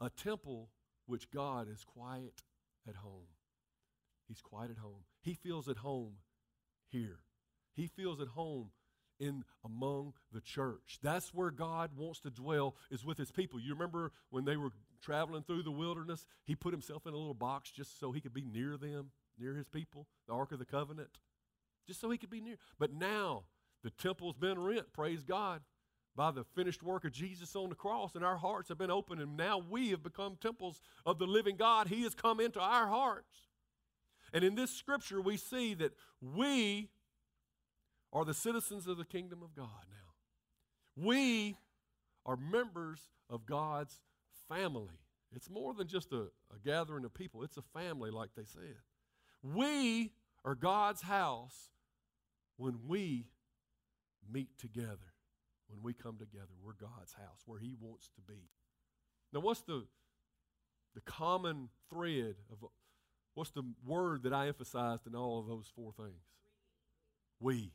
a 0.00 0.10
temple 0.10 0.70
which 1.06 1.30
God 1.30 1.68
is 1.70 1.84
quiet 1.84 2.42
at 2.88 2.96
home. 2.96 3.28
He's 4.28 4.40
quiet 4.40 4.70
at 4.70 4.78
home. 4.78 5.04
He 5.20 5.34
feels 5.34 5.68
at 5.68 5.78
home 5.78 6.14
here. 6.88 7.20
He 7.74 7.86
feels 7.86 8.20
at 8.20 8.28
home 8.28 8.70
in 9.18 9.44
among 9.64 10.14
the 10.32 10.40
church. 10.40 10.98
That's 11.02 11.32
where 11.32 11.50
God 11.50 11.90
wants 11.96 12.20
to 12.20 12.30
dwell 12.30 12.74
is 12.90 13.04
with 13.04 13.18
his 13.18 13.30
people. 13.30 13.60
You 13.60 13.72
remember 13.72 14.12
when 14.30 14.44
they 14.44 14.56
were 14.56 14.72
traveling 15.00 15.42
through 15.42 15.62
the 15.62 15.70
wilderness, 15.70 16.26
he 16.44 16.54
put 16.54 16.72
himself 16.72 17.06
in 17.06 17.14
a 17.14 17.16
little 17.16 17.34
box 17.34 17.70
just 17.70 18.00
so 18.00 18.12
he 18.12 18.20
could 18.20 18.34
be 18.34 18.44
near 18.44 18.76
them, 18.76 19.10
near 19.38 19.54
his 19.54 19.68
people, 19.68 20.06
the 20.26 20.34
ark 20.34 20.52
of 20.52 20.58
the 20.58 20.64
covenant 20.64 21.18
just 21.86 22.00
so 22.00 22.10
he 22.10 22.18
could 22.18 22.30
be 22.30 22.40
near. 22.40 22.56
But 22.78 22.92
now 22.92 23.44
the 23.86 23.90
temple's 24.02 24.34
been 24.34 24.58
rent, 24.58 24.92
praise 24.92 25.22
God, 25.22 25.60
by 26.16 26.32
the 26.32 26.42
finished 26.56 26.82
work 26.82 27.04
of 27.04 27.12
Jesus 27.12 27.54
on 27.54 27.68
the 27.68 27.76
cross, 27.76 28.16
and 28.16 28.24
our 28.24 28.36
hearts 28.36 28.68
have 28.68 28.78
been 28.78 28.90
opened, 28.90 29.20
and 29.20 29.36
now 29.36 29.62
we 29.70 29.90
have 29.90 30.02
become 30.02 30.36
temples 30.40 30.80
of 31.04 31.20
the 31.20 31.26
living 31.26 31.54
God. 31.54 31.86
He 31.86 32.02
has 32.02 32.12
come 32.12 32.40
into 32.40 32.58
our 32.58 32.88
hearts. 32.88 33.36
And 34.32 34.42
in 34.42 34.56
this 34.56 34.72
scripture, 34.72 35.20
we 35.20 35.36
see 35.36 35.72
that 35.74 35.92
we 36.20 36.88
are 38.12 38.24
the 38.24 38.34
citizens 38.34 38.88
of 38.88 38.96
the 38.96 39.04
kingdom 39.04 39.40
of 39.40 39.54
God 39.54 39.68
now. 39.88 41.04
We 41.04 41.56
are 42.24 42.36
members 42.36 42.98
of 43.30 43.46
God's 43.46 44.00
family. 44.48 44.98
It's 45.32 45.48
more 45.48 45.74
than 45.74 45.86
just 45.86 46.12
a, 46.12 46.22
a 46.52 46.58
gathering 46.64 47.04
of 47.04 47.14
people, 47.14 47.44
it's 47.44 47.56
a 47.56 47.62
family, 47.62 48.10
like 48.10 48.30
they 48.36 48.46
said. 48.46 48.78
We 49.44 50.10
are 50.44 50.56
God's 50.56 51.02
house 51.02 51.70
when 52.56 52.80
we 52.88 53.26
meet 54.32 54.58
together, 54.58 55.14
when 55.68 55.82
we 55.82 55.92
come 55.92 56.16
together, 56.18 56.52
we're 56.62 56.72
God's 56.72 57.14
house, 57.14 57.42
where 57.46 57.58
He 57.58 57.74
wants 57.80 58.08
to 58.14 58.20
be. 58.20 58.50
Now, 59.32 59.40
what's 59.40 59.62
the, 59.62 59.84
the 60.94 61.00
common 61.00 61.68
thread 61.90 62.36
of 62.50 62.68
what's 63.34 63.50
the 63.50 63.64
word 63.84 64.22
that 64.22 64.32
I 64.32 64.48
emphasized 64.48 65.06
in 65.06 65.14
all 65.14 65.38
of 65.38 65.46
those 65.46 65.70
four 65.74 65.92
things? 65.92 66.24
We. 67.40 67.72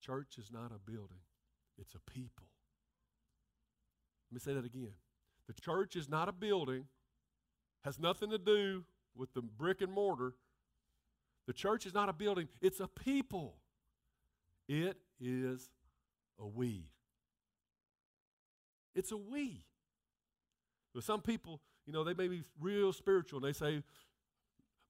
Church 0.00 0.36
is 0.38 0.50
not 0.52 0.72
a 0.72 0.90
building, 0.90 1.20
it's 1.78 1.94
a 1.94 2.10
people. 2.10 2.46
Let 4.30 4.34
me 4.34 4.40
say 4.40 4.54
that 4.54 4.64
again. 4.64 4.94
The 5.46 5.60
church 5.60 5.96
is 5.96 6.08
not 6.08 6.28
a 6.28 6.32
building, 6.32 6.86
has 7.84 7.98
nothing 7.98 8.30
to 8.30 8.38
do 8.38 8.84
with 9.14 9.34
the 9.34 9.42
brick 9.42 9.80
and 9.80 9.92
mortar. 9.92 10.34
The 11.46 11.52
church 11.52 11.86
is 11.86 11.94
not 11.94 12.08
a 12.08 12.12
building, 12.12 12.48
it's 12.60 12.80
a 12.80 12.88
people. 12.88 13.56
It 14.72 14.96
is 15.20 15.68
a 16.40 16.46
we. 16.46 16.86
It's 18.94 19.12
a 19.12 19.18
we. 19.18 19.66
But 20.94 21.04
some 21.04 21.20
people, 21.20 21.60
you 21.86 21.92
know, 21.92 22.04
they 22.04 22.14
may 22.14 22.26
be 22.26 22.42
real 22.58 22.94
spiritual 22.94 23.44
and 23.44 23.46
they 23.46 23.52
say, 23.52 23.82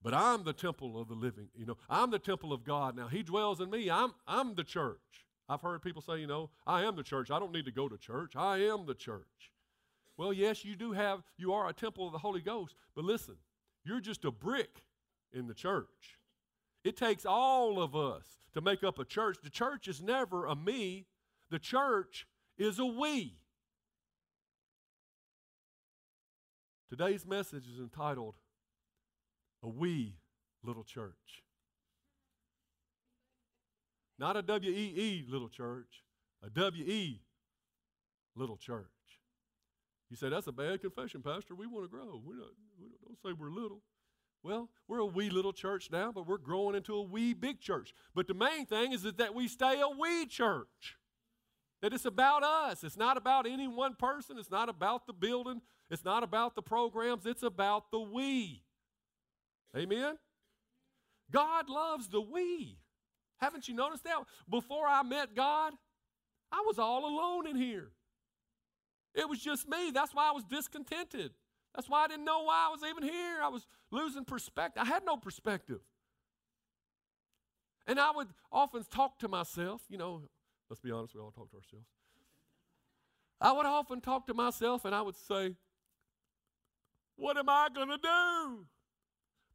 but 0.00 0.14
I'm 0.14 0.44
the 0.44 0.52
temple 0.52 1.00
of 1.00 1.08
the 1.08 1.14
living. 1.14 1.48
You 1.56 1.66
know, 1.66 1.78
I'm 1.90 2.12
the 2.12 2.20
temple 2.20 2.52
of 2.52 2.62
God. 2.62 2.96
Now, 2.96 3.08
He 3.08 3.24
dwells 3.24 3.60
in 3.60 3.70
me. 3.70 3.90
I'm, 3.90 4.12
I'm 4.24 4.54
the 4.54 4.62
church. 4.62 5.26
I've 5.48 5.62
heard 5.62 5.82
people 5.82 6.00
say, 6.00 6.20
you 6.20 6.28
know, 6.28 6.50
I 6.64 6.82
am 6.84 6.94
the 6.94 7.02
church. 7.02 7.32
I 7.32 7.40
don't 7.40 7.52
need 7.52 7.64
to 7.64 7.72
go 7.72 7.88
to 7.88 7.98
church. 7.98 8.36
I 8.36 8.58
am 8.58 8.86
the 8.86 8.94
church. 8.94 9.50
Well, 10.16 10.32
yes, 10.32 10.64
you 10.64 10.76
do 10.76 10.92
have, 10.92 11.24
you 11.36 11.52
are 11.54 11.68
a 11.68 11.72
temple 11.72 12.06
of 12.06 12.12
the 12.12 12.18
Holy 12.18 12.40
Ghost. 12.40 12.76
But 12.94 13.04
listen, 13.04 13.34
you're 13.84 14.00
just 14.00 14.24
a 14.24 14.30
brick 14.30 14.84
in 15.32 15.48
the 15.48 15.54
church. 15.54 16.20
It 16.84 16.96
takes 16.96 17.24
all 17.24 17.80
of 17.80 17.94
us 17.94 18.24
to 18.54 18.60
make 18.60 18.82
up 18.82 18.98
a 18.98 19.04
church. 19.04 19.38
The 19.42 19.50
church 19.50 19.88
is 19.88 20.02
never 20.02 20.46
a 20.46 20.56
me, 20.56 21.06
the 21.50 21.58
church 21.58 22.26
is 22.58 22.78
a 22.78 22.86
we. 22.86 23.36
Today's 26.90 27.24
message 27.24 27.64
is 27.72 27.78
entitled 27.78 28.34
A 29.62 29.68
Wee 29.68 30.16
Little 30.62 30.84
Church. 30.84 31.14
Not 34.18 34.36
a 34.36 34.42
W 34.42 34.70
E 34.70 34.92
E 34.94 35.24
little 35.28 35.48
church, 35.48 36.04
a 36.44 36.50
W 36.50 36.84
E 36.84 37.22
little 38.36 38.56
church. 38.56 38.86
You 40.10 40.16
say, 40.16 40.28
that's 40.28 40.46
a 40.46 40.52
bad 40.52 40.82
confession, 40.82 41.22
Pastor. 41.22 41.54
We 41.54 41.66
want 41.66 41.86
to 41.86 41.88
grow. 41.88 42.20
We 42.24 42.34
don't, 42.34 42.50
we 42.78 42.88
don't 43.06 43.18
say 43.24 43.32
we're 43.32 43.50
little. 43.50 43.80
Well, 44.42 44.68
we're 44.88 44.98
a 44.98 45.06
wee 45.06 45.30
little 45.30 45.52
church 45.52 45.88
now, 45.92 46.10
but 46.12 46.26
we're 46.26 46.38
growing 46.38 46.74
into 46.74 46.94
a 46.96 47.02
wee 47.02 47.32
big 47.32 47.60
church. 47.60 47.94
But 48.14 48.26
the 48.26 48.34
main 48.34 48.66
thing 48.66 48.92
is 48.92 49.04
that, 49.04 49.34
we 49.34 49.46
stay 49.46 49.80
a 49.80 49.88
wee 49.88 50.26
church. 50.26 50.98
That 51.80 51.92
it's 51.92 52.04
about 52.04 52.42
us. 52.42 52.84
It's 52.84 52.96
not 52.96 53.16
about 53.16 53.46
any 53.46 53.68
one 53.68 53.94
person. 53.94 54.38
It's 54.38 54.50
not 54.50 54.68
about 54.68 55.06
the 55.06 55.12
building. 55.12 55.60
It's 55.90 56.04
not 56.04 56.22
about 56.22 56.54
the 56.54 56.62
programs. 56.62 57.26
It's 57.26 57.42
about 57.42 57.90
the 57.90 58.00
we. 58.00 58.62
Amen? 59.76 60.16
God 61.30 61.68
loves 61.68 62.08
the 62.08 62.20
we. 62.20 62.78
Haven't 63.40 63.68
you 63.68 63.74
noticed 63.74 64.04
that? 64.04 64.16
Before 64.48 64.86
I 64.86 65.02
met 65.02 65.34
God, 65.34 65.72
I 66.52 66.62
was 66.66 66.78
all 66.78 67.04
alone 67.06 67.46
in 67.46 67.56
here. 67.56 67.90
It 69.14 69.28
was 69.28 69.40
just 69.40 69.68
me. 69.68 69.90
That's 69.92 70.14
why 70.14 70.28
I 70.28 70.32
was 70.32 70.44
discontented. 70.44 71.32
That's 71.74 71.88
why 71.88 72.04
I 72.04 72.08
didn't 72.08 72.24
know 72.24 72.42
why 72.42 72.66
I 72.68 72.70
was 72.70 72.82
even 72.88 73.02
here. 73.02 73.38
I 73.42 73.48
was 73.48 73.66
losing 73.92 74.24
perspective. 74.24 74.82
I 74.82 74.86
had 74.86 75.04
no 75.04 75.16
perspective. 75.16 75.80
And 77.86 78.00
I 78.00 78.10
would 78.10 78.28
often 78.50 78.84
talk 78.90 79.18
to 79.20 79.28
myself, 79.28 79.82
you 79.88 79.98
know, 79.98 80.22
let's 80.70 80.80
be 80.80 80.90
honest, 80.90 81.14
we 81.14 81.20
all 81.20 81.30
talk 81.30 81.50
to 81.50 81.56
ourselves. 81.56 81.86
I 83.40 83.52
would 83.52 83.66
often 83.66 84.00
talk 84.00 84.26
to 84.28 84.34
myself 84.34 84.84
and 84.84 84.94
I 84.94 85.02
would 85.02 85.16
say, 85.16 85.56
What 87.16 87.36
am 87.36 87.48
I 87.48 87.68
going 87.74 87.88
to 87.88 87.98
do? 87.98 88.66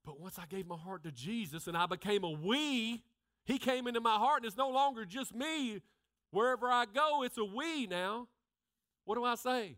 But 0.05 0.19
once 0.19 0.38
I 0.38 0.45
gave 0.45 0.67
my 0.67 0.77
heart 0.77 1.03
to 1.03 1.11
Jesus 1.11 1.67
and 1.67 1.75
I 1.75 1.85
became 1.85 2.23
a 2.23 2.31
we, 2.31 3.01
He 3.45 3.57
came 3.57 3.88
into 3.88 4.01
my 4.01 4.15
heart 4.15 4.43
and 4.43 4.45
it's 4.45 4.57
no 4.57 4.69
longer 4.69 5.05
just 5.05 5.33
me. 5.33 5.81
Wherever 6.31 6.69
I 6.69 6.85
go, 6.85 7.23
it's 7.23 7.38
a 7.38 7.45
we 7.45 7.88
now. 7.88 8.27
What 9.05 9.15
do 9.15 9.23
I 9.23 9.35
say? 9.35 9.77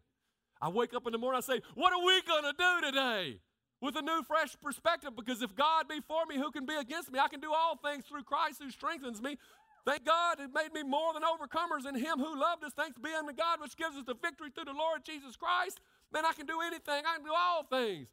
I 0.59 0.69
wake 0.69 0.93
up 0.95 1.05
in 1.05 1.11
the 1.11 1.19
morning, 1.19 1.37
I 1.37 1.41
say, 1.41 1.61
What 1.75 1.93
are 1.93 2.03
we 2.03 2.21
going 2.23 2.43
to 2.43 2.53
do 2.57 2.91
today? 2.91 3.39
With 3.81 3.95
a 3.95 4.01
new, 4.01 4.23
fresh 4.23 4.55
perspective, 4.61 5.11
because 5.15 5.41
if 5.41 5.55
God 5.55 5.87
be 5.87 6.01
for 6.05 6.25
me, 6.25 6.35
who 6.35 6.51
can 6.51 6.65
be 6.65 6.75
against 6.75 7.11
me? 7.11 7.19
I 7.19 7.29
can 7.29 7.39
do 7.39 7.53
all 7.53 7.77
things 7.77 8.03
through 8.05 8.23
Christ 8.23 8.61
who 8.61 8.69
strengthens 8.69 9.21
me. 9.21 9.37
Thank 9.85 10.05
God 10.05 10.39
it 10.41 10.49
made 10.53 10.73
me 10.73 10.83
more 10.83 11.13
than 11.13 11.23
overcomers 11.23 11.87
in 11.87 11.95
Him 11.95 12.19
who 12.19 12.39
loved 12.39 12.63
us. 12.63 12.73
Thanks 12.75 12.97
be 12.97 13.13
unto 13.17 13.33
God, 13.33 13.61
which 13.61 13.77
gives 13.77 13.95
us 13.95 14.03
the 14.05 14.15
victory 14.15 14.49
through 14.53 14.65
the 14.65 14.77
Lord 14.77 15.05
Jesus 15.05 15.37
Christ. 15.37 15.79
Man, 16.11 16.25
I 16.25 16.33
can 16.33 16.45
do 16.45 16.59
anything, 16.61 17.03
I 17.05 17.15
can 17.15 17.23
do 17.23 17.33
all 17.33 17.63
things. 17.63 18.07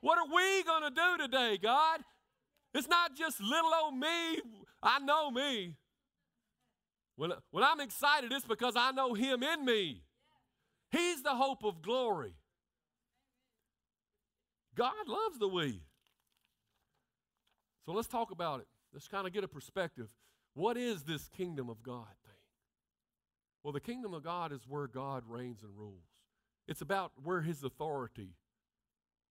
What 0.00 0.18
are 0.18 0.26
we 0.26 0.62
going 0.64 0.82
to 0.82 0.90
do 0.90 1.18
today, 1.18 1.58
God? 1.62 2.00
It's 2.72 2.88
not 2.88 3.16
just 3.16 3.40
little 3.40 3.70
old 3.74 3.94
me. 3.96 4.40
I 4.82 4.98
know 4.98 5.30
me. 5.30 5.76
When, 7.16 7.32
when 7.50 7.62
I'm 7.62 7.80
excited, 7.80 8.32
it's 8.32 8.46
because 8.46 8.74
I 8.76 8.90
know 8.90 9.14
Him 9.14 9.42
in 9.42 9.64
me. 9.64 10.02
He's 10.90 11.22
the 11.22 11.34
hope 11.34 11.64
of 11.64 11.82
glory. 11.82 12.34
God 14.74 15.08
loves 15.08 15.38
the 15.38 15.48
we. 15.48 15.80
So 17.86 17.92
let's 17.92 18.08
talk 18.08 18.30
about 18.30 18.60
it. 18.60 18.66
Let's 18.92 19.08
kind 19.08 19.26
of 19.26 19.32
get 19.32 19.44
a 19.44 19.48
perspective. 19.48 20.08
What 20.54 20.76
is 20.76 21.02
this 21.02 21.28
kingdom 21.28 21.68
of 21.68 21.82
God 21.82 22.06
thing? 22.24 22.34
Well, 23.62 23.72
the 23.72 23.80
kingdom 23.80 24.14
of 24.14 24.22
God 24.22 24.52
is 24.52 24.60
where 24.68 24.86
God 24.86 25.24
reigns 25.26 25.62
and 25.62 25.76
rules. 25.76 26.04
It's 26.68 26.80
about 26.80 27.12
where 27.22 27.40
his 27.40 27.62
authority 27.62 28.36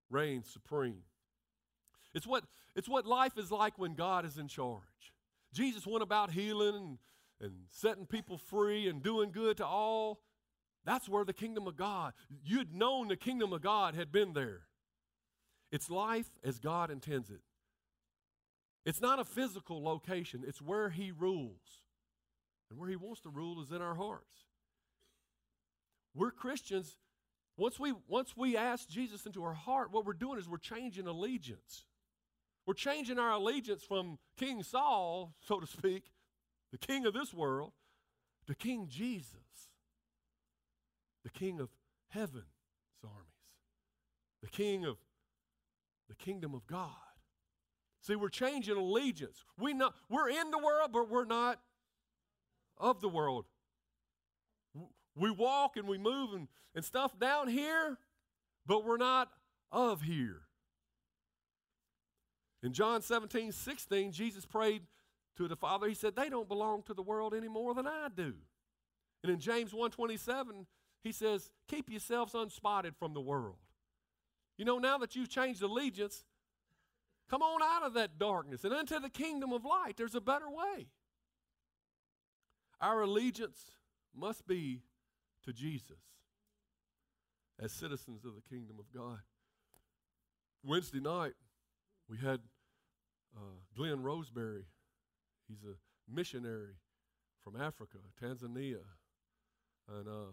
reigns 0.09 0.49
supreme. 0.51 1.03
It's 2.13 2.27
what, 2.27 2.43
it's 2.75 2.89
what 2.89 3.05
life 3.05 3.37
is 3.37 3.51
like 3.51 3.79
when 3.79 3.95
God 3.95 4.25
is 4.25 4.37
in 4.37 4.47
charge. 4.47 4.81
Jesus 5.53 5.87
went 5.87 6.03
about 6.03 6.31
healing 6.31 6.75
and, 6.75 6.97
and 7.39 7.53
setting 7.69 8.05
people 8.05 8.37
free 8.37 8.87
and 8.87 9.01
doing 9.01 9.31
good 9.31 9.57
to 9.57 9.65
all. 9.65 10.21
That's 10.85 11.07
where 11.07 11.25
the 11.25 11.33
kingdom 11.33 11.65
of 11.67 11.77
God, 11.77 12.13
you'd 12.43 12.75
known 12.75 13.07
the 13.07 13.15
kingdom 13.15 13.53
of 13.53 13.61
God 13.61 13.95
had 13.95 14.11
been 14.11 14.33
there. 14.33 14.63
It's 15.73 15.89
life 15.89 16.29
as 16.43 16.59
God 16.59 16.91
intends 16.91 17.31
it. 17.31 17.41
It's 18.85 19.01
not 19.01 19.19
a 19.19 19.25
physical 19.25 19.83
location, 19.83 20.43
it's 20.47 20.61
where 20.61 20.91
He 20.91 21.11
rules. 21.11 21.81
And 22.69 22.79
where 22.79 22.87
He 22.87 22.95
wants 22.95 23.21
to 23.21 23.29
rule 23.29 23.59
is 23.59 23.71
in 23.71 23.81
our 23.81 23.95
hearts. 23.95 24.45
We're 26.13 26.29
Christians. 26.29 26.95
Once 27.57 27.79
we, 27.79 27.93
once 28.07 28.37
we 28.37 28.55
ask 28.55 28.87
Jesus 28.87 29.25
into 29.25 29.43
our 29.43 29.53
heart, 29.53 29.91
what 29.91 30.05
we're 30.05 30.13
doing 30.13 30.37
is 30.37 30.47
we're 30.47 30.57
changing 30.57 31.07
allegiance. 31.07 31.85
We're 32.67 32.75
changing 32.75 33.17
our 33.17 33.31
allegiance 33.31 33.83
from 33.83 34.19
King 34.37 34.61
Saul, 34.61 35.33
so 35.41 35.59
to 35.59 35.65
speak, 35.65 36.03
the 36.71 36.77
king 36.77 37.07
of 37.07 37.13
this 37.15 37.33
world, 37.33 37.71
to 38.45 38.53
King 38.53 38.87
Jesus, 38.89 39.71
the 41.23 41.31
king 41.31 41.59
of 41.59 41.69
heaven's 42.09 42.45
armies, 43.03 43.57
the 44.41 44.49
king 44.49 44.85
of 44.85 44.97
the 46.07 46.15
kingdom 46.15 46.53
of 46.53 46.65
God. 46.67 46.89
See, 48.01 48.15
we're 48.15 48.29
changing 48.29 48.75
allegiance. 48.75 49.43
We 49.57 49.73
know, 49.73 49.91
we're 50.09 50.29
in 50.29 50.51
the 50.51 50.57
world, 50.57 50.91
but 50.91 51.09
we're 51.09 51.25
not 51.25 51.59
of 52.77 53.01
the 53.01 53.09
world. 53.09 53.45
We 55.15 55.31
walk 55.31 55.77
and 55.77 55.87
we 55.87 55.97
move 55.97 56.33
and, 56.33 56.47
and 56.75 56.83
stuff 56.83 57.17
down 57.17 57.47
here, 57.47 57.97
but 58.65 58.83
we're 58.83 58.97
not 58.97 59.29
of 59.71 60.01
here. 60.01 60.41
In 62.61 62.73
John 62.73 63.01
17, 63.01 63.51
16, 63.51 64.11
Jesus 64.11 64.45
prayed 64.45 64.83
to 65.37 65.47
the 65.47 65.55
Father. 65.55 65.87
He 65.87 65.93
said, 65.93 66.15
They 66.15 66.29
don't 66.29 66.47
belong 66.47 66.83
to 66.83 66.93
the 66.93 67.01
world 67.01 67.33
any 67.33 67.49
more 67.49 67.73
than 67.73 67.87
I 67.87 68.07
do. 68.15 68.33
And 69.23 69.31
in 69.31 69.39
James 69.39 69.71
1:27, 69.71 70.65
he 71.03 71.11
says, 71.11 71.51
Keep 71.67 71.89
yourselves 71.89 72.33
unspotted 72.33 72.95
from 72.97 73.13
the 73.13 73.21
world. 73.21 73.57
You 74.57 74.65
know, 74.65 74.77
now 74.77 74.97
that 74.99 75.15
you've 75.15 75.29
changed 75.29 75.61
allegiance, 75.61 76.23
come 77.29 77.41
on 77.41 77.61
out 77.61 77.85
of 77.85 77.93
that 77.95 78.19
darkness 78.19 78.63
and 78.63 78.73
into 78.73 78.99
the 78.99 79.09
kingdom 79.09 79.51
of 79.51 79.65
light. 79.65 79.97
There's 79.97 80.15
a 80.15 80.21
better 80.21 80.49
way. 80.49 80.87
Our 82.79 83.01
allegiance 83.01 83.59
must 84.15 84.45
be 84.47 84.81
to 85.45 85.53
Jesus 85.53 85.99
as 87.61 87.71
citizens 87.71 88.25
of 88.25 88.35
the 88.35 88.41
kingdom 88.41 88.77
of 88.79 88.85
God. 88.93 89.19
Wednesday 90.63 90.99
night, 90.99 91.33
we 92.09 92.17
had 92.17 92.41
uh, 93.35 93.59
Glenn 93.75 94.03
Roseberry. 94.03 94.65
He's 95.47 95.63
a 95.63 95.75
missionary 96.13 96.75
from 97.43 97.59
Africa, 97.59 97.97
Tanzania. 98.21 98.83
And 99.89 100.07
uh, 100.07 100.31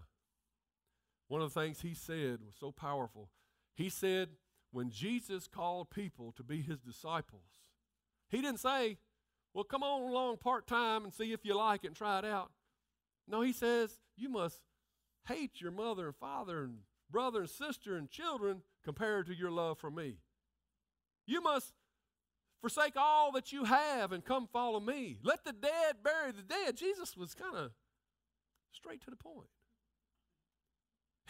one 1.29 1.41
of 1.41 1.53
the 1.53 1.61
things 1.61 1.81
he 1.81 1.95
said 1.95 2.41
was 2.45 2.55
so 2.59 2.71
powerful. 2.71 3.29
He 3.81 3.89
said, 3.89 4.29
when 4.73 4.91
Jesus 4.91 5.49
called 5.49 5.89
people 5.89 6.33
to 6.33 6.43
be 6.43 6.61
his 6.61 6.81
disciples, 6.81 7.63
he 8.29 8.43
didn't 8.43 8.61
say, 8.61 8.99
well, 9.55 9.65
come 9.65 9.83
on 9.83 10.03
along 10.03 10.37
part 10.37 10.67
time 10.67 11.05
and 11.05 11.15
see 11.15 11.33
if 11.33 11.47
you 11.47 11.57
like 11.57 11.85
it 11.85 11.87
and 11.87 11.97
try 11.97 12.19
it 12.19 12.27
out. 12.27 12.51
No, 13.27 13.41
he 13.41 13.55
says, 13.55 13.99
you 14.19 14.29
must 14.29 14.61
hate 15.27 15.63
your 15.63 15.71
mother 15.71 16.09
and 16.09 16.17
father 16.17 16.63
and 16.63 16.81
brother 17.11 17.41
and 17.41 17.49
sister 17.49 17.97
and 17.97 18.11
children 18.11 18.61
compared 18.85 19.27
to 19.29 19.35
your 19.35 19.51
love 19.51 19.79
for 19.79 19.91
me. 19.91 20.19
You 21.27 21.41
must 21.41 21.73
forsake 22.61 22.99
all 22.99 23.33
that 23.33 23.51
you 23.51 23.65
have 23.65 24.13
and 24.13 24.23
come 24.23 24.47
follow 24.47 24.81
me. 24.81 25.17
Let 25.23 25.43
the 25.45 25.55
dead 25.55 25.97
bury 26.05 26.33
the 26.33 26.43
dead. 26.43 26.77
Jesus 26.77 27.17
was 27.17 27.33
kind 27.33 27.57
of 27.57 27.71
straight 28.73 29.01
to 29.05 29.11
the 29.11 29.17
point. 29.17 29.49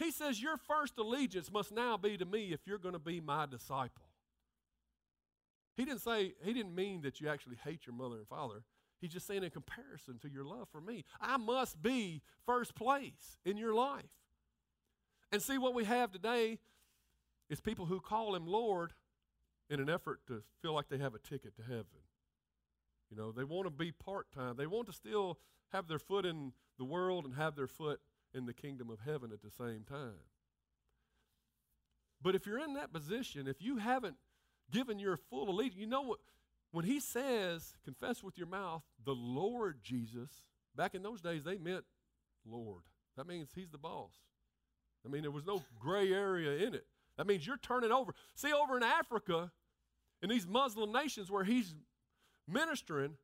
He 0.01 0.11
says, 0.11 0.41
Your 0.41 0.57
first 0.57 0.97
allegiance 0.97 1.51
must 1.51 1.71
now 1.71 1.95
be 1.95 2.17
to 2.17 2.25
me 2.25 2.53
if 2.53 2.61
you're 2.65 2.79
going 2.79 2.93
to 2.93 2.99
be 2.99 3.19
my 3.19 3.45
disciple. 3.45 4.07
He 5.77 5.85
didn't 5.85 6.01
say, 6.01 6.33
he 6.43 6.53
didn't 6.53 6.75
mean 6.75 7.01
that 7.03 7.21
you 7.21 7.29
actually 7.29 7.57
hate 7.63 7.85
your 7.85 7.95
mother 7.95 8.17
and 8.17 8.27
father. 8.27 8.63
He's 8.99 9.11
just 9.11 9.25
saying, 9.25 9.43
in 9.43 9.49
comparison 9.49 10.19
to 10.19 10.29
your 10.29 10.43
love 10.43 10.67
for 10.71 10.81
me, 10.81 11.05
I 11.19 11.37
must 11.37 11.81
be 11.81 12.21
first 12.45 12.75
place 12.75 13.39
in 13.45 13.57
your 13.57 13.73
life. 13.73 14.03
And 15.31 15.41
see, 15.41 15.57
what 15.57 15.73
we 15.73 15.85
have 15.85 16.11
today 16.11 16.59
is 17.49 17.61
people 17.61 17.85
who 17.85 17.99
call 17.99 18.35
him 18.35 18.45
Lord 18.45 18.93
in 19.69 19.79
an 19.79 19.89
effort 19.89 20.19
to 20.27 20.43
feel 20.61 20.73
like 20.73 20.89
they 20.89 20.97
have 20.97 21.15
a 21.15 21.19
ticket 21.19 21.55
to 21.55 21.63
heaven. 21.63 21.85
You 23.09 23.17
know, 23.17 23.31
they 23.31 23.43
want 23.43 23.65
to 23.65 23.71
be 23.71 23.91
part 23.91 24.31
time, 24.31 24.55
they 24.57 24.67
want 24.67 24.87
to 24.87 24.93
still 24.93 25.39
have 25.71 25.87
their 25.87 25.99
foot 25.99 26.25
in 26.25 26.53
the 26.77 26.85
world 26.85 27.25
and 27.25 27.35
have 27.35 27.55
their 27.55 27.67
foot 27.67 28.01
in 28.33 28.45
the 28.45 28.53
kingdom 28.53 28.89
of 28.89 28.99
heaven 29.05 29.31
at 29.31 29.41
the 29.41 29.51
same 29.51 29.83
time. 29.87 30.19
But 32.21 32.35
if 32.35 32.45
you're 32.45 32.59
in 32.59 32.75
that 32.75 32.93
position, 32.93 33.47
if 33.47 33.61
you 33.61 33.77
haven't 33.77 34.15
given 34.71 34.99
your 34.99 35.17
full 35.17 35.49
allegiance, 35.49 35.79
you 35.79 35.87
know 35.87 36.01
what? 36.01 36.19
When 36.71 36.85
he 36.85 36.99
says, 36.99 37.73
confess 37.83 38.23
with 38.23 38.37
your 38.37 38.47
mouth, 38.47 38.83
the 39.03 39.15
Lord 39.15 39.79
Jesus, 39.83 40.29
back 40.75 40.95
in 40.95 41.03
those 41.03 41.21
days 41.21 41.43
they 41.43 41.57
meant 41.57 41.83
Lord. 42.45 42.83
That 43.17 43.27
means 43.27 43.49
he's 43.53 43.69
the 43.69 43.77
boss. 43.77 44.13
I 45.05 45.09
mean, 45.09 45.23
there 45.23 45.31
was 45.31 45.45
no 45.45 45.63
gray 45.79 46.13
area 46.13 46.65
in 46.65 46.75
it. 46.75 46.85
That 47.17 47.27
means 47.27 47.45
you're 47.45 47.57
turning 47.57 47.91
over. 47.91 48.13
See, 48.35 48.53
over 48.53 48.77
in 48.77 48.83
Africa, 48.83 49.51
in 50.21 50.29
these 50.29 50.47
Muslim 50.47 50.91
nations 50.91 51.29
where 51.29 51.43
he's 51.43 51.73
ministering, 52.47 53.15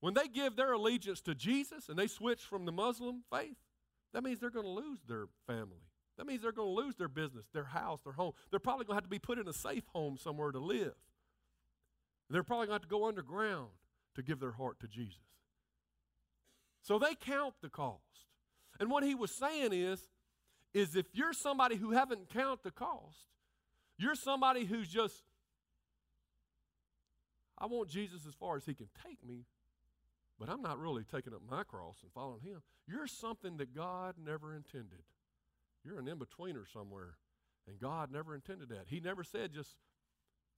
when 0.00 0.14
they 0.14 0.26
give 0.26 0.56
their 0.56 0.72
allegiance 0.72 1.20
to 1.22 1.34
Jesus 1.34 1.88
and 1.88 1.98
they 1.98 2.08
switch 2.08 2.42
from 2.42 2.64
the 2.64 2.72
Muslim 2.72 3.22
faith, 3.30 3.56
that 4.12 4.22
means 4.22 4.40
they're 4.40 4.50
going 4.50 4.66
to 4.66 4.70
lose 4.70 4.98
their 5.08 5.26
family. 5.46 5.80
That 6.18 6.26
means 6.26 6.42
they're 6.42 6.52
going 6.52 6.68
to 6.68 6.82
lose 6.82 6.96
their 6.96 7.08
business, 7.08 7.46
their 7.52 7.64
house, 7.64 8.00
their 8.04 8.12
home. 8.12 8.32
They're 8.50 8.60
probably 8.60 8.84
going 8.84 8.94
to 8.94 8.96
have 8.96 9.04
to 9.04 9.08
be 9.08 9.18
put 9.18 9.38
in 9.38 9.48
a 9.48 9.52
safe 9.52 9.84
home 9.92 10.18
somewhere 10.18 10.52
to 10.52 10.58
live. 10.58 10.94
They're 12.28 12.42
probably 12.42 12.66
going 12.66 12.78
to 12.78 12.82
have 12.84 12.88
to 12.88 12.94
go 12.94 13.08
underground 13.08 13.70
to 14.14 14.22
give 14.22 14.40
their 14.40 14.52
heart 14.52 14.80
to 14.80 14.88
Jesus. 14.88 15.18
So 16.82 16.98
they 16.98 17.14
count 17.14 17.54
the 17.62 17.68
cost. 17.68 18.00
And 18.78 18.90
what 18.90 19.04
he 19.04 19.14
was 19.14 19.30
saying 19.30 19.72
is, 19.72 20.00
is 20.74 20.96
if 20.96 21.06
you're 21.12 21.32
somebody 21.32 21.76
who 21.76 21.92
haven't 21.92 22.30
count 22.30 22.62
the 22.62 22.70
cost, 22.70 23.28
you're 23.98 24.14
somebody 24.14 24.64
who's 24.64 24.88
just, 24.88 25.22
I 27.58 27.66
want 27.66 27.88
Jesus 27.88 28.26
as 28.26 28.34
far 28.34 28.56
as 28.56 28.64
he 28.64 28.74
can 28.74 28.88
take 29.06 29.24
me, 29.26 29.44
but 30.42 30.50
I'm 30.50 30.60
not 30.60 30.80
really 30.80 31.04
taking 31.04 31.32
up 31.32 31.40
my 31.48 31.62
cross 31.62 31.98
and 32.02 32.10
following 32.12 32.40
him. 32.40 32.62
You're 32.88 33.06
something 33.06 33.58
that 33.58 33.76
God 33.76 34.16
never 34.18 34.56
intended. 34.56 35.04
You're 35.84 36.00
an 36.00 36.08
in 36.08 36.18
betweener 36.18 36.64
somewhere, 36.72 37.14
and 37.68 37.78
God 37.78 38.10
never 38.10 38.34
intended 38.34 38.68
that. 38.70 38.86
He 38.88 38.98
never 38.98 39.22
said 39.22 39.54
just 39.54 39.76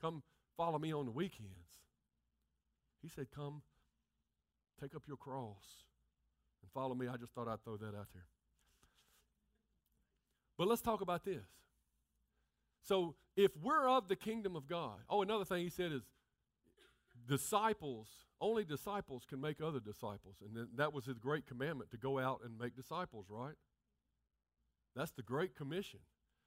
come 0.01 0.23
follow 0.57 0.79
me 0.79 0.95
on 0.95 1.05
the 1.05 1.13
weekends. 1.13 1.83
He 3.03 3.11
said, 3.11 3.27
Come, 3.31 3.61
take 4.81 4.95
up 4.95 5.03
your 5.07 5.19
cross 5.19 5.85
and 6.63 6.71
follow 6.73 6.95
me. 6.95 7.07
I 7.07 7.19
just 7.19 7.35
thought 7.35 7.47
I'd 7.47 7.63
throw 7.63 7.77
that 7.77 7.95
out 7.95 8.09
there. 8.15 8.25
But 10.57 10.67
let's 10.67 10.81
talk 10.81 11.03
about 11.03 11.27
this. 11.27 11.45
So, 12.83 13.17
if 13.37 13.51
we're 13.63 13.87
of 13.87 14.09
the 14.09 14.17
kingdom 14.17 14.57
of 14.57 14.67
God, 14.67 15.01
oh, 15.11 15.21
another 15.21 15.45
thing 15.45 15.63
he 15.63 15.69
said 15.69 15.93
is 15.93 16.05
disciples, 17.27 18.09
only 18.41 18.65
disciples 18.65 19.25
can 19.29 19.41
make 19.41 19.61
other 19.61 19.81
disciples. 19.81 20.37
And 20.43 20.69
that 20.77 20.93
was 20.93 21.07
his 21.07 21.19
great 21.19 21.47
commandment 21.47 21.91
to 21.91 21.97
go 21.97 22.19
out 22.19 22.41
and 22.45 22.59
make 22.59 22.77
disciples, 22.77 23.27
right? 23.29 23.55
That's 24.95 25.13
the 25.13 25.23
Great 25.23 25.57
Commission 25.57 26.01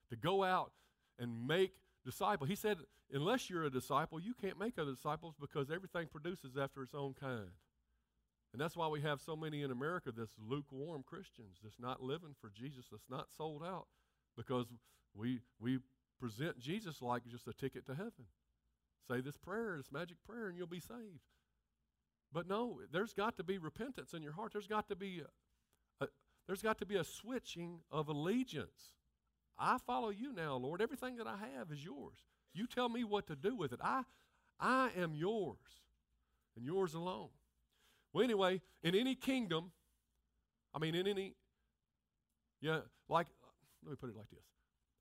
to 0.09 0.15
go 0.15 0.43
out 0.43 0.71
and 1.19 1.47
make 1.47 1.73
disciples. 2.05 2.49
He 2.49 2.55
said, 2.55 2.77
unless 3.11 3.49
you're 3.49 3.65
a 3.65 3.69
disciple, 3.69 4.19
you 4.19 4.33
can't 4.33 4.59
make 4.59 4.77
other 4.79 4.93
disciples 4.93 5.35
because 5.39 5.69
everything 5.69 6.07
produces 6.07 6.57
after 6.57 6.83
its 6.83 6.93
own 6.93 7.13
kind. 7.19 7.49
And 8.53 8.61
that's 8.61 8.77
why 8.77 8.87
we 8.87 9.01
have 9.01 9.19
so 9.19 9.35
many 9.35 9.61
in 9.61 9.71
America 9.71 10.11
that's 10.15 10.35
lukewarm 10.39 11.03
Christians, 11.05 11.57
that's 11.61 11.79
not 11.79 12.01
living 12.01 12.35
for 12.39 12.49
Jesus, 12.49 12.85
that's 12.89 13.09
not 13.09 13.27
sold 13.35 13.61
out, 13.63 13.87
because 14.37 14.67
we, 15.13 15.41
we 15.59 15.79
present 16.19 16.59
Jesus 16.59 17.01
like 17.01 17.27
just 17.27 17.47
a 17.47 17.53
ticket 17.53 17.85
to 17.87 17.93
heaven. 17.93 18.25
Say 19.07 19.21
this 19.21 19.37
prayer, 19.37 19.75
this 19.77 19.91
magic 19.91 20.17
prayer, 20.27 20.47
and 20.47 20.57
you'll 20.57 20.67
be 20.67 20.79
saved. 20.79 21.21
But 22.33 22.47
no, 22.47 22.81
there's 22.91 23.13
got 23.13 23.37
to 23.37 23.43
be 23.43 23.57
repentance 23.57 24.13
in 24.13 24.21
your 24.21 24.33
heart. 24.33 24.51
There's 24.51 24.67
got 24.67 24.89
to 24.89 24.95
be 24.95 25.21
a, 26.01 26.05
a, 26.05 26.07
there's 26.45 26.61
got 26.61 26.77
to 26.79 26.85
be 26.85 26.95
a 26.95 27.03
switching 27.03 27.79
of 27.89 28.09
allegiance. 28.09 28.93
I 29.57 29.77
follow 29.85 30.09
you 30.09 30.33
now, 30.33 30.55
Lord. 30.55 30.81
Everything 30.81 31.17
that 31.17 31.27
I 31.27 31.37
have 31.55 31.71
is 31.71 31.83
yours. 31.83 32.17
You 32.53 32.67
tell 32.67 32.89
me 32.89 33.03
what 33.03 33.27
to 33.27 33.35
do 33.35 33.55
with 33.55 33.71
it. 33.71 33.79
I 33.81 34.03
I 34.59 34.89
am 34.97 35.13
yours 35.15 35.57
and 36.55 36.65
yours 36.65 36.93
alone. 36.93 37.29
Well, 38.13 38.23
anyway, 38.23 38.61
in 38.83 38.95
any 38.95 39.15
kingdom, 39.15 39.71
I 40.73 40.79
mean, 40.79 40.95
in 40.95 41.07
any, 41.07 41.35
yeah, 42.61 42.79
like, 43.09 43.27
let 43.83 43.91
me 43.91 43.97
put 43.99 44.09
it 44.09 44.15
like 44.15 44.29
this. 44.29 44.45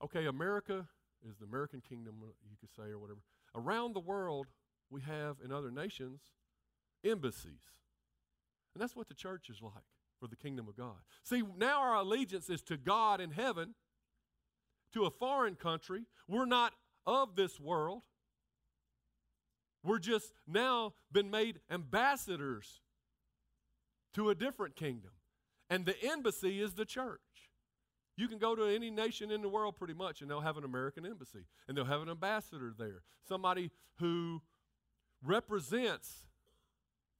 Okay, 0.05 0.27
America 0.27 0.87
is 1.29 1.37
the 1.39 1.47
American 1.47 1.81
kingdom, 1.81 2.17
you 2.51 2.57
could 2.61 2.75
say, 2.77 2.91
or 2.91 2.99
whatever. 2.99 3.21
Around 3.57 3.95
the 3.95 4.01
world, 4.01 4.47
we 4.91 5.01
have 5.01 5.37
in 5.45 5.51
other 5.51 5.71
nations 5.71 6.21
embassies. 7.05 7.73
And 8.75 8.83
that's 8.83 8.95
what 8.95 9.09
the 9.09 9.15
church 9.15 9.49
is 9.49 9.63
like 9.63 9.73
for 10.21 10.29
the 10.29 10.37
kingdom 10.37 10.69
of 10.69 10.77
God. 10.77 10.97
See, 11.23 11.43
now 11.57 11.81
our 11.81 11.97
allegiance 11.97 12.51
is 12.51 12.63
to 12.63 12.77
God 12.77 13.21
in 13.21 13.31
heaven, 13.31 13.75
to 14.93 15.05
a 15.05 15.11
foreign 15.11 15.55
country. 15.55 16.03
We're 16.29 16.47
not 16.47 16.73
of 17.07 17.37
this 17.37 17.59
world. 17.59 18.03
We're 19.83 19.99
just 19.99 20.33
now 20.47 20.95
been 21.13 21.31
made 21.31 21.61
ambassadors 21.71 22.81
to 24.15 24.31
a 24.31 24.35
different 24.35 24.77
kingdom. 24.77 25.13
And 25.71 25.87
the 25.87 25.97
embassy 26.03 26.61
is 26.61 26.75
the 26.75 26.85
church. 26.85 27.21
You 28.17 28.29
can 28.29 28.39
go 28.39 28.55
to 28.57 28.65
any 28.65 28.91
nation 28.91 29.31
in 29.31 29.43
the 29.43 29.49
world 29.49 29.77
pretty 29.77 29.95
much, 29.95 30.23
and 30.23 30.31
they'll 30.31 30.41
have 30.41 30.57
an 30.57 30.65
American 30.65 31.05
embassy, 31.05 31.45
and 31.69 31.77
they'll 31.77 31.85
have 31.85 32.01
an 32.01 32.09
ambassador 32.09 32.73
there, 32.77 33.03
somebody 33.29 33.71
who 33.97 34.41
represents 35.23 36.25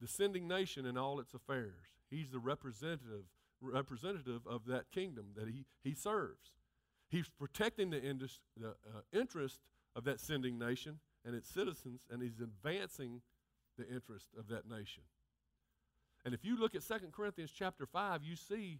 the 0.01 0.07
sending 0.07 0.47
nation 0.47 0.85
in 0.85 0.97
all 0.97 1.19
its 1.19 1.33
affairs. 1.33 1.85
He's 2.09 2.29
the 2.31 2.39
representative 2.39 3.25
representative 3.59 4.41
of 4.45 4.65
that 4.67 4.91
kingdom 4.91 5.27
that 5.35 5.47
he, 5.47 5.65
he 5.83 5.95
serves. 5.95 6.51
He's 7.09 7.29
protecting 7.29 7.89
the, 7.89 8.01
indus, 8.01 8.39
the 8.55 8.69
uh, 8.69 9.01
interest 9.11 9.61
of 9.95 10.03
that 10.03 10.19
sending 10.19 10.59
nation 10.59 10.99
and 11.25 11.35
its 11.35 11.49
citizens, 11.49 12.01
and 12.11 12.21
he's 12.21 12.39
advancing 12.39 13.21
the 13.77 13.87
interest 13.87 14.27
of 14.37 14.47
that 14.49 14.69
nation. 14.69 15.03
And 16.25 16.33
if 16.33 16.43
you 16.43 16.59
look 16.59 16.75
at 16.75 16.85
2 16.85 17.07
Corinthians 17.11 17.51
chapter 17.51 17.85
5, 17.85 18.23
you 18.23 18.35
see 18.35 18.79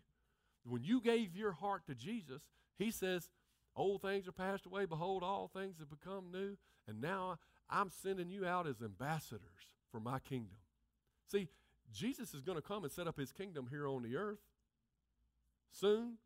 when 0.69 0.83
you 0.83 1.01
gave 1.01 1.35
your 1.35 1.51
heart 1.51 1.85
to 1.87 1.95
Jesus, 1.95 2.41
he 2.77 2.91
says, 2.91 3.29
Old 3.75 4.01
things 4.01 4.27
are 4.27 4.31
passed 4.31 4.65
away. 4.65 4.85
Behold, 4.85 5.23
all 5.23 5.47
things 5.47 5.77
have 5.79 5.89
become 5.89 6.31
new. 6.31 6.57
And 6.87 6.99
now 6.99 7.37
I'm 7.69 7.89
sending 7.89 8.29
you 8.29 8.45
out 8.45 8.67
as 8.67 8.81
ambassadors 8.81 9.41
for 9.91 9.99
my 9.99 10.19
kingdom. 10.19 10.57
See, 11.31 11.47
Jesus 11.93 12.33
is 12.33 12.41
going 12.41 12.57
to 12.57 12.61
come 12.61 12.83
and 12.83 12.91
set 12.91 13.07
up 13.07 13.17
his 13.17 13.31
kingdom 13.31 13.67
here 13.69 13.87
on 13.87 14.03
the 14.03 14.15
earth 14.15 14.39
soon, 15.71 16.17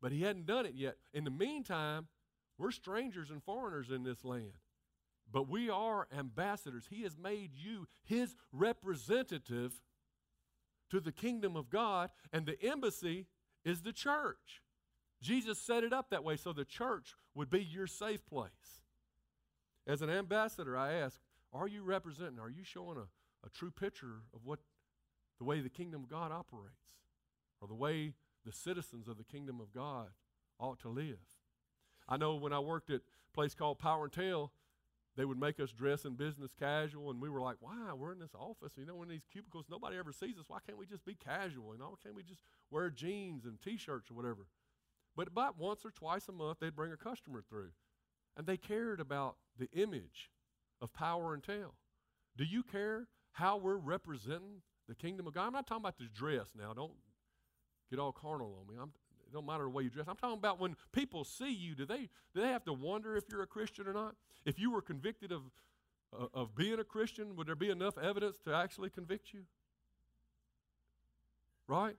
but 0.00 0.12
he 0.12 0.22
hadn't 0.22 0.46
done 0.46 0.66
it 0.66 0.74
yet. 0.74 0.96
In 1.12 1.24
the 1.24 1.30
meantime, 1.30 2.08
we're 2.58 2.70
strangers 2.70 3.30
and 3.30 3.42
foreigners 3.42 3.90
in 3.90 4.04
this 4.04 4.24
land, 4.24 4.52
but 5.30 5.48
we 5.48 5.68
are 5.68 6.08
ambassadors. 6.16 6.86
He 6.88 7.02
has 7.02 7.16
made 7.18 7.50
you 7.54 7.86
his 8.04 8.36
representative 8.52 9.80
to 10.90 11.00
the 11.00 11.12
kingdom 11.12 11.56
of 11.56 11.70
God, 11.70 12.10
and 12.32 12.46
the 12.46 12.60
embassy 12.62 13.26
is 13.64 13.82
the 13.82 13.92
church. 13.92 14.62
Jesus 15.22 15.58
set 15.58 15.84
it 15.84 15.92
up 15.92 16.10
that 16.10 16.24
way 16.24 16.36
so 16.36 16.52
the 16.52 16.64
church 16.64 17.14
would 17.34 17.48
be 17.48 17.62
your 17.62 17.86
safe 17.86 18.24
place. 18.26 18.82
As 19.86 20.02
an 20.02 20.10
ambassador, 20.10 20.76
I 20.76 20.92
ask, 20.92 21.18
are 21.52 21.68
you 21.68 21.82
representing, 21.82 22.38
are 22.38 22.50
you 22.50 22.64
showing 22.64 22.98
a, 22.98 23.46
a 23.46 23.50
true 23.50 23.70
picture 23.70 24.22
of 24.34 24.44
what 24.44 24.58
the 25.38 25.44
way 25.44 25.60
the 25.60 25.68
kingdom 25.68 26.02
of 26.02 26.10
God 26.10 26.32
operates, 26.32 26.92
or 27.60 27.68
the 27.68 27.74
way 27.74 28.14
the 28.44 28.52
citizens 28.52 29.08
of 29.08 29.18
the 29.18 29.24
kingdom 29.24 29.60
of 29.60 29.72
God 29.72 30.08
ought 30.58 30.80
to 30.80 30.88
live? 30.88 31.18
I 32.08 32.16
know 32.16 32.34
when 32.34 32.52
I 32.52 32.60
worked 32.60 32.90
at 32.90 33.00
a 33.00 33.34
place 33.34 33.54
called 33.54 33.78
Power 33.78 34.04
and 34.04 34.12
Tail, 34.12 34.52
they 35.16 35.24
would 35.24 35.38
make 35.38 35.60
us 35.60 35.70
dress 35.70 36.04
in 36.04 36.14
business 36.14 36.52
casual, 36.58 37.10
and 37.10 37.20
we 37.20 37.30
were 37.30 37.40
like, 37.40 37.56
"Why? 37.60 37.92
We're 37.92 38.12
in 38.12 38.18
this 38.18 38.34
office. 38.34 38.72
You 38.76 38.84
know, 38.84 39.02
in 39.02 39.08
these 39.08 39.26
cubicles, 39.32 39.66
nobody 39.70 39.96
ever 39.96 40.12
sees 40.12 40.38
us. 40.38 40.48
Why 40.48 40.58
can't 40.66 40.78
we 40.78 40.86
just 40.86 41.04
be 41.04 41.14
casual? 41.14 41.72
You 41.72 41.78
know, 41.78 41.96
can't 42.02 42.14
we 42.14 42.22
just 42.22 42.42
wear 42.70 42.90
jeans 42.90 43.44
and 43.44 43.60
T-shirts 43.60 44.10
or 44.10 44.14
whatever?" 44.14 44.46
But 45.16 45.28
about 45.28 45.56
once 45.56 45.84
or 45.84 45.90
twice 45.92 46.28
a 46.28 46.32
month, 46.32 46.58
they'd 46.58 46.74
bring 46.74 46.92
a 46.92 46.96
customer 46.96 47.40
through, 47.40 47.70
and 48.36 48.46
they 48.46 48.56
cared 48.56 49.00
about 49.00 49.36
the 49.56 49.70
image 49.72 50.30
of 50.80 50.92
Power 50.92 51.32
and 51.32 51.42
Tail. 51.42 51.74
Do 52.36 52.44
you 52.44 52.64
care 52.64 53.08
how 53.32 53.56
we're 53.56 53.76
representing 53.76 54.62
the 54.88 54.94
kingdom 54.96 55.28
of 55.28 55.34
God? 55.34 55.46
I'm 55.46 55.52
not 55.52 55.66
talking 55.68 55.82
about 55.82 55.98
the 55.98 56.06
dress 56.12 56.48
now. 56.56 56.74
Don't 56.74 56.94
get 57.88 58.00
all 58.00 58.12
carnal 58.12 58.58
on 58.60 58.66
me. 58.66 58.80
I'm, 58.80 58.92
don't 59.34 59.46
matter 59.46 59.64
the 59.64 59.70
way 59.70 59.82
you 59.82 59.90
dress. 59.90 60.06
I'm 60.08 60.16
talking 60.16 60.38
about 60.38 60.58
when 60.58 60.76
people 60.92 61.24
see 61.24 61.52
you. 61.52 61.74
Do 61.74 61.84
they 61.84 62.08
do 62.34 62.40
they 62.40 62.48
have 62.48 62.64
to 62.64 62.72
wonder 62.72 63.16
if 63.16 63.24
you're 63.30 63.42
a 63.42 63.46
Christian 63.46 63.86
or 63.86 63.92
not? 63.92 64.14
If 64.44 64.58
you 64.58 64.70
were 64.70 64.82
convicted 64.82 65.32
of, 65.32 65.42
uh, 66.18 66.26
of 66.32 66.54
being 66.54 66.78
a 66.78 66.84
Christian, 66.84 67.36
would 67.36 67.46
there 67.46 67.54
be 67.54 67.70
enough 67.70 67.98
evidence 67.98 68.38
to 68.44 68.54
actually 68.54 68.90
convict 68.90 69.32
you? 69.32 69.40
Right? 71.66 71.96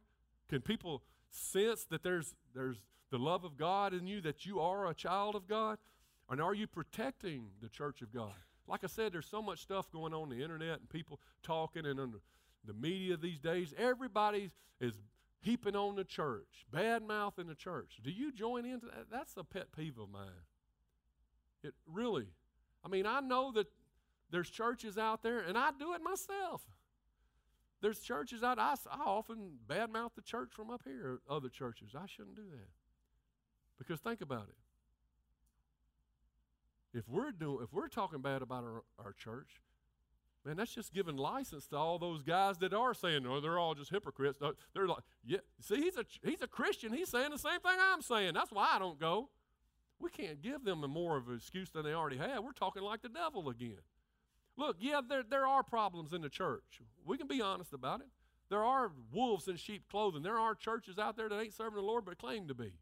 Can 0.49 0.61
people 0.61 1.03
sense 1.29 1.85
that 1.85 2.03
there's, 2.03 2.35
there's 2.53 2.77
the 3.11 3.17
love 3.17 3.43
of 3.43 3.57
God 3.57 3.93
in 3.93 4.07
you, 4.07 4.21
that 4.21 4.45
you 4.45 4.59
are 4.59 4.87
a 4.87 4.93
child 4.93 5.35
of 5.35 5.47
God? 5.47 5.77
And 6.29 6.41
are 6.41 6.53
you 6.53 6.67
protecting 6.67 7.47
the 7.61 7.69
church 7.69 8.01
of 8.01 8.13
God? 8.13 8.33
Like 8.67 8.83
I 8.83 8.87
said, 8.87 9.13
there's 9.13 9.27
so 9.27 9.41
much 9.41 9.61
stuff 9.61 9.91
going 9.91 10.13
on, 10.13 10.29
the 10.29 10.41
internet 10.41 10.79
and 10.79 10.89
people 10.89 11.19
talking 11.43 11.85
and 11.85 11.99
the 11.99 12.73
media 12.73 13.15
these 13.17 13.39
days. 13.39 13.73
Everybody 13.77 14.51
is 14.79 14.93
heaping 15.45 15.75
on 15.75 15.95
the 15.95 16.03
church, 16.03 16.65
bad 16.71 17.03
mouthing 17.03 17.47
the 17.47 17.55
church. 17.55 17.99
Do 18.03 18.09
you 18.11 18.31
join 18.31 18.65
into 18.65 18.87
that? 18.87 19.05
That's 19.11 19.37
a 19.37 19.43
pet 19.43 19.67
peeve 19.75 19.97
of 19.99 20.09
mine. 20.09 20.45
It 21.63 21.73
really, 21.85 22.27
I 22.83 22.87
mean, 22.89 23.05
I 23.05 23.19
know 23.19 23.51
that 23.53 23.67
there's 24.31 24.49
churches 24.49 24.97
out 24.97 25.23
there, 25.23 25.39
and 25.39 25.57
I 25.57 25.69
do 25.77 25.93
it 25.93 26.01
myself. 26.01 26.63
There's 27.81 27.99
churches 27.99 28.43
out, 28.43 28.57
I, 28.59 28.75
I 28.91 29.03
often 29.05 29.59
badmouth 29.67 30.15
the 30.15 30.21
church 30.21 30.49
from 30.51 30.71
up 30.71 30.81
here, 30.83 31.19
other 31.29 31.49
churches. 31.49 31.91
I 31.95 32.07
shouldn't 32.07 32.35
do 32.35 32.49
that. 32.51 32.69
Because 33.77 33.99
think 33.99 34.21
about 34.21 34.47
it. 34.49 34.55
if 36.95 37.07
we're 37.09 37.31
doing 37.31 37.59
if 37.61 37.73
we're 37.73 37.89
talking 37.89 38.21
bad 38.21 38.41
about 38.41 38.63
our, 38.63 38.83
our 39.03 39.13
church, 39.13 39.61
man, 40.45 40.57
that's 40.57 40.73
just 40.73 40.93
giving 40.93 41.17
license 41.17 41.65
to 41.67 41.75
all 41.75 41.97
those 41.97 42.21
guys 42.21 42.57
that 42.59 42.73
are 42.73 42.93
saying, 42.93 43.23
"No, 43.23 43.41
they're 43.41 43.57
all 43.57 43.73
just 43.73 43.89
hypocrites." 43.89 44.39
They're 44.73 44.87
like, 44.87 45.03
"Yeah, 45.25 45.39
see, 45.59 45.81
he's 45.81 45.97
a 45.97 46.05
he's 46.23 46.41
a 46.41 46.47
Christian. 46.47 46.93
He's 46.93 47.09
saying 47.09 47.31
the 47.31 47.37
same 47.37 47.59
thing 47.59 47.77
I'm 47.79 48.01
saying. 48.01 48.33
That's 48.33 48.51
why 48.51 48.69
I 48.73 48.79
don't 48.79 48.99
go." 48.99 49.29
We 49.99 50.09
can't 50.09 50.41
give 50.41 50.63
them 50.63 50.83
a 50.83 50.87
more 50.87 51.17
of 51.17 51.29
an 51.29 51.35
excuse 51.35 51.69
than 51.69 51.83
they 51.83 51.93
already 51.93 52.17
have. 52.17 52.43
We're 52.43 52.51
talking 52.51 52.83
like 52.83 53.01
the 53.01 53.09
devil 53.09 53.49
again. 53.49 53.79
Look, 54.57 54.77
yeah, 54.79 55.01
there, 55.07 55.23
there 55.23 55.47
are 55.47 55.63
problems 55.63 56.13
in 56.13 56.21
the 56.21 56.29
church. 56.29 56.81
We 57.05 57.17
can 57.17 57.27
be 57.27 57.41
honest 57.41 57.73
about 57.73 58.01
it. 58.01 58.07
There 58.49 58.63
are 58.63 58.91
wolves 59.11 59.47
in 59.47 59.55
sheep 59.57 59.83
clothing. 59.89 60.21
There 60.21 60.37
are 60.37 60.53
churches 60.53 60.99
out 60.99 61.17
there 61.17 61.29
that 61.29 61.39
ain't 61.39 61.53
serving 61.53 61.77
the 61.77 61.81
Lord 61.81 62.05
but 62.05 62.17
claim 62.17 62.47
to 62.47 62.53
be. 62.53 62.73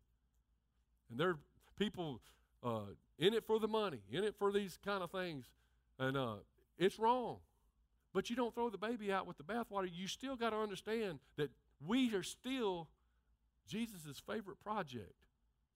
And 1.10 1.20
there 1.20 1.30
are 1.30 1.40
people 1.78 2.20
uh, 2.64 2.92
in 3.18 3.34
it 3.34 3.46
for 3.46 3.60
the 3.60 3.68
money, 3.68 4.02
in 4.12 4.24
it 4.24 4.36
for 4.38 4.52
these 4.52 4.78
kind 4.84 5.04
of 5.04 5.12
things. 5.12 5.46
And 5.98 6.18
uh, 6.18 6.36
it's 6.78 7.00
wrong. 7.00 7.38
But 8.14 8.30
you 8.30 8.36
don't 8.36 8.54
throw 8.54 8.70
the 8.70 8.78
baby 8.78 9.12
out 9.12 9.26
with 9.26 9.38
the 9.38 9.44
bathwater. 9.44 9.90
You 9.92 10.08
still 10.08 10.36
got 10.36 10.52
to 10.52 10.58
understand 10.58 11.20
that 11.38 11.50
we 11.86 12.14
are 12.14 12.24
still 12.24 12.88
Jesus' 13.68 14.22
favorite 14.26 14.64
project. 14.64 15.14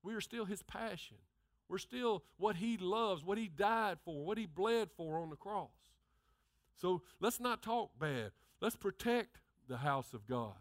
We 0.03 0.13
are 0.13 0.21
still 0.21 0.45
his 0.45 0.61
passion. 0.61 1.17
We're 1.67 1.79
still 1.79 2.23
what 2.37 2.57
he 2.57 2.77
loves, 2.77 3.23
what 3.23 3.37
he 3.37 3.47
died 3.47 3.97
for, 4.05 4.23
what 4.23 4.37
he 4.37 4.45
bled 4.45 4.89
for 4.95 5.19
on 5.19 5.29
the 5.29 5.35
cross. 5.35 5.69
So 6.79 7.01
let's 7.19 7.39
not 7.39 7.61
talk 7.61 7.91
bad. 7.99 8.31
Let's 8.61 8.75
protect 8.75 9.39
the 9.67 9.77
house 9.77 10.13
of 10.13 10.27
God. 10.27 10.53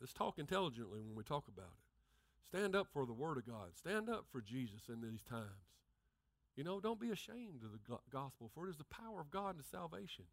Let's 0.00 0.12
talk 0.12 0.38
intelligently 0.38 1.00
when 1.00 1.14
we 1.14 1.22
talk 1.22 1.44
about 1.48 1.66
it. 1.66 2.48
Stand 2.48 2.74
up 2.74 2.88
for 2.92 3.06
the 3.06 3.12
Word 3.12 3.38
of 3.38 3.46
God. 3.46 3.68
Stand 3.74 4.08
up 4.08 4.26
for 4.32 4.40
Jesus 4.40 4.88
in 4.88 5.00
these 5.00 5.22
times. 5.22 5.73
You 6.56 6.64
know, 6.64 6.80
don't 6.80 7.00
be 7.00 7.10
ashamed 7.10 7.62
of 7.64 7.72
the 7.72 7.98
gospel, 8.10 8.50
for 8.54 8.66
it 8.66 8.70
is 8.70 8.76
the 8.76 8.84
power 8.84 9.20
of 9.20 9.30
God 9.30 9.58
to 9.58 9.64
salvation 9.64 10.24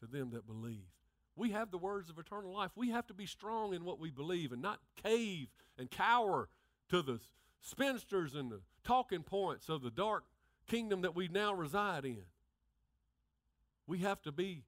to 0.00 0.06
them 0.06 0.30
that 0.32 0.46
believe. 0.46 0.88
We 1.36 1.50
have 1.50 1.70
the 1.70 1.78
words 1.78 2.10
of 2.10 2.18
eternal 2.18 2.52
life. 2.52 2.70
We 2.76 2.90
have 2.90 3.06
to 3.08 3.14
be 3.14 3.26
strong 3.26 3.74
in 3.74 3.84
what 3.84 3.98
we 3.98 4.10
believe 4.10 4.52
and 4.52 4.62
not 4.62 4.80
cave 5.02 5.48
and 5.78 5.90
cower 5.90 6.48
to 6.90 7.02
the 7.02 7.20
spinsters 7.60 8.34
and 8.34 8.50
the 8.50 8.60
talking 8.84 9.22
points 9.22 9.68
of 9.68 9.82
the 9.82 9.90
dark 9.90 10.24
kingdom 10.66 11.02
that 11.02 11.14
we 11.14 11.28
now 11.28 11.54
reside 11.54 12.04
in. 12.04 12.24
We 13.86 13.98
have 13.98 14.22
to 14.22 14.32
be 14.32 14.64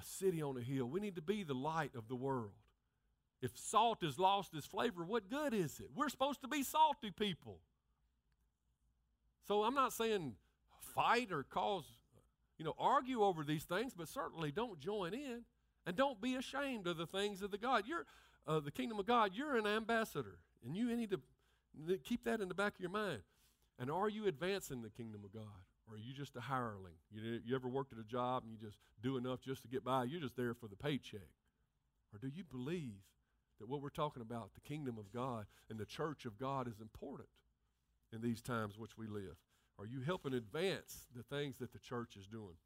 a 0.00 0.04
city 0.04 0.42
on 0.42 0.56
a 0.56 0.60
hill. 0.60 0.86
We 0.86 1.00
need 1.00 1.16
to 1.16 1.22
be 1.22 1.42
the 1.42 1.54
light 1.54 1.94
of 1.96 2.08
the 2.08 2.16
world. 2.16 2.52
If 3.42 3.56
salt 3.56 3.98
has 4.02 4.18
lost 4.18 4.54
its 4.54 4.66
flavor, 4.66 5.04
what 5.04 5.28
good 5.28 5.54
is 5.54 5.78
it? 5.78 5.90
We're 5.94 6.08
supposed 6.08 6.40
to 6.42 6.48
be 6.48 6.62
salty 6.62 7.10
people. 7.10 7.58
So 9.46 9.62
I'm 9.62 9.74
not 9.74 9.92
saying 9.92 10.34
fight 10.94 11.30
or 11.30 11.42
cause, 11.44 11.84
you 12.58 12.64
know, 12.64 12.74
argue 12.78 13.22
over 13.22 13.44
these 13.44 13.64
things, 13.64 13.92
but 13.96 14.08
certainly 14.08 14.50
don't 14.50 14.80
join 14.80 15.14
in 15.14 15.42
and 15.86 15.96
don't 15.96 16.20
be 16.20 16.34
ashamed 16.34 16.86
of 16.86 16.96
the 16.96 17.06
things 17.06 17.42
of 17.42 17.50
the 17.50 17.58
God. 17.58 17.84
You're 17.86 18.06
uh, 18.46 18.60
the 18.60 18.70
kingdom 18.70 18.98
of 18.98 19.06
God. 19.06 19.32
You're 19.34 19.56
an 19.56 19.66
ambassador, 19.66 20.38
and 20.64 20.76
you 20.76 20.94
need 20.94 21.10
to 21.10 21.20
keep 22.04 22.24
that 22.24 22.40
in 22.40 22.48
the 22.48 22.54
back 22.54 22.74
of 22.74 22.80
your 22.80 22.90
mind. 22.90 23.22
And 23.78 23.90
are 23.90 24.08
you 24.08 24.26
advancing 24.26 24.82
the 24.82 24.90
kingdom 24.90 25.22
of 25.24 25.32
God? 25.32 25.42
Or 25.88 25.94
are 25.94 25.98
you 25.98 26.12
just 26.12 26.34
a 26.36 26.40
hireling? 26.40 26.94
You, 27.12 27.40
you 27.44 27.54
ever 27.54 27.68
worked 27.68 27.92
at 27.92 27.98
a 27.98 28.04
job 28.04 28.42
and 28.42 28.52
you 28.52 28.58
just 28.58 28.78
do 29.02 29.16
enough 29.16 29.40
just 29.40 29.62
to 29.62 29.68
get 29.68 29.84
by? 29.84 30.04
You're 30.04 30.20
just 30.20 30.36
there 30.36 30.54
for 30.54 30.66
the 30.66 30.76
paycheck. 30.76 31.28
Or 32.12 32.18
do 32.18 32.28
you 32.28 32.42
believe 32.42 32.94
that 33.60 33.68
what 33.68 33.82
we're 33.82 33.90
talking 33.90 34.22
about, 34.22 34.54
the 34.54 34.60
kingdom 34.60 34.96
of 34.98 35.12
God 35.12 35.46
and 35.70 35.78
the 35.78 35.84
church 35.84 36.24
of 36.24 36.38
God, 36.38 36.66
is 36.66 36.80
important 36.80 37.28
in 38.12 38.20
these 38.20 38.40
times 38.40 38.78
which 38.78 38.96
we 38.96 39.06
live? 39.06 39.36
Are 39.78 39.86
you 39.86 40.00
helping 40.00 40.34
advance 40.34 41.06
the 41.14 41.22
things 41.22 41.58
that 41.58 41.72
the 41.72 41.78
church 41.78 42.16
is 42.16 42.26
doing? 42.26 42.56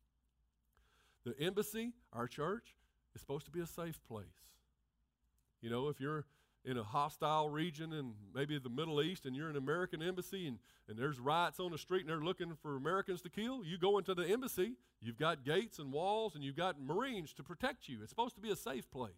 The 1.24 1.38
embassy, 1.40 1.92
our 2.12 2.26
church, 2.26 2.76
is 3.14 3.20
supposed 3.20 3.46
to 3.46 3.50
be 3.50 3.60
a 3.60 3.66
safe 3.66 4.00
place. 4.06 4.26
You 5.60 5.70
know, 5.70 5.88
if 5.88 6.00
you're 6.00 6.24
in 6.64 6.76
a 6.76 6.82
hostile 6.82 7.48
region 7.48 7.92
in 7.92 8.12
maybe 8.34 8.58
the 8.58 8.68
Middle 8.68 9.02
East 9.02 9.26
and 9.26 9.34
you're 9.34 9.48
an 9.48 9.56
American 9.56 10.02
embassy 10.02 10.46
and, 10.46 10.58
and 10.88 10.98
there's 10.98 11.18
riots 11.18 11.58
on 11.58 11.72
the 11.72 11.78
street 11.78 12.02
and 12.02 12.10
they're 12.10 12.20
looking 12.20 12.54
for 12.62 12.76
Americans 12.76 13.22
to 13.22 13.30
kill, 13.30 13.64
you 13.64 13.78
go 13.78 13.98
into 13.98 14.14
the 14.14 14.26
embassy, 14.26 14.74
you've 15.00 15.18
got 15.18 15.44
gates 15.44 15.78
and 15.78 15.92
walls 15.92 16.34
and 16.34 16.44
you've 16.44 16.56
got 16.56 16.80
Marines 16.80 17.32
to 17.34 17.42
protect 17.42 17.88
you. 17.88 17.98
It's 18.02 18.10
supposed 18.10 18.34
to 18.34 18.40
be 18.40 18.50
a 18.50 18.56
safe 18.56 18.90
place. 18.90 19.12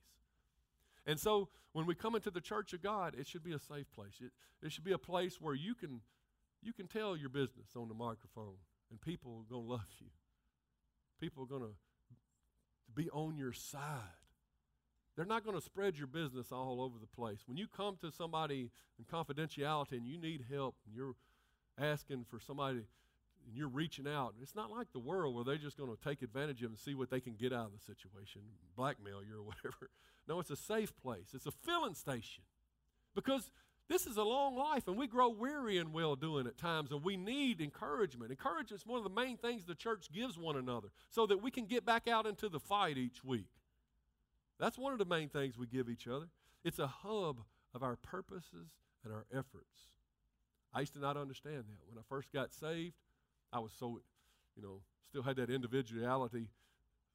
And 1.06 1.18
so 1.18 1.48
when 1.72 1.86
we 1.86 1.94
come 1.94 2.14
into 2.14 2.30
the 2.30 2.40
church 2.40 2.72
of 2.72 2.82
God, 2.82 3.14
it 3.18 3.26
should 3.26 3.42
be 3.42 3.52
a 3.52 3.58
safe 3.58 3.90
place. 3.92 4.20
It, 4.20 4.30
it 4.64 4.72
should 4.72 4.84
be 4.84 4.92
a 4.92 4.98
place 4.98 5.40
where 5.40 5.54
you 5.54 5.74
can, 5.74 6.00
you 6.62 6.72
can 6.72 6.86
tell 6.86 7.16
your 7.16 7.28
business 7.28 7.70
on 7.76 7.88
the 7.88 7.94
microphone 7.94 8.56
and 8.90 9.00
people 9.00 9.32
are 9.32 9.50
going 9.50 9.66
to 9.66 9.72
love 9.72 9.88
you. 9.98 10.08
People 11.20 11.42
are 11.44 11.46
going 11.46 11.62
to 11.62 11.74
be 12.94 13.08
on 13.10 13.36
your 13.36 13.52
side. 13.52 14.18
They're 15.16 15.26
not 15.26 15.44
going 15.44 15.56
to 15.56 15.64
spread 15.64 15.98
your 15.98 16.06
business 16.06 16.52
all 16.52 16.80
over 16.80 16.98
the 16.98 17.06
place. 17.06 17.40
When 17.46 17.56
you 17.56 17.66
come 17.68 17.96
to 18.00 18.10
somebody 18.10 18.70
in 18.98 19.04
confidentiality 19.04 19.92
and 19.92 20.06
you 20.06 20.18
need 20.18 20.44
help 20.50 20.76
and 20.86 20.94
you're 20.94 21.14
asking 21.78 22.24
for 22.28 22.38
somebody 22.40 22.82
and 23.46 23.56
you're 23.56 23.68
reaching 23.68 24.06
out, 24.06 24.34
it's 24.42 24.54
not 24.54 24.70
like 24.70 24.92
the 24.92 24.98
world 24.98 25.34
where 25.34 25.44
they're 25.44 25.56
just 25.56 25.76
going 25.76 25.90
to 25.90 26.02
take 26.02 26.22
advantage 26.22 26.62
of 26.62 26.70
and 26.70 26.78
see 26.78 26.94
what 26.94 27.10
they 27.10 27.20
can 27.20 27.34
get 27.34 27.52
out 27.52 27.66
of 27.66 27.72
the 27.72 27.84
situation, 27.84 28.42
blackmail 28.76 29.22
you 29.22 29.38
or 29.38 29.42
whatever. 29.42 29.90
No, 30.28 30.38
it's 30.38 30.50
a 30.50 30.56
safe 30.56 30.96
place. 31.02 31.30
It's 31.34 31.46
a 31.46 31.50
filling 31.50 31.96
station. 31.96 32.44
Because 33.12 33.50
this 33.88 34.06
is 34.06 34.16
a 34.16 34.22
long 34.22 34.56
life 34.56 34.86
and 34.86 34.96
we 34.96 35.08
grow 35.08 35.28
weary 35.28 35.78
and 35.78 35.92
well 35.92 36.14
doing 36.14 36.46
at 36.46 36.56
times 36.56 36.92
and 36.92 37.02
we 37.02 37.16
need 37.16 37.60
encouragement. 37.60 38.30
Encouragement 38.30 38.80
is 38.80 38.86
one 38.86 38.98
of 38.98 39.04
the 39.04 39.10
main 39.10 39.36
things 39.36 39.64
the 39.64 39.74
church 39.74 40.12
gives 40.12 40.38
one 40.38 40.56
another 40.56 40.88
so 41.10 41.26
that 41.26 41.42
we 41.42 41.50
can 41.50 41.66
get 41.66 41.84
back 41.84 42.06
out 42.06 42.24
into 42.24 42.48
the 42.48 42.60
fight 42.60 42.96
each 42.96 43.24
week. 43.24 43.50
That's 44.60 44.78
one 44.78 44.92
of 44.92 45.00
the 45.00 45.04
main 45.04 45.28
things 45.28 45.58
we 45.58 45.66
give 45.66 45.88
each 45.88 46.06
other. 46.06 46.28
It's 46.64 46.78
a 46.78 46.86
hub 46.86 47.38
of 47.74 47.82
our 47.82 47.96
purposes 47.96 48.68
and 49.04 49.12
our 49.12 49.26
efforts. 49.32 49.90
I 50.72 50.80
used 50.80 50.94
to 50.94 51.00
not 51.00 51.16
understand 51.16 51.64
that. 51.68 51.88
When 51.88 51.98
I 51.98 52.02
first 52.08 52.32
got 52.32 52.52
saved, 52.52 52.94
I 53.52 53.58
was 53.58 53.72
so, 53.78 54.00
you 54.56 54.62
know, 54.62 54.80
still 55.08 55.22
had 55.22 55.36
that 55.36 55.50
individuality 55.50 56.48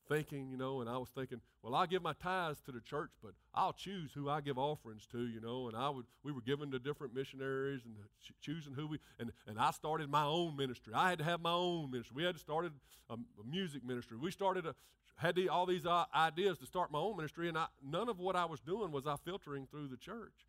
thinking, 0.07 0.49
you 0.49 0.57
know, 0.57 0.81
and 0.81 0.89
I 0.89 0.97
was 0.97 1.09
thinking, 1.09 1.41
well, 1.61 1.75
I 1.75 1.85
give 1.85 2.01
my 2.01 2.13
tithes 2.13 2.61
to 2.61 2.71
the 2.71 2.79
church, 2.79 3.09
but 3.21 3.33
I'll 3.53 3.73
choose 3.73 4.11
who 4.13 4.29
I 4.29 4.41
give 4.41 4.57
offerings 4.57 5.05
to, 5.11 5.27
you 5.27 5.41
know, 5.41 5.67
and 5.67 5.75
I 5.75 5.89
would, 5.89 6.05
we 6.23 6.31
were 6.31 6.41
given 6.41 6.71
to 6.71 6.79
different 6.79 7.13
missionaries 7.13 7.81
and 7.85 7.95
ch- 8.23 8.33
choosing 8.41 8.73
who 8.73 8.87
we, 8.87 8.99
and, 9.19 9.31
and 9.47 9.59
I 9.59 9.71
started 9.71 10.09
my 10.09 10.23
own 10.23 10.55
ministry. 10.55 10.93
I 10.95 11.09
had 11.09 11.19
to 11.19 11.25
have 11.25 11.41
my 11.41 11.51
own 11.51 11.91
ministry. 11.91 12.15
We 12.15 12.23
had 12.23 12.35
to 12.35 12.39
start 12.39 12.65
a, 12.65 13.13
a 13.13 13.17
music 13.49 13.83
ministry. 13.83 14.17
We 14.17 14.31
started 14.31 14.65
a, 14.65 14.75
had 15.17 15.35
the, 15.35 15.49
all 15.49 15.65
these 15.65 15.85
uh, 15.85 16.05
ideas 16.15 16.57
to 16.59 16.65
start 16.65 16.91
my 16.91 16.99
own 16.99 17.17
ministry, 17.17 17.49
and 17.49 17.57
I, 17.57 17.65
none 17.83 18.07
of 18.07 18.19
what 18.19 18.35
I 18.35 18.45
was 18.45 18.59
doing 18.59 18.91
was 18.91 19.05
I 19.05 19.15
filtering 19.25 19.67
through 19.69 19.87
the 19.87 19.97
church. 19.97 20.45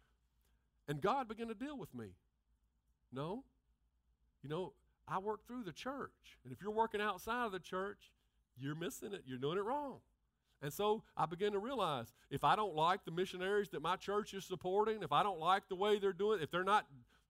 And 0.86 1.00
God 1.00 1.28
began 1.28 1.48
to 1.48 1.54
deal 1.54 1.76
with 1.76 1.94
me. 1.94 2.06
No. 3.12 3.44
You 4.42 4.48
know, 4.50 4.72
I 5.10 5.18
work 5.18 5.46
through 5.46 5.64
the 5.64 5.72
church. 5.72 6.38
And 6.44 6.52
if 6.52 6.60
you're 6.60 6.70
working 6.70 7.00
outside 7.00 7.46
of 7.46 7.52
the 7.52 7.58
church, 7.58 8.12
you're 8.58 8.74
missing 8.74 9.12
it. 9.12 9.22
You're 9.26 9.38
doing 9.38 9.58
it 9.58 9.64
wrong. 9.64 9.98
And 10.60 10.72
so 10.72 11.04
I 11.16 11.26
began 11.26 11.52
to 11.52 11.58
realize 11.58 12.12
if 12.30 12.42
I 12.44 12.56
don't 12.56 12.74
like 12.74 13.04
the 13.04 13.12
missionaries 13.12 13.68
that 13.70 13.80
my 13.80 13.96
church 13.96 14.34
is 14.34 14.44
supporting, 14.44 15.02
if 15.02 15.12
I 15.12 15.22
don't 15.22 15.38
like 15.38 15.68
the 15.68 15.76
way 15.76 15.98
they're 15.98 16.12
doing, 16.12 16.40
if 16.42 16.50
they're 16.50 16.64
not 16.64 16.86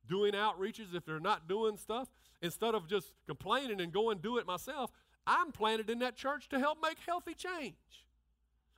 doing 0.08 0.32
outreaches, 0.32 0.94
if 0.94 1.04
they're 1.04 1.20
not 1.20 1.46
doing 1.46 1.76
stuff, 1.76 2.08
instead 2.40 2.74
of 2.74 2.88
just 2.88 3.12
complaining 3.26 3.80
and 3.80 3.92
going 3.92 4.18
do 4.18 4.38
it 4.38 4.46
myself, 4.46 4.90
I'm 5.26 5.52
planted 5.52 5.90
in 5.90 5.98
that 5.98 6.16
church 6.16 6.48
to 6.48 6.58
help 6.58 6.78
make 6.82 6.98
healthy 7.06 7.34
change. 7.34 7.74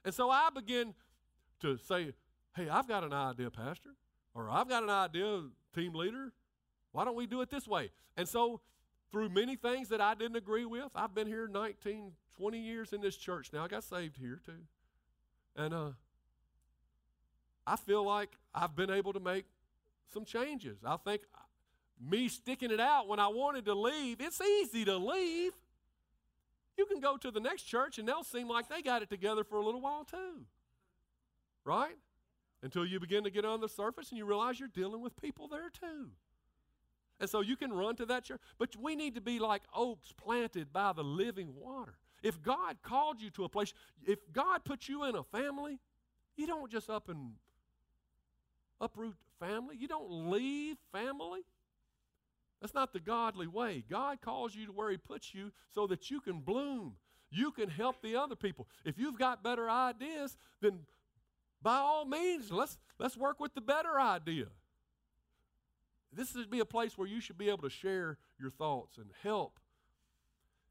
And 0.05 0.13
so 0.13 0.31
I 0.31 0.49
begin 0.53 0.95
to 1.61 1.79
say, 1.79 2.13
hey, 2.57 2.69
I've 2.69 2.89
got 2.89 3.05
an 3.05 3.13
idea, 3.13 3.51
Pastor, 3.51 3.91
or 4.35 4.51
I've 4.51 4.69
got 4.69 4.83
an 4.83 4.91
idea, 4.91 5.45
team 5.75 5.95
leader. 5.95 6.33
Why 6.93 7.05
don't 7.05 7.15
we 7.15 7.27
do 7.27 7.41
it 7.41 7.51
this 7.51 7.69
way? 7.69 7.91
And 8.17 8.29
so, 8.29 8.61
through 9.11 9.29
many 9.29 9.57
things 9.57 9.89
that 9.89 10.01
I 10.01 10.15
didn't 10.15 10.37
agree 10.37 10.65
with, 10.65 10.91
I've 10.95 11.15
been 11.15 11.27
here 11.27 11.49
19, 11.49 12.13
20 12.37 12.59
years 12.59 12.93
in 12.93 13.01
this 13.01 13.17
church 13.17 13.53
now. 13.53 13.65
I 13.65 13.69
got 13.69 13.85
saved 13.85 14.17
here 14.17 14.41
too. 14.45 14.53
And 15.57 15.75
uh, 15.75 15.91
I 17.67 17.77
feel 17.77 18.05
like 18.05 18.31
I've 18.55 18.77
been 18.77 18.91
able 18.91 19.13
to 19.13 19.21
make 19.21 19.45
some 20.13 20.25
changes. 20.25 20.79
I 20.85 20.97
think 20.97 21.23
me 22.01 22.29
sticking 22.29 22.71
it 22.71 22.81
out 22.81 23.09
when 23.09 23.19
I 23.19 23.29
wanted 23.29 23.65
to 23.67 23.75
leave, 23.75 24.21
it's 24.21 24.41
easy 24.41 24.85
to 24.85 24.97
leave. 24.97 25.53
You 26.77 26.87
can 26.87 27.01
go 27.01 27.17
to 27.17 27.31
the 27.31 27.41
next 27.41 27.65
church 27.65 27.99
and 27.99 28.09
they'll 28.09 28.25
seem 28.25 28.49
like 28.49 28.69
they 28.69 28.81
got 28.81 29.03
it 29.03 29.11
together 29.11 29.45
for 29.45 29.59
a 29.59 29.65
little 29.65 29.81
while 29.81 30.05
too. 30.05 30.47
Right? 31.65 31.97
Until 32.63 32.87
you 32.87 33.01
begin 33.01 33.25
to 33.25 33.31
get 33.31 33.45
on 33.45 33.61
the 33.61 33.69
surface 33.69 34.11
and 34.11 34.19
you 34.19 34.25
realize 34.25 34.59
you're 34.59 34.69
dealing 34.69 35.03
with 35.03 35.21
people 35.21 35.49
there 35.49 35.69
too. 35.69 36.11
And 37.21 37.29
so 37.29 37.43
you 37.43 37.57
can 37.57 37.73
run 37.73 37.97
to 37.97 38.07
that 38.07 38.25
church. 38.25 38.41
But 38.59 38.75
we 38.77 38.97
need 38.97 39.15
to 39.15 39.21
be 39.21 39.39
like 39.39 39.63
oaks 39.75 40.13
planted 40.17 40.73
by 40.73 40.93
the 40.93 41.05
living 41.05 41.55
water. 41.55 41.95
If 42.23 42.43
God 42.43 42.77
called 42.83 43.21
you 43.21 43.31
to 43.31 43.45
a 43.45 43.49
place, 43.49 43.73
if 44.05 44.19
God 44.33 44.65
put 44.65 44.89
you 44.89 45.05
in 45.05 45.15
a 45.15 45.23
family, 45.23 45.79
you 46.37 46.47
don't 46.47 46.71
just 46.71 46.89
up 46.89 47.09
and 47.09 47.33
uproot 48.81 49.15
family. 49.39 49.77
You 49.79 49.89
don't 49.89 50.31
leave 50.31 50.77
family. 50.93 51.41
That's 52.61 52.75
not 52.75 52.93
the 52.93 53.01
godly 53.01 53.47
way. 53.47 53.85
God 53.89 54.21
calls 54.21 54.55
you 54.55 54.67
to 54.67 54.73
where 54.73 54.91
He 54.91 54.97
puts 54.97 55.35
you 55.35 55.53
so 55.75 55.87
that 55.87 56.11
you 56.11 56.21
can 56.21 56.41
bloom. 56.41 56.95
You 57.31 57.53
can 57.53 57.69
help 57.69 58.03
the 58.03 58.17
other 58.17 58.35
people. 58.35 58.67
If 58.85 58.99
you've 58.99 59.19
got 59.19 59.43
better 59.43 59.71
ideas, 59.71 60.37
then 60.61 60.81
by 61.63 61.77
all 61.77 62.05
means, 62.05 62.51
let's, 62.51 62.79
let's 62.99 63.17
work 63.17 63.41
with 63.41 63.55
the 63.55 63.61
better 63.61 64.01
idea. 64.01 64.47
This 66.13 66.33
should 66.33 66.51
be 66.51 66.61
a 66.61 66.65
place 66.65 66.99
where 66.99 67.09
you 67.09 67.21
should 67.21 67.39
be 67.39 67.49
able 67.49 67.63
to 67.63 67.71
share 67.71 68.19
your 68.39 68.51
thoughts 68.51 68.99
and 68.99 69.11
help. 69.23 69.61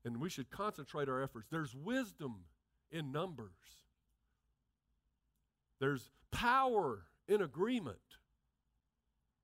And 0.04 0.18
we 0.18 0.30
should 0.30 0.50
concentrate 0.50 1.10
our 1.10 1.22
efforts. 1.22 1.48
There's 1.50 1.76
wisdom 1.76 2.46
in 2.92 3.12
numbers, 3.12 3.52
there's 5.80 6.12
power 6.32 7.06
in 7.28 7.42
agreement. 7.42 7.98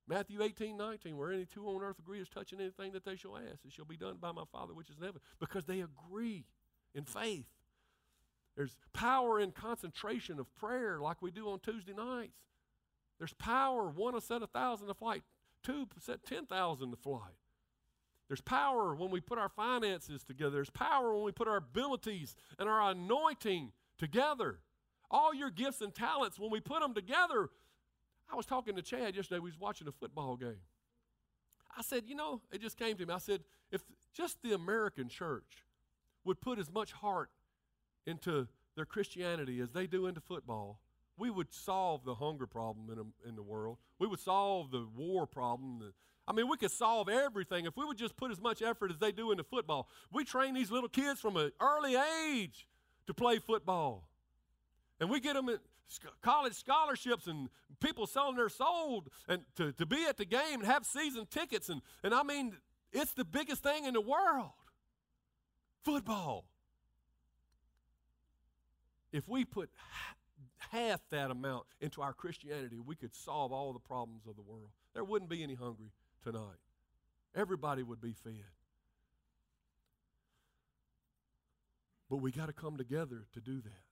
Matthew 0.08 0.44
18, 0.44 0.78
19, 0.78 1.18
where 1.18 1.32
any 1.32 1.46
two 1.46 1.66
on 1.68 1.82
earth 1.82 1.98
agree 1.98 2.20
is 2.20 2.30
touching 2.30 2.60
anything 2.60 2.92
that 2.92 3.06
they 3.06 3.16
shall 3.16 3.38
ask, 3.38 3.66
it 3.66 3.74
shall 3.74 3.86
be 3.86 3.98
done 3.98 4.18
by 4.22 4.32
my 4.32 4.44
Father 4.52 4.74
which 4.74 4.90
is 4.90 4.98
in 4.98 5.04
heaven. 5.04 5.20
Because 5.40 5.66
they 5.66 5.82
agree 5.82 6.46
in 6.94 7.06
faith. 7.06 7.48
There's 8.56 8.78
power 8.94 9.40
in 9.40 9.52
concentration 9.52 10.40
of 10.40 10.54
prayer 10.56 11.00
like 11.00 11.22
we 11.22 11.32
do 11.32 11.50
on 11.50 11.60
Tuesday 11.60 11.94
nights. 11.94 12.38
There's 13.18 13.34
power. 13.34 13.90
One 13.90 14.14
will 14.14 14.22
set 14.22 14.44
a 14.44 14.48
thousand 14.48 14.88
to 14.88 14.94
flight, 14.94 15.24
two 15.66 15.88
set 16.00 16.26
10,000 16.26 16.92
to 16.92 16.98
flight. 16.98 17.22
There's 18.28 18.42
power 18.42 18.96
when 18.96 19.12
we 19.12 19.20
put 19.20 19.38
our 19.38 19.50
finances 19.50 20.24
together. 20.24 20.52
There's 20.52 20.70
power 20.70 21.14
when 21.14 21.26
we 21.26 21.32
put 21.32 21.48
our 21.48 21.58
abilities 21.58 22.36
and 22.58 22.68
our 22.68 22.92
anointing 22.92 23.72
together. 23.98 24.60
All 25.12 25.34
your 25.34 25.52
gifts 25.52 25.82
and 25.82 25.94
talents, 25.94 26.40
when 26.40 26.50
we 26.50 26.60
put 26.60 26.82
them 26.82 26.94
together, 26.94 27.50
I 28.32 28.36
was 28.36 28.46
talking 28.46 28.76
to 28.76 28.82
Chad 28.82 29.16
yesterday. 29.16 29.40
We 29.40 29.52
was 29.52 29.60
watching 29.60 29.88
a 29.88 29.92
football 29.92 30.36
game. 30.36 30.62
I 31.78 31.82
said, 31.82 32.04
you 32.08 32.16
know, 32.16 32.42
it 32.52 32.62
just 32.62 32.78
came 32.78 32.98
to 32.98 33.06
me. 33.06 33.14
I 33.14 33.20
said, 33.20 33.42
if 33.72 33.84
just 34.14 34.42
the 34.42 34.54
American 34.54 35.10
church 35.10 35.64
would 36.24 36.42
put 36.42 36.58
as 36.58 36.72
much 36.72 36.94
heart 36.94 37.30
into 38.08 38.48
their 38.76 38.86
Christianity 38.86 39.60
as 39.60 39.72
they 39.72 39.86
do 39.86 40.08
into 40.08 40.22
football, 40.22 40.80
we 41.18 41.30
would 41.30 41.54
solve 41.54 42.04
the 42.06 42.16
hunger 42.16 42.48
problem 42.48 42.90
in, 42.92 43.00
a, 43.00 43.30
in 43.30 43.36
the 43.36 43.44
world. 43.44 43.78
We 44.00 44.08
would 44.08 44.20
solve 44.20 44.72
the 44.72 44.86
war 44.96 45.26
problem. 45.26 45.80
The, 45.80 45.94
I 46.28 46.34
mean, 46.34 46.50
we 46.50 46.58
could 46.58 46.72
solve 46.72 47.08
everything 47.08 47.66
if 47.66 47.78
we 47.78 47.86
would 47.86 47.98
just 47.98 48.18
put 48.18 48.32
as 48.32 48.42
much 48.42 48.62
effort 48.62 48.92
as 48.92 48.98
they 48.98 49.12
do 49.12 49.32
into 49.32 49.44
football. 49.44 49.88
We 50.12 50.24
train 50.24 50.54
these 50.54 50.72
little 50.72 50.90
kids 50.90 51.20
from 51.20 51.38
an 51.38 51.52
early 51.62 51.96
age 51.96 52.68
to 53.08 53.14
play 53.14 53.40
football. 53.40 54.10
And 55.00 55.10
we 55.10 55.20
get 55.20 55.36
them 55.36 55.50
college 56.22 56.54
scholarships 56.54 57.28
and 57.28 57.50
people 57.80 58.08
selling 58.08 58.36
their 58.36 58.50
soul 58.50 59.06
and 59.28 59.42
to, 59.56 59.72
to 59.74 59.86
be 59.86 60.06
at 60.06 60.18
the 60.18 60.26
game 60.26 60.60
and 60.60 60.66
have 60.66 60.86
season 60.86 61.28
tickets. 61.30 61.70
And, 61.70 61.82
and 62.04 62.14
I 62.14 62.24
mean, 62.24 62.54
it's 62.92 63.14
the 63.14 63.26
biggest 63.26 63.62
thing 63.62 63.86
in 63.86 63.94
the 63.94 64.02
world 64.02 64.52
football. 65.84 66.46
If 69.12 69.30
we 69.30 69.46
put 69.46 69.70
half 70.72 71.02
that 71.12 71.32
amount 71.32 71.66
into 71.80 72.02
our 72.02 72.14
Christianity, 72.14 72.80
we 72.80 72.96
could 72.96 73.14
solve 73.14 73.52
all 73.52 73.74
the 73.74 73.80
problems 73.80 74.24
of 74.28 74.36
the 74.36 74.42
world. 74.42 74.70
There 74.94 75.04
wouldn't 75.04 75.30
be 75.30 75.44
any 75.44 75.56
hungry 75.56 75.92
tonight. 76.24 76.60
Everybody 77.36 77.84
would 77.84 78.02
be 78.02 78.14
fed. 78.14 78.34
But 82.10 82.18
we 82.18 82.32
got 82.32 82.48
to 82.48 82.54
come 82.54 82.78
together 82.78 83.26
to 83.34 83.42
do 83.42 83.62
that. 83.62 83.86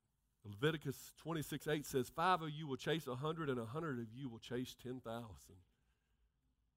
Leviticus 0.45 1.13
26 1.17 1.67
8 1.67 1.85
says, 1.85 2.09
Five 2.09 2.41
of 2.41 2.49
you 2.49 2.67
will 2.67 2.75
chase 2.75 3.07
a 3.07 3.15
hundred, 3.15 3.49
and 3.49 3.59
a 3.59 3.65
hundred 3.65 3.99
of 3.99 4.05
you 4.13 4.29
will 4.29 4.39
chase 4.39 4.75
10,000. 4.83 5.01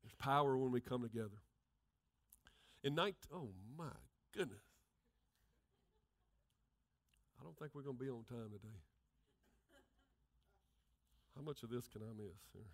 There's 0.03 0.15
power 0.19 0.57
when 0.57 0.71
we 0.71 0.81
come 0.81 1.03
together. 1.03 1.43
In 2.85 2.95
night, 2.95 3.17
oh 3.35 3.49
my 3.77 3.91
goodness. 4.33 4.63
I 7.41 7.45
don't 7.45 7.59
think 7.59 7.75
we're 7.75 7.83
going 7.83 7.99
to 7.99 8.05
be 8.05 8.11
on 8.11 8.25
time 8.25 8.51
today. 8.53 8.86
How 11.37 11.43
much 11.43 11.63
of 11.63 11.71
this 11.71 11.87
can 11.87 12.03
I 12.03 12.13
miss? 12.17 12.65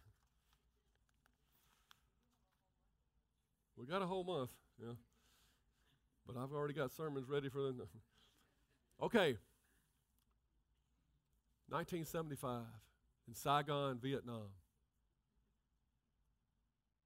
We 3.77 3.87
got 3.87 4.03
a 4.03 4.07
whole 4.07 4.23
month, 4.23 4.51
yeah. 4.81 4.95
But 6.25 6.37
I've 6.37 6.53
already 6.53 6.75
got 6.75 6.93
sermons 6.93 7.29
ready 7.29 7.49
for 7.49 7.63
them. 7.63 7.83
Okay. 9.03 9.37
1975 11.69 12.63
in 13.27 13.35
Saigon, 13.35 13.99
Vietnam. 14.01 14.53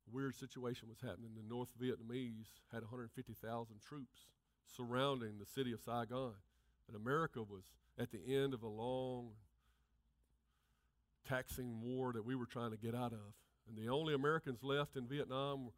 A 0.06 0.14
weird 0.14 0.34
situation 0.34 0.88
was 0.88 1.00
happening. 1.00 1.30
The 1.34 1.48
North 1.48 1.72
Vietnamese 1.80 2.60
had 2.72 2.82
150,000 2.82 3.80
troops 3.80 4.26
surrounding 4.66 5.38
the 5.38 5.46
city 5.46 5.72
of 5.72 5.80
Saigon. 5.80 6.34
And 6.88 6.96
America 6.96 7.42
was 7.42 7.64
at 7.98 8.10
the 8.10 8.20
end 8.36 8.52
of 8.52 8.62
a 8.62 8.68
long, 8.68 9.30
taxing 11.28 11.80
war 11.80 12.12
that 12.12 12.24
we 12.24 12.34
were 12.34 12.46
trying 12.46 12.70
to 12.70 12.76
get 12.76 12.94
out 12.94 13.12
of. 13.12 13.34
And 13.68 13.76
the 13.76 13.90
only 13.90 14.14
Americans 14.14 14.62
left 14.62 14.96
in 14.96 15.06
Vietnam 15.06 15.70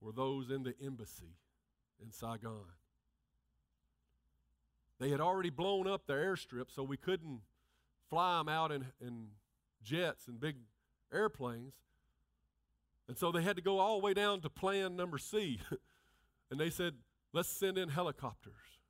were 0.00 0.12
those 0.12 0.50
in 0.50 0.62
the 0.62 0.74
embassy 0.84 1.36
in 2.02 2.10
Saigon. 2.10 2.64
They 4.98 5.10
had 5.10 5.20
already 5.20 5.50
blown 5.50 5.86
up 5.86 6.06
the 6.06 6.14
airstrip, 6.14 6.70
so 6.70 6.82
we 6.82 6.96
couldn't 6.96 7.40
fly 8.10 8.38
them 8.38 8.48
out 8.48 8.72
in, 8.72 8.86
in 9.00 9.28
jets 9.82 10.26
and 10.26 10.40
big 10.40 10.56
airplanes. 11.12 11.74
And 13.06 13.16
so 13.16 13.30
they 13.32 13.42
had 13.42 13.56
to 13.56 13.62
go 13.62 13.78
all 13.78 14.00
the 14.00 14.04
way 14.04 14.14
down 14.14 14.40
to 14.42 14.50
plan 14.50 14.96
number 14.96 15.18
C. 15.18 15.60
and 16.50 16.58
they 16.58 16.70
said, 16.70 16.94
let's 17.32 17.48
send 17.48 17.78
in 17.78 17.88
helicopters 17.88 18.80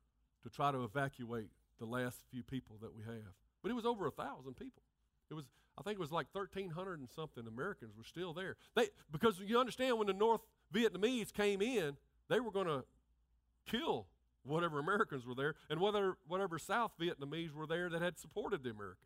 to 0.43 0.49
try 0.49 0.71
to 0.71 0.83
evacuate 0.83 1.49
the 1.79 1.85
last 1.85 2.23
few 2.29 2.43
people 2.43 2.77
that 2.81 2.93
we 2.93 3.03
have. 3.03 3.33
But 3.61 3.71
it 3.71 3.75
was 3.75 3.85
over 3.85 4.07
a 4.07 4.11
thousand 4.11 4.55
people. 4.55 4.83
It 5.29 5.33
was, 5.33 5.45
I 5.79 5.81
think 5.81 5.95
it 5.95 6.01
was 6.01 6.11
like 6.11 6.27
1,300 6.33 6.99
and 6.99 7.09
something 7.09 7.47
Americans 7.47 7.95
were 7.97 8.03
still 8.03 8.33
there. 8.33 8.57
They, 8.75 8.89
because 9.11 9.39
you 9.39 9.57
understand, 9.57 9.97
when 9.97 10.07
the 10.07 10.13
North 10.13 10.41
Vietnamese 10.73 11.33
came 11.33 11.61
in, 11.61 11.95
they 12.27 12.41
were 12.41 12.51
going 12.51 12.67
to 12.67 12.83
kill 13.65 14.07
whatever 14.43 14.79
Americans 14.79 15.25
were 15.25 15.35
there 15.35 15.55
and 15.69 15.79
whether, 15.79 16.17
whatever 16.27 16.59
South 16.59 16.91
Vietnamese 16.99 17.53
were 17.53 17.65
there 17.65 17.89
that 17.89 18.01
had 18.01 18.17
supported 18.19 18.63
the 18.63 18.71
Americans. 18.71 19.05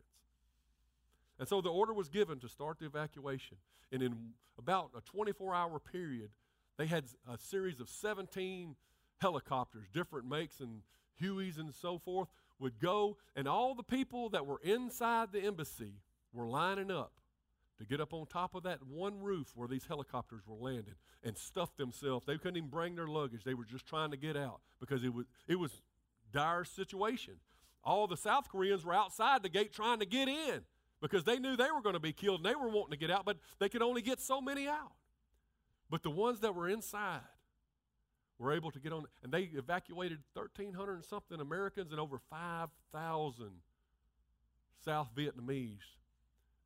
And 1.38 1.48
so 1.48 1.60
the 1.60 1.68
order 1.68 1.92
was 1.92 2.08
given 2.08 2.40
to 2.40 2.48
start 2.48 2.78
the 2.80 2.86
evacuation. 2.86 3.58
And 3.92 4.02
in 4.02 4.16
about 4.58 4.90
a 4.96 5.00
24 5.00 5.54
hour 5.54 5.78
period, 5.78 6.30
they 6.76 6.86
had 6.86 7.04
a 7.30 7.38
series 7.38 7.80
of 7.80 7.88
17 7.88 8.74
helicopters, 9.18 9.86
different 9.92 10.28
makes 10.28 10.58
and 10.60 10.82
Hueys 11.22 11.58
and 11.58 11.72
so 11.72 11.98
forth, 11.98 12.28
would 12.58 12.80
go, 12.80 13.16
and 13.36 13.46
all 13.46 13.74
the 13.74 13.84
people 13.84 14.28
that 14.30 14.46
were 14.46 14.60
inside 14.62 15.32
the 15.32 15.40
embassy 15.40 15.94
were 16.34 16.46
lining 16.46 16.90
up 16.90 17.12
to 17.78 17.84
get 17.84 18.00
up 18.00 18.12
on 18.12 18.26
top 18.26 18.54
of 18.54 18.62
that 18.64 18.80
one 18.86 19.20
roof 19.20 19.52
where 19.54 19.68
these 19.68 19.86
helicopters 19.86 20.42
were 20.46 20.56
landing 20.56 20.94
and 21.22 21.36
stuff 21.36 21.76
themselves. 21.76 22.26
They 22.26 22.36
couldn't 22.36 22.56
even 22.56 22.68
bring 22.68 22.94
their 22.94 23.06
luggage. 23.06 23.44
They 23.44 23.54
were 23.54 23.64
just 23.64 23.86
trying 23.86 24.10
to 24.10 24.16
get 24.16 24.36
out 24.36 24.60
because 24.80 25.02
it 25.02 25.12
was 25.12 25.26
it 25.48 25.56
was 25.56 25.70
dire 26.32 26.64
situation. 26.64 27.34
All 27.82 28.06
the 28.06 28.16
South 28.16 28.48
Koreans 28.48 28.84
were 28.84 28.94
outside 28.94 29.42
the 29.42 29.48
gate 29.48 29.72
trying 29.72 29.98
to 30.00 30.06
get 30.06 30.28
in 30.28 30.62
because 31.00 31.24
they 31.24 31.38
knew 31.38 31.56
they 31.56 31.70
were 31.70 31.82
going 31.82 31.94
to 31.94 32.00
be 32.00 32.12
killed 32.12 32.40
and 32.40 32.46
they 32.46 32.54
were 32.54 32.68
wanting 32.68 32.92
to 32.92 32.96
get 32.96 33.10
out, 33.10 33.24
but 33.24 33.36
they 33.58 33.68
could 33.68 33.82
only 33.82 34.00
get 34.02 34.20
so 34.20 34.40
many 34.40 34.66
out. 34.66 34.92
But 35.90 36.02
the 36.02 36.10
ones 36.10 36.40
that 36.40 36.54
were 36.54 36.68
inside 36.68 37.20
were 38.38 38.52
able 38.52 38.70
to 38.70 38.80
get 38.80 38.92
on, 38.92 39.04
and 39.22 39.30
they 39.30 39.42
evacuated 39.42 40.18
1,300 40.32 40.94
and 40.94 41.04
something 41.04 41.40
Americans 41.40 41.90
and 41.90 42.00
over 42.00 42.18
5,000 42.30 43.50
South 44.82 45.10
Vietnamese 45.14 45.78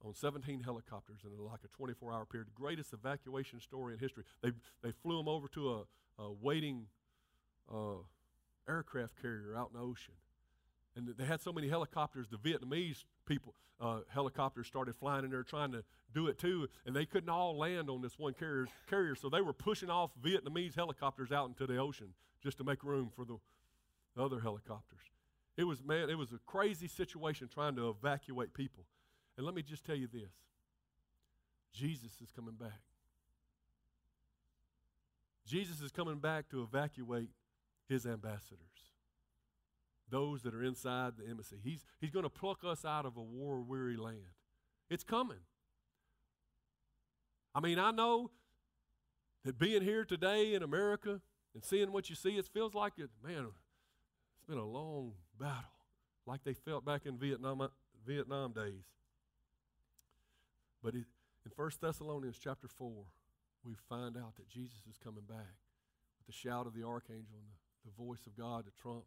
on 0.05 0.15
17 0.15 0.61
helicopters 0.61 1.21
in 1.25 1.45
like 1.45 1.61
a 1.65 1.69
24 1.69 2.13
hour 2.13 2.25
period. 2.25 2.49
Greatest 2.55 2.93
evacuation 2.93 3.61
story 3.61 3.95
in 3.95 3.99
history. 3.99 4.25
They, 4.43 4.53
they 4.83 4.93
flew 4.93 5.17
them 5.17 5.29
over 5.29 5.49
to 5.49 5.71
a, 5.71 6.23
a 6.23 6.33
waiting 6.33 6.87
uh, 7.73 8.03
aircraft 8.69 9.21
carrier 9.21 9.55
out 9.57 9.71
in 9.73 9.81
the 9.81 9.85
ocean. 9.85 10.15
And 10.97 11.15
they 11.17 11.25
had 11.25 11.41
so 11.41 11.53
many 11.53 11.69
helicopters, 11.69 12.27
the 12.29 12.39
Vietnamese 12.39 13.05
people, 13.27 13.55
uh, 13.81 14.01
helicopters 14.09 14.67
started 14.67 14.97
flying 14.97 15.25
in 15.25 15.31
there 15.31 15.43
trying 15.43 15.71
to 15.73 15.85
do 16.13 16.27
it 16.27 16.39
too, 16.39 16.69
and 16.85 16.97
they 16.97 17.07
couldn't 17.07 17.29
all 17.29 17.57
land 17.57 17.89
on 17.89 18.03
this 18.03 18.19
one 18.19 18.35
carrier, 18.35 18.67
carrier, 18.89 19.15
so 19.15 19.29
they 19.29 19.41
were 19.41 19.53
pushing 19.53 19.91
off 19.91 20.11
Vietnamese 20.21 20.75
helicopters 20.75 21.31
out 21.31 21.49
into 21.49 21.67
the 21.67 21.77
ocean 21.77 22.09
just 22.43 22.59
to 22.59 22.65
make 22.65 22.83
room 22.83 23.11
for 23.15 23.25
the 23.25 23.39
other 24.21 24.41
helicopters. 24.41 25.03
It 25.57 25.65
was, 25.65 25.83
man, 25.85 26.11
it 26.11 26.17
was 26.17 26.33
a 26.33 26.39
crazy 26.47 26.89
situation 26.89 27.49
trying 27.53 27.77
to 27.77 27.89
evacuate 27.91 28.55
people. 28.55 28.85
And 29.39 29.47
let 29.47 29.55
me 29.55 29.63
just 29.63 29.87
tell 29.87 29.95
you 29.95 30.09
this 30.13 30.33
Jesus 31.73 32.11
is 32.21 32.31
coming 32.35 32.57
back. 32.57 32.81
Jesus 35.47 35.81
is 35.81 35.93
coming 35.93 36.19
back 36.19 36.51
to 36.51 36.63
evacuate 36.63 37.31
his 37.89 38.05
ambassadors, 38.05 38.93
those 40.11 40.43
that 40.43 40.55
are 40.55 40.63
inside 40.63 41.15
the 41.17 41.27
embassy. 41.31 41.57
He's, 41.65 41.87
he's 42.01 42.11
going 42.11 42.25
to 42.25 42.31
pluck 42.31 42.59
us 42.67 42.85
out 42.85 43.07
of 43.07 43.17
a 43.17 43.23
war 43.23 43.63
weary 43.63 43.97
land. 43.97 44.19
It's 44.91 45.05
coming. 45.05 45.39
I 47.55 47.61
mean, 47.61 47.79
I 47.79 47.93
know 47.93 48.31
that 49.47 49.59
being 49.59 49.83
here 49.83 50.05
today 50.05 50.53
in 50.53 50.63
America 50.63 51.23
and 51.55 51.65
seeing 51.65 51.93
what 51.93 52.11
you 52.11 52.17
see, 52.17 52.37
it 52.37 52.47
feels 52.53 52.75
like 52.75 52.95
it, 52.99 53.09
man, 53.25 53.47
it's 54.35 54.45
been 54.47 54.59
a 54.59 54.67
long 54.67 55.13
battle, 55.41 55.63
like 56.27 56.45
they 56.45 56.53
felt 56.53 56.85
back 56.85 57.07
in 57.07 57.17
Vietnam, 57.17 57.63
uh, 57.63 57.69
Vietnam 58.07 58.53
days. 58.53 58.85
But 60.83 60.95
it, 60.95 61.05
in 61.45 61.53
1 61.55 61.71
Thessalonians 61.81 62.39
chapter 62.43 62.69
4, 62.69 62.93
we 63.65 63.75
find 63.89 64.17
out 64.17 64.37
that 64.37 64.49
Jesus 64.49 64.87
is 64.89 64.97
coming 65.03 65.25
back 65.29 65.57
with 66.19 66.27
the 66.27 66.33
shout 66.33 66.67
of 66.67 66.75
the 66.75 66.85
archangel 66.85 67.35
and 67.35 67.49
the, 67.51 67.91
the 67.91 68.03
voice 68.03 68.27
of 68.27 68.37
God, 68.37 68.65
the 68.65 68.83
trump. 68.83 69.05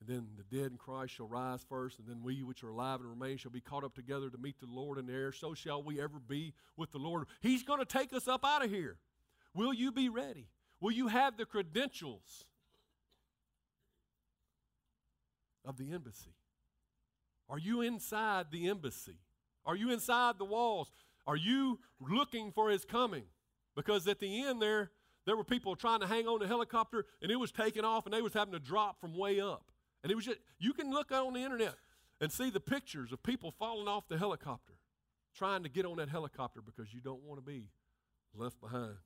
And 0.00 0.08
then 0.08 0.28
the 0.36 0.56
dead 0.56 0.70
in 0.70 0.78
Christ 0.78 1.14
shall 1.14 1.26
rise 1.26 1.64
first, 1.68 1.98
and 1.98 2.06
then 2.08 2.22
we 2.22 2.42
which 2.42 2.62
are 2.62 2.68
alive 2.68 3.00
and 3.00 3.10
remain 3.10 3.36
shall 3.36 3.50
be 3.50 3.60
caught 3.60 3.84
up 3.84 3.94
together 3.94 4.30
to 4.30 4.38
meet 4.38 4.60
the 4.60 4.66
Lord 4.66 4.98
in 4.98 5.06
the 5.06 5.12
air. 5.12 5.32
So 5.32 5.54
shall 5.54 5.82
we 5.82 6.00
ever 6.00 6.20
be 6.20 6.54
with 6.76 6.92
the 6.92 6.98
Lord. 6.98 7.26
He's 7.40 7.64
going 7.64 7.80
to 7.80 7.84
take 7.84 8.12
us 8.12 8.28
up 8.28 8.44
out 8.44 8.64
of 8.64 8.70
here. 8.70 8.96
Will 9.54 9.74
you 9.74 9.90
be 9.90 10.08
ready? 10.08 10.46
Will 10.80 10.92
you 10.92 11.08
have 11.08 11.36
the 11.36 11.44
credentials 11.44 12.44
of 15.64 15.76
the 15.76 15.92
embassy? 15.92 16.34
Are 17.48 17.58
you 17.58 17.80
inside 17.80 18.46
the 18.52 18.68
embassy? 18.68 19.16
Are 19.68 19.76
you 19.76 19.90
inside 19.90 20.38
the 20.38 20.46
walls? 20.46 20.90
Are 21.26 21.36
you 21.36 21.78
looking 22.00 22.50
for 22.52 22.70
his 22.70 22.86
coming? 22.86 23.24
Because 23.76 24.08
at 24.08 24.18
the 24.18 24.44
end 24.44 24.62
there, 24.62 24.90
there 25.26 25.36
were 25.36 25.44
people 25.44 25.76
trying 25.76 26.00
to 26.00 26.06
hang 26.06 26.26
on 26.26 26.40
the 26.40 26.46
helicopter 26.46 27.04
and 27.20 27.30
it 27.30 27.36
was 27.36 27.52
taking 27.52 27.84
off 27.84 28.06
and 28.06 28.14
they 28.14 28.22
was 28.22 28.32
having 28.32 28.54
to 28.54 28.58
drop 28.58 28.98
from 28.98 29.16
way 29.16 29.40
up. 29.40 29.70
And 30.02 30.10
it 30.10 30.14
was 30.14 30.24
just, 30.24 30.38
you 30.58 30.72
can 30.72 30.90
look 30.90 31.12
on 31.12 31.34
the 31.34 31.40
internet 31.40 31.74
and 32.18 32.32
see 32.32 32.48
the 32.48 32.60
pictures 32.60 33.12
of 33.12 33.22
people 33.22 33.52
falling 33.58 33.88
off 33.88 34.08
the 34.08 34.16
helicopter, 34.16 34.72
trying 35.36 35.62
to 35.64 35.68
get 35.68 35.84
on 35.84 35.98
that 35.98 36.08
helicopter 36.08 36.62
because 36.62 36.94
you 36.94 37.00
don't 37.00 37.22
want 37.22 37.38
to 37.38 37.44
be 37.44 37.66
left 38.34 38.58
behind. 38.62 38.96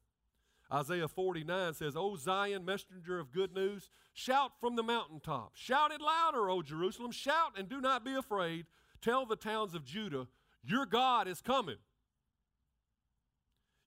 Isaiah 0.72 1.08
49 1.08 1.74
says, 1.74 1.96
O 1.96 2.14
Zion, 2.14 2.64
messenger 2.64 3.18
of 3.18 3.32
good 3.32 3.52
news, 3.52 3.90
shout 4.14 4.52
from 4.60 4.76
the 4.76 4.82
mountaintop. 4.84 5.52
Shout 5.54 5.90
it 5.90 6.00
louder, 6.00 6.48
O 6.48 6.62
Jerusalem. 6.62 7.10
Shout 7.10 7.58
and 7.58 7.68
do 7.68 7.80
not 7.80 8.04
be 8.04 8.14
afraid. 8.14 8.66
Tell 9.02 9.26
the 9.26 9.36
towns 9.36 9.74
of 9.74 9.84
Judah, 9.84 10.28
your 10.64 10.86
God 10.86 11.28
is 11.28 11.40
coming. 11.40 11.78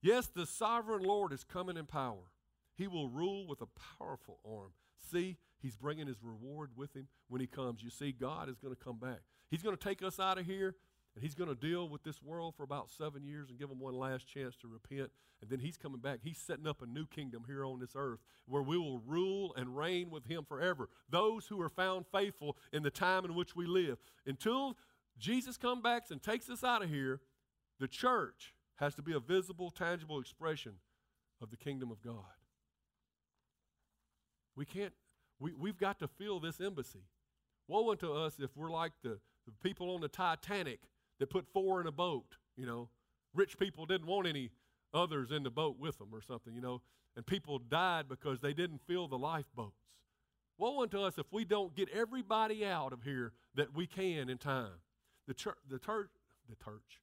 Yes, 0.02 0.28
the 0.28 0.46
sovereign 0.46 1.04
Lord 1.04 1.34
is 1.34 1.44
coming 1.44 1.78
in 1.78 1.86
power. 1.86 2.32
He 2.76 2.88
will 2.88 3.10
rule 3.10 3.48
with 3.48 3.62
a 3.62 3.68
powerful 3.98 4.40
arm. 4.46 4.72
See, 5.12 5.38
he's 5.62 5.76
bringing 5.76 6.08
his 6.08 6.22
reward 6.22 6.72
with 6.76 6.94
him 6.96 7.08
when 7.28 7.42
he 7.42 7.48
comes. 7.48 7.82
You 7.82 7.90
see, 7.90 8.12
God 8.12 8.50
is 8.50 8.60
going 8.60 8.76
to 8.76 8.84
come 8.84 9.00
back. 9.00 9.22
He's 9.50 9.64
going 9.64 9.76
to 9.76 9.84
take 9.84 10.04
us 10.04 10.20
out 10.20 10.38
of 10.38 10.46
here 10.46 10.76
and 11.16 11.24
he's 11.24 11.34
going 11.34 11.50
to 11.50 11.56
deal 11.56 11.88
with 11.88 12.04
this 12.04 12.22
world 12.22 12.56
for 12.58 12.64
about 12.64 12.90
seven 12.90 13.26
years 13.26 13.50
and 13.50 13.58
give 13.58 13.70
them 13.70 13.80
one 13.80 13.94
last 13.94 14.28
chance 14.28 14.56
to 14.58 14.68
repent. 14.68 15.12
And 15.42 15.50
then 15.50 15.60
he's 15.60 15.78
coming 15.78 16.02
back. 16.02 16.20
He's 16.22 16.38
setting 16.38 16.68
up 16.68 16.82
a 16.82 16.86
new 16.86 17.08
kingdom 17.08 17.44
here 17.48 17.66
on 17.66 17.80
this 17.80 17.96
earth 17.96 18.20
where 18.48 18.62
we 18.62 18.78
will 18.78 19.00
rule 19.00 19.54
and 19.56 19.78
reign 19.78 20.10
with 20.10 20.26
him 20.26 20.44
forever. 20.46 20.90
Those 21.10 21.48
who 21.48 21.62
are 21.62 21.70
found 21.70 22.06
faithful 22.12 22.58
in 22.74 22.84
the 22.84 22.92
time 22.92 23.24
in 23.24 23.34
which 23.34 23.56
we 23.56 23.66
live. 23.66 23.98
Until 24.26 24.78
Jesus 25.18 25.58
comes 25.58 25.82
back 25.82 26.04
and 26.10 26.22
takes 26.22 26.50
us 26.50 26.64
out 26.64 26.84
of 26.84 26.90
here, 26.90 27.22
the 27.80 27.88
church 27.88 28.54
has 28.76 28.96
to 28.96 29.02
be 29.02 29.14
a 29.14 29.20
visible, 29.20 29.70
tangible 29.70 30.20
expression 30.20 30.74
of 31.42 31.50
the 31.50 31.58
kingdom 31.58 31.92
of 31.92 32.02
God. 32.02 32.24
We 34.56 34.66
can't, 34.66 34.94
we, 35.40 35.54
we've 35.54 35.78
got 35.78 36.00
to 36.00 36.08
fill 36.08 36.40
this 36.40 36.60
embassy. 36.60 37.04
Woe 37.68 37.92
unto 37.92 38.14
us 38.14 38.36
if 38.40 38.56
we're 38.56 38.72
like 38.72 38.94
the, 39.04 39.20
the 39.46 39.52
people 39.64 39.94
on 39.94 40.02
the 40.02 40.08
Titanic 40.08 40.80
that 41.20 41.30
put 41.30 41.48
four 41.54 41.82
in 41.82 41.88
a 41.88 41.92
boat, 41.92 42.36
you 42.56 42.66
know. 42.66 42.90
Rich 43.34 43.58
people 43.58 43.86
didn't 43.86 44.08
want 44.08 44.28
any 44.28 44.52
others 44.94 45.32
in 45.32 45.44
the 45.44 45.50
boat 45.50 45.78
with 45.78 45.98
them 45.98 46.10
or 46.14 46.22
something, 46.22 46.54
you 46.54 46.62
know. 46.62 46.82
And 47.16 47.26
people 47.26 47.60
died 47.60 48.08
because 48.08 48.40
they 48.42 48.54
didn't 48.54 48.82
fill 48.88 49.08
the 49.08 49.18
lifeboats. 49.18 49.82
Woe 50.58 50.82
unto 50.82 51.02
us 51.02 51.18
if 51.18 51.26
we 51.32 51.44
don't 51.44 51.76
get 51.76 51.90
everybody 51.90 52.66
out 52.66 52.94
of 52.94 53.04
here 53.04 53.34
that 53.56 53.76
we 53.76 53.88
can 53.88 54.30
in 54.30 54.38
time. 54.38 54.72
The 55.28 55.34
church, 55.34 55.58
the 55.70 55.80
church, 55.80 56.10
the 56.50 56.56
church. 56.56 57.02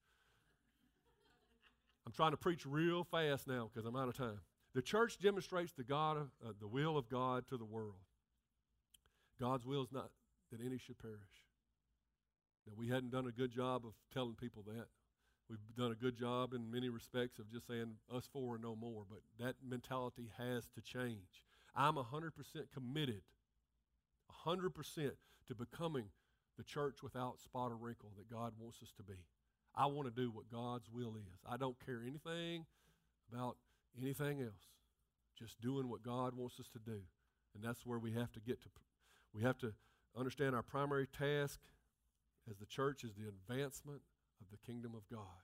I'm 2.06 2.12
trying 2.12 2.32
to 2.32 2.36
preach 2.36 2.66
real 2.66 3.04
fast 3.04 3.46
now 3.46 3.70
because 3.72 3.86
I'm 3.86 3.96
out 3.96 4.08
of 4.08 4.16
time. 4.16 4.40
The 4.74 4.82
church 4.82 5.18
demonstrates 5.18 5.72
the 5.72 5.84
God, 5.84 6.16
uh, 6.16 6.52
the 6.60 6.66
will 6.66 6.96
of 6.96 7.08
God 7.08 7.46
to 7.48 7.56
the 7.56 7.64
world. 7.64 7.94
God's 9.38 9.66
will 9.66 9.82
is 9.82 9.92
not 9.92 10.10
that 10.50 10.60
any 10.64 10.78
should 10.78 10.98
perish. 10.98 11.18
Now, 12.66 12.74
we 12.76 12.88
hadn't 12.88 13.10
done 13.10 13.26
a 13.26 13.32
good 13.32 13.50
job 13.50 13.84
of 13.84 13.92
telling 14.12 14.34
people 14.34 14.62
that. 14.66 14.86
We've 15.50 15.58
done 15.76 15.92
a 15.92 15.96
good 15.96 16.16
job 16.16 16.54
in 16.54 16.70
many 16.70 16.88
respects 16.88 17.38
of 17.38 17.50
just 17.50 17.66
saying 17.66 17.96
us 18.14 18.28
four 18.32 18.54
and 18.54 18.62
no 18.62 18.76
more, 18.76 19.02
but 19.08 19.20
that 19.44 19.56
mentality 19.66 20.30
has 20.38 20.64
to 20.74 20.80
change. 20.80 21.44
I'm 21.74 21.96
100% 21.96 22.30
committed, 22.72 23.22
100% 24.46 25.10
to 25.48 25.54
becoming 25.54 26.04
the 26.62 26.68
church 26.72 27.02
without 27.02 27.40
spot 27.40 27.72
or 27.72 27.76
wrinkle 27.76 28.10
that 28.16 28.30
God 28.30 28.52
wants 28.60 28.78
us 28.82 28.92
to 28.96 29.02
be. 29.02 29.18
I 29.74 29.86
want 29.86 30.06
to 30.06 30.14
do 30.14 30.30
what 30.30 30.50
God's 30.50 30.88
will 30.92 31.16
is. 31.16 31.40
I 31.48 31.56
don't 31.56 31.76
care 31.84 32.02
anything 32.06 32.66
about 33.32 33.56
anything 34.00 34.42
else. 34.42 34.70
Just 35.36 35.60
doing 35.60 35.88
what 35.88 36.02
God 36.02 36.36
wants 36.36 36.60
us 36.60 36.68
to 36.74 36.78
do. 36.78 37.00
And 37.54 37.64
that's 37.64 37.84
where 37.84 37.98
we 37.98 38.12
have 38.12 38.32
to 38.32 38.40
get 38.40 38.62
to. 38.62 38.68
We 39.34 39.42
have 39.42 39.58
to 39.58 39.72
understand 40.16 40.54
our 40.54 40.62
primary 40.62 41.06
task 41.06 41.58
as 42.48 42.58
the 42.58 42.66
church 42.66 43.02
is 43.02 43.14
the 43.14 43.28
advancement 43.28 44.02
of 44.40 44.46
the 44.50 44.58
kingdom 44.58 44.92
of 44.94 45.08
God. 45.10 45.42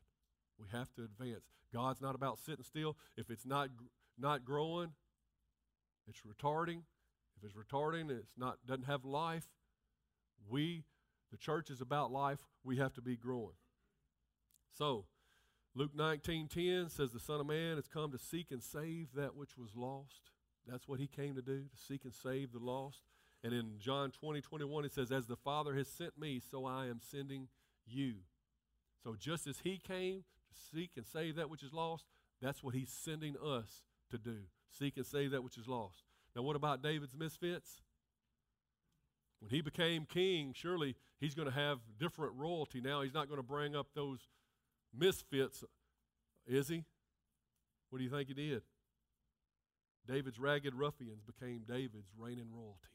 We 0.61 0.67
have 0.71 0.93
to 0.95 1.03
advance. 1.05 1.45
God's 1.73 2.01
not 2.01 2.15
about 2.15 2.39
sitting 2.39 2.65
still. 2.65 2.97
If 3.17 3.31
it's 3.31 3.47
not 3.47 3.71
not 4.19 4.45
growing, 4.45 4.93
it's 6.09 6.21
retarding. 6.21 6.83
If 7.37 7.45
it's 7.45 7.55
retarding, 7.55 8.11
it's 8.11 8.37
not 8.37 8.59
doesn't 8.67 8.87
have 8.87 9.05
life. 9.05 9.49
We, 10.49 10.85
the 11.31 11.37
church 11.37 11.71
is 11.71 11.81
about 11.81 12.11
life. 12.11 12.41
We 12.65 12.77
have 12.79 12.95
to 12.95 13.03
be 13.03 13.17
growing. 13.17 13.57
So, 14.73 15.07
Luke 15.75 15.95
19:10 15.95 16.89
says 16.91 17.13
the 17.13 17.21
Son 17.21 17.41
of 17.41 17.47
Man 17.47 17.77
has 17.77 17.89
come 17.89 18.11
to 18.13 18.19
seek 18.19 18.51
and 18.51 18.63
save 18.63 19.13
that 19.15 19.35
which 19.35 19.57
was 19.57 19.77
lost. 19.77 20.31
That's 20.67 20.87
what 20.87 21.01
he 21.01 21.07
came 21.07 21.35
to 21.35 21.43
do, 21.43 21.65
to 21.69 21.77
seek 21.77 22.05
and 22.05 22.15
save 22.15 22.53
the 22.53 22.59
lost. 22.59 23.03
And 23.43 23.53
in 23.53 23.79
John 23.79 24.11
20, 24.11 24.41
21, 24.41 24.85
it 24.85 24.93
says, 24.93 25.13
As 25.13 25.27
the 25.27 25.37
Father 25.37 25.75
has 25.77 25.89
sent 25.89 26.19
me, 26.19 26.41
so 26.41 26.65
I 26.67 26.87
am 26.87 27.01
sending 27.01 27.49
you. 27.87 28.17
So 29.03 29.15
just 29.15 29.47
as 29.47 29.61
he 29.61 29.79
came 29.79 30.25
to 30.49 30.77
seek 30.77 30.91
and 30.97 31.07
save 31.07 31.37
that 31.37 31.49
which 31.49 31.63
is 31.63 31.73
lost, 31.73 32.07
that's 32.43 32.63
what 32.63 32.75
he's 32.75 32.91
sending 32.91 33.37
us 33.37 33.85
to 34.11 34.19
do. 34.19 34.39
Seek 34.71 34.97
and 34.97 35.07
save 35.07 35.31
that 35.31 35.45
which 35.45 35.57
is 35.57 35.69
lost. 35.69 36.03
Now, 36.35 36.43
what 36.43 36.57
about 36.57 36.83
David's 36.83 37.17
misfits? 37.17 37.81
When 39.41 39.51
he 39.51 39.61
became 39.61 40.05
king, 40.05 40.53
surely 40.55 40.97
he's 41.21 41.35
going 41.35 41.49
to 41.49 41.55
have 41.55 41.79
different 41.99 42.35
royalty 42.35 42.81
now. 42.81 43.03
He's 43.03 43.15
not 43.15 43.29
going 43.29 43.39
to 43.39 43.47
bring 43.47 43.77
up 43.77 43.89
those 43.95 44.19
misfits, 44.97 45.65
is 46.47 46.69
he? 46.69 46.85
What 47.91 47.99
do 47.99 48.05
you 48.05 48.11
think 48.11 48.29
he 48.29 48.35
did? 48.35 48.63
David's 50.07 50.39
ragged 50.39 50.75
ruffians 50.75 51.23
became 51.23 51.63
David's 51.69 52.11
reigning 52.19 52.49
royalty. 52.53 52.89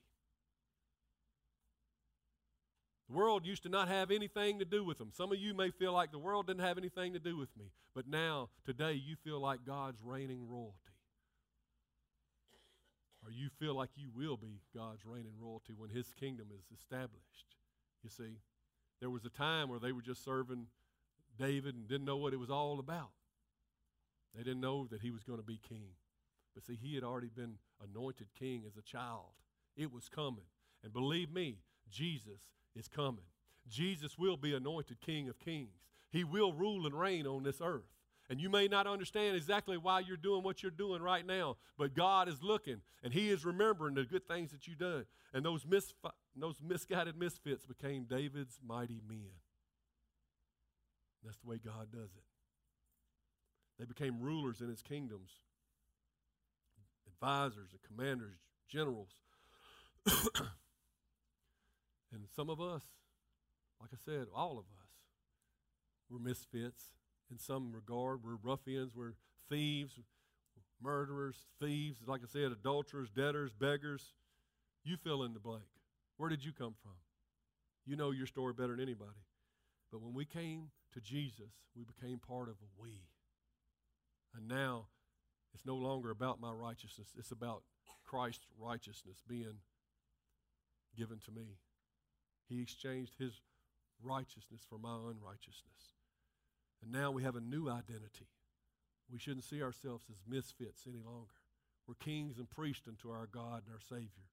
The 3.09 3.15
world 3.15 3.45
used 3.45 3.63
to 3.63 3.69
not 3.69 3.87
have 3.89 4.11
anything 4.11 4.59
to 4.59 4.65
do 4.65 4.83
with 4.83 4.97
them. 4.97 5.11
Some 5.13 5.31
of 5.31 5.37
you 5.37 5.53
may 5.53 5.69
feel 5.69 5.93
like 5.93 6.11
the 6.11 6.17
world 6.17 6.47
didn't 6.47 6.63
have 6.63 6.77
anything 6.77 7.13
to 7.13 7.19
do 7.19 7.37
with 7.37 7.49
me, 7.57 7.65
but 7.93 8.07
now, 8.07 8.49
today, 8.65 8.93
you 8.93 9.15
feel 9.23 9.39
like 9.39 9.65
God's 9.65 9.99
reigning 10.03 10.47
royalty. 10.47 10.92
Or 13.25 13.31
you 13.31 13.49
feel 13.59 13.75
like 13.75 13.91
you 13.95 14.09
will 14.15 14.37
be 14.37 14.61
God's 14.75 15.05
reigning 15.05 15.33
royalty 15.39 15.73
when 15.75 15.89
His 15.89 16.13
kingdom 16.19 16.47
is 16.51 16.65
established. 16.77 17.55
You 18.03 18.09
see, 18.09 18.39
there 18.99 19.09
was 19.09 19.25
a 19.25 19.29
time 19.29 19.69
where 19.69 19.79
they 19.79 19.91
were 19.91 20.01
just 20.01 20.23
serving 20.23 20.67
David 21.37 21.75
and 21.75 21.87
didn't 21.87 22.05
know 22.05 22.17
what 22.17 22.33
it 22.33 22.39
was 22.39 22.49
all 22.49 22.79
about. 22.79 23.11
They 24.35 24.43
didn't 24.43 24.61
know 24.61 24.87
that 24.87 25.01
he 25.01 25.11
was 25.11 25.23
going 25.23 25.39
to 25.39 25.45
be 25.45 25.59
king. 25.67 25.89
But 26.53 26.63
see, 26.63 26.77
he 26.81 26.95
had 26.95 27.03
already 27.03 27.29
been 27.33 27.55
anointed 27.81 28.27
king 28.37 28.63
as 28.67 28.77
a 28.77 28.81
child. 28.81 29.31
It 29.75 29.91
was 29.91 30.09
coming. 30.09 30.45
And 30.83 30.91
believe 30.91 31.31
me, 31.31 31.57
Jesus 31.89 32.41
is 32.75 32.87
coming. 32.87 33.25
Jesus 33.69 34.17
will 34.17 34.37
be 34.37 34.53
anointed 34.53 34.99
King 35.01 35.29
of 35.29 35.39
Kings. 35.39 35.87
He 36.11 36.23
will 36.23 36.53
rule 36.53 36.85
and 36.85 36.99
reign 36.99 37.25
on 37.25 37.43
this 37.43 37.61
earth. 37.61 37.92
And 38.29 38.39
you 38.39 38.49
may 38.49 38.67
not 38.67 38.87
understand 38.87 39.35
exactly 39.35 39.77
why 39.77 39.99
you're 39.99 40.17
doing 40.17 40.43
what 40.43 40.63
you're 40.63 40.71
doing 40.71 41.01
right 41.01 41.25
now, 41.25 41.57
but 41.77 41.93
God 41.93 42.27
is 42.29 42.41
looking 42.41 42.81
and 43.03 43.13
He 43.13 43.29
is 43.29 43.45
remembering 43.45 43.95
the 43.95 44.05
good 44.05 44.27
things 44.27 44.51
that 44.51 44.67
you've 44.67 44.79
done. 44.79 45.05
And 45.33 45.45
those, 45.45 45.65
misfi- 45.65 46.11
those 46.35 46.55
misguided 46.65 47.17
misfits 47.17 47.65
became 47.65 48.05
David's 48.05 48.59
mighty 48.65 49.01
men. 49.07 49.31
That's 51.23 51.37
the 51.39 51.49
way 51.49 51.59
God 51.63 51.91
does 51.91 52.11
it. 52.15 52.23
They 53.77 53.85
became 53.85 54.21
rulers 54.21 54.61
in 54.61 54.69
His 54.69 54.81
kingdoms, 54.81 55.31
advisors 57.07 57.71
and 57.71 57.81
commanders, 57.83 58.39
generals. 58.69 59.09
And 62.13 62.27
some 62.35 62.49
of 62.49 62.61
us, 62.61 62.83
like 63.81 63.89
I 63.91 63.97
said, 64.05 64.27
all 64.33 64.51
of 64.51 64.65
us, 64.65 64.89
we're 66.09 66.19
misfits 66.19 66.83
in 67.33 67.39
some 67.39 67.73
regard. 67.73 68.19
We're 68.23 68.37
ruffians, 68.41 68.95
we're 68.95 69.15
thieves, 69.49 69.99
murderers, 70.81 71.35
thieves, 71.59 71.97
like 72.05 72.21
I 72.23 72.27
said, 72.31 72.51
adulterers, 72.51 73.09
debtors, 73.09 73.51
beggars. 73.53 74.13
You 74.83 74.97
fill 74.97 75.23
in 75.23 75.33
the 75.33 75.39
blank. 75.39 75.63
Where 76.17 76.29
did 76.29 76.45
you 76.45 76.51
come 76.51 76.75
from? 76.81 76.91
You 77.85 77.95
know 77.95 78.11
your 78.11 78.27
story 78.27 78.53
better 78.53 78.75
than 78.75 78.81
anybody. 78.81 79.25
But 79.91 80.01
when 80.01 80.13
we 80.13 80.25
came 80.25 80.69
to 80.93 81.01
Jesus, 81.01 81.51
we 81.75 81.83
became 81.83 82.19
part 82.19 82.49
of 82.49 82.55
a 82.55 82.81
we. 82.81 83.01
And 84.35 84.47
now 84.47 84.87
it's 85.53 85.65
no 85.65 85.75
longer 85.75 86.11
about 86.11 86.39
my 86.39 86.51
righteousness, 86.51 87.07
it's 87.17 87.31
about 87.31 87.63
Christ's 88.03 88.45
righteousness 88.59 89.21
being 89.27 89.57
given 90.95 91.19
to 91.25 91.31
me. 91.31 91.57
He 92.47 92.61
exchanged 92.61 93.13
his 93.17 93.41
righteousness 94.03 94.61
for 94.69 94.77
my 94.77 94.95
unrighteousness. 94.95 95.93
And 96.83 96.91
now 96.91 97.11
we 97.11 97.23
have 97.23 97.37
a 97.37 97.41
new 97.41 97.69
identity. 97.69 98.27
We 99.09 99.17
shouldn't 99.17 99.45
see 99.45 99.63
ourselves 99.63 100.05
as 100.09 100.17
misfits 100.27 100.83
any 100.85 101.01
longer. 101.01 101.31
We're 101.87 101.93
kings 101.95 102.37
and 102.37 102.49
priests 102.49 102.87
unto 102.87 103.09
our 103.09 103.27
God 103.27 103.63
and 103.65 103.73
our 103.73 103.79
Savior. 103.79 104.27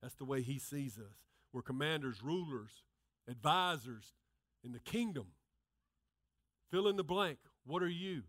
That's 0.00 0.14
the 0.14 0.24
way 0.24 0.42
He 0.42 0.60
sees 0.60 0.96
us. 0.96 1.26
We're 1.52 1.62
commanders, 1.62 2.22
rulers, 2.22 2.84
advisors 3.28 4.14
in 4.62 4.72
the 4.72 4.80
kingdom. 4.80 5.26
Fill 6.70 6.86
in 6.86 6.96
the 6.96 7.04
blank. 7.04 7.38
What 7.66 7.82
are 7.82 7.88
you? 7.88 8.22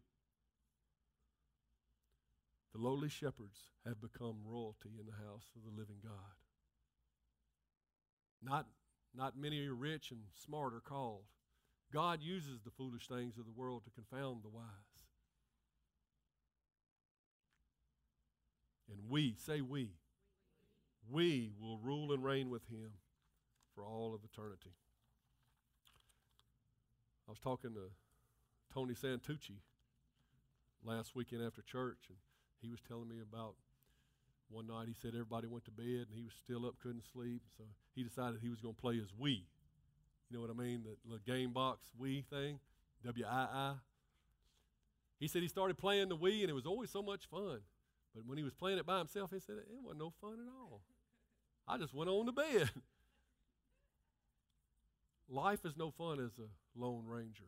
The 2.73 2.81
lowly 2.81 3.09
shepherds 3.09 3.57
have 3.85 4.01
become 4.01 4.37
royalty 4.45 4.91
in 4.99 5.05
the 5.05 5.27
house 5.27 5.45
of 5.55 5.63
the 5.63 5.79
living 5.79 5.97
God. 6.03 6.13
Not, 8.41 8.67
not 9.15 9.37
many 9.37 9.67
are 9.67 9.75
rich 9.75 10.11
and 10.11 10.21
smart 10.43 10.73
are 10.73 10.79
called. 10.79 11.25
God 11.93 12.21
uses 12.21 12.61
the 12.63 12.71
foolish 12.71 13.07
things 13.07 13.37
of 13.37 13.45
the 13.45 13.51
world 13.51 13.83
to 13.85 13.91
confound 13.91 14.43
the 14.43 14.49
wise. 14.49 14.65
And 18.89 19.09
we, 19.09 19.35
say 19.37 19.61
we, 19.61 19.91
we 21.09 21.51
will 21.59 21.79
rule 21.79 22.11
and 22.11 22.23
reign 22.23 22.49
with 22.49 22.67
him 22.67 22.91
for 23.73 23.85
all 23.85 24.13
of 24.13 24.21
eternity. 24.23 24.73
I 27.27 27.31
was 27.31 27.39
talking 27.39 27.73
to 27.73 27.91
Tony 28.73 28.93
Santucci 28.93 29.61
last 30.83 31.15
weekend 31.15 31.43
after 31.45 31.61
church, 31.61 32.05
and 32.09 32.17
he 32.61 32.69
was 32.69 32.79
telling 32.87 33.07
me 33.07 33.17
about 33.21 33.55
one 34.49 34.67
night 34.67 34.87
he 34.87 34.95
said 34.99 35.09
everybody 35.13 35.47
went 35.47 35.65
to 35.65 35.71
bed 35.71 36.07
and 36.09 36.15
he 36.15 36.23
was 36.23 36.33
still 36.33 36.65
up, 36.65 36.75
couldn't 36.81 37.03
sleep, 37.13 37.43
so 37.55 37.63
he 37.95 38.03
decided 38.03 38.39
he 38.41 38.49
was 38.49 38.59
going 38.59 38.73
to 38.73 38.81
play 38.81 38.97
his 38.97 39.11
Wii. 39.11 39.43
You 40.29 40.37
know 40.37 40.41
what 40.41 40.51
I 40.51 40.53
mean? 40.53 40.83
The, 40.83 41.15
the 41.15 41.19
game 41.31 41.51
box 41.51 41.87
Wii 41.99 42.25
thing, 42.25 42.59
W 43.05 43.25
I 43.25 43.47
I. 43.51 43.73
He 45.19 45.27
said 45.27 45.41
he 45.41 45.47
started 45.47 45.77
playing 45.77 46.09
the 46.09 46.17
Wii 46.17 46.41
and 46.41 46.49
it 46.49 46.53
was 46.53 46.65
always 46.65 46.89
so 46.89 47.01
much 47.01 47.27
fun. 47.29 47.59
But 48.15 48.25
when 48.25 48.37
he 48.37 48.43
was 48.43 48.53
playing 48.53 48.77
it 48.77 48.85
by 48.85 48.99
himself, 48.99 49.31
he 49.31 49.39
said 49.39 49.55
it 49.57 49.65
wasn't 49.83 49.99
no 49.99 50.13
fun 50.21 50.33
at 50.33 50.51
all. 50.59 50.81
I 51.67 51.77
just 51.77 51.93
went 51.93 52.09
on 52.09 52.25
to 52.25 52.31
bed. 52.31 52.69
Life 55.29 55.65
is 55.65 55.77
no 55.77 55.91
fun 55.91 56.19
as 56.19 56.31
a 56.39 56.79
lone 56.79 57.05
ranger. 57.05 57.45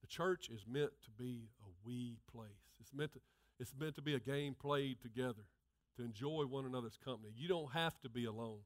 The 0.00 0.08
church 0.08 0.48
is 0.48 0.64
meant 0.68 0.90
to 1.04 1.10
be 1.10 1.48
a 1.62 1.68
we 1.86 2.16
place. 2.32 2.50
It's 2.80 2.92
meant 2.92 3.12
to, 3.12 3.20
it's 3.60 3.72
meant 3.78 3.94
to 3.96 4.02
be 4.02 4.14
a 4.14 4.20
game 4.20 4.54
played 4.54 5.00
together, 5.00 5.44
to 5.96 6.04
enjoy 6.04 6.44
one 6.48 6.64
another's 6.64 6.98
company. 7.04 7.32
You 7.36 7.46
don't 7.46 7.72
have 7.72 8.00
to 8.00 8.08
be 8.08 8.24
alone. 8.24 8.60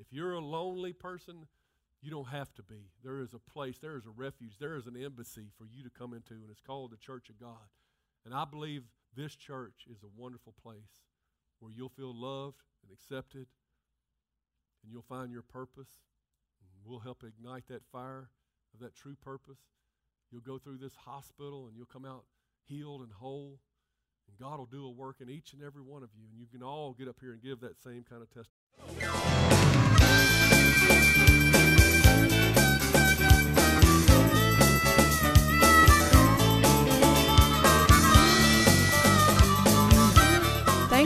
If 0.00 0.06
you're 0.10 0.32
a 0.32 0.40
lonely 0.40 0.92
person, 0.92 1.46
you 2.00 2.10
don't 2.10 2.28
have 2.28 2.52
to 2.54 2.62
be. 2.62 2.90
There 3.04 3.20
is 3.20 3.34
a 3.34 3.38
place, 3.38 3.78
there 3.78 3.96
is 3.96 4.06
a 4.06 4.10
refuge, 4.10 4.54
there 4.58 4.76
is 4.76 4.86
an 4.86 4.96
embassy 4.96 5.48
for 5.58 5.66
you 5.66 5.82
to 5.82 5.90
come 5.90 6.14
into, 6.14 6.34
and 6.34 6.50
it's 6.50 6.62
called 6.62 6.92
the 6.92 6.96
Church 6.96 7.28
of 7.28 7.38
God. 7.38 7.68
And 8.24 8.34
I 8.34 8.44
believe 8.44 8.84
this 9.14 9.36
church 9.36 9.86
is 9.90 10.02
a 10.02 10.20
wonderful 10.20 10.54
place 10.62 11.04
where 11.58 11.70
you'll 11.70 11.90
feel 11.90 12.14
loved 12.14 12.62
and 12.82 12.92
accepted, 12.92 13.46
and 14.82 14.90
you'll 14.90 15.02
find 15.02 15.30
your 15.30 15.42
purpose. 15.42 15.90
We'll 16.84 17.00
help 17.00 17.22
ignite 17.22 17.68
that 17.68 17.84
fire 17.92 18.30
of 18.72 18.80
that 18.80 18.94
true 18.94 19.16
purpose. 19.22 19.58
You'll 20.30 20.40
go 20.40 20.58
through 20.58 20.78
this 20.78 20.94
hospital 20.94 21.66
and 21.66 21.76
you'll 21.76 21.86
come 21.86 22.06
out 22.06 22.24
healed 22.66 23.02
and 23.02 23.12
whole. 23.12 23.58
And 24.28 24.38
God 24.38 24.58
will 24.58 24.66
do 24.66 24.86
a 24.86 24.90
work 24.90 25.16
in 25.20 25.28
each 25.28 25.52
and 25.52 25.62
every 25.62 25.82
one 25.82 26.02
of 26.02 26.10
you. 26.16 26.24
And 26.30 26.38
you 26.40 26.46
can 26.46 26.62
all 26.62 26.92
get 26.92 27.08
up 27.08 27.16
here 27.20 27.32
and 27.32 27.42
give 27.42 27.60
that 27.60 27.78
same 27.82 28.04
kind 28.08 28.22
of 28.22 28.28
testimony. 28.30 29.19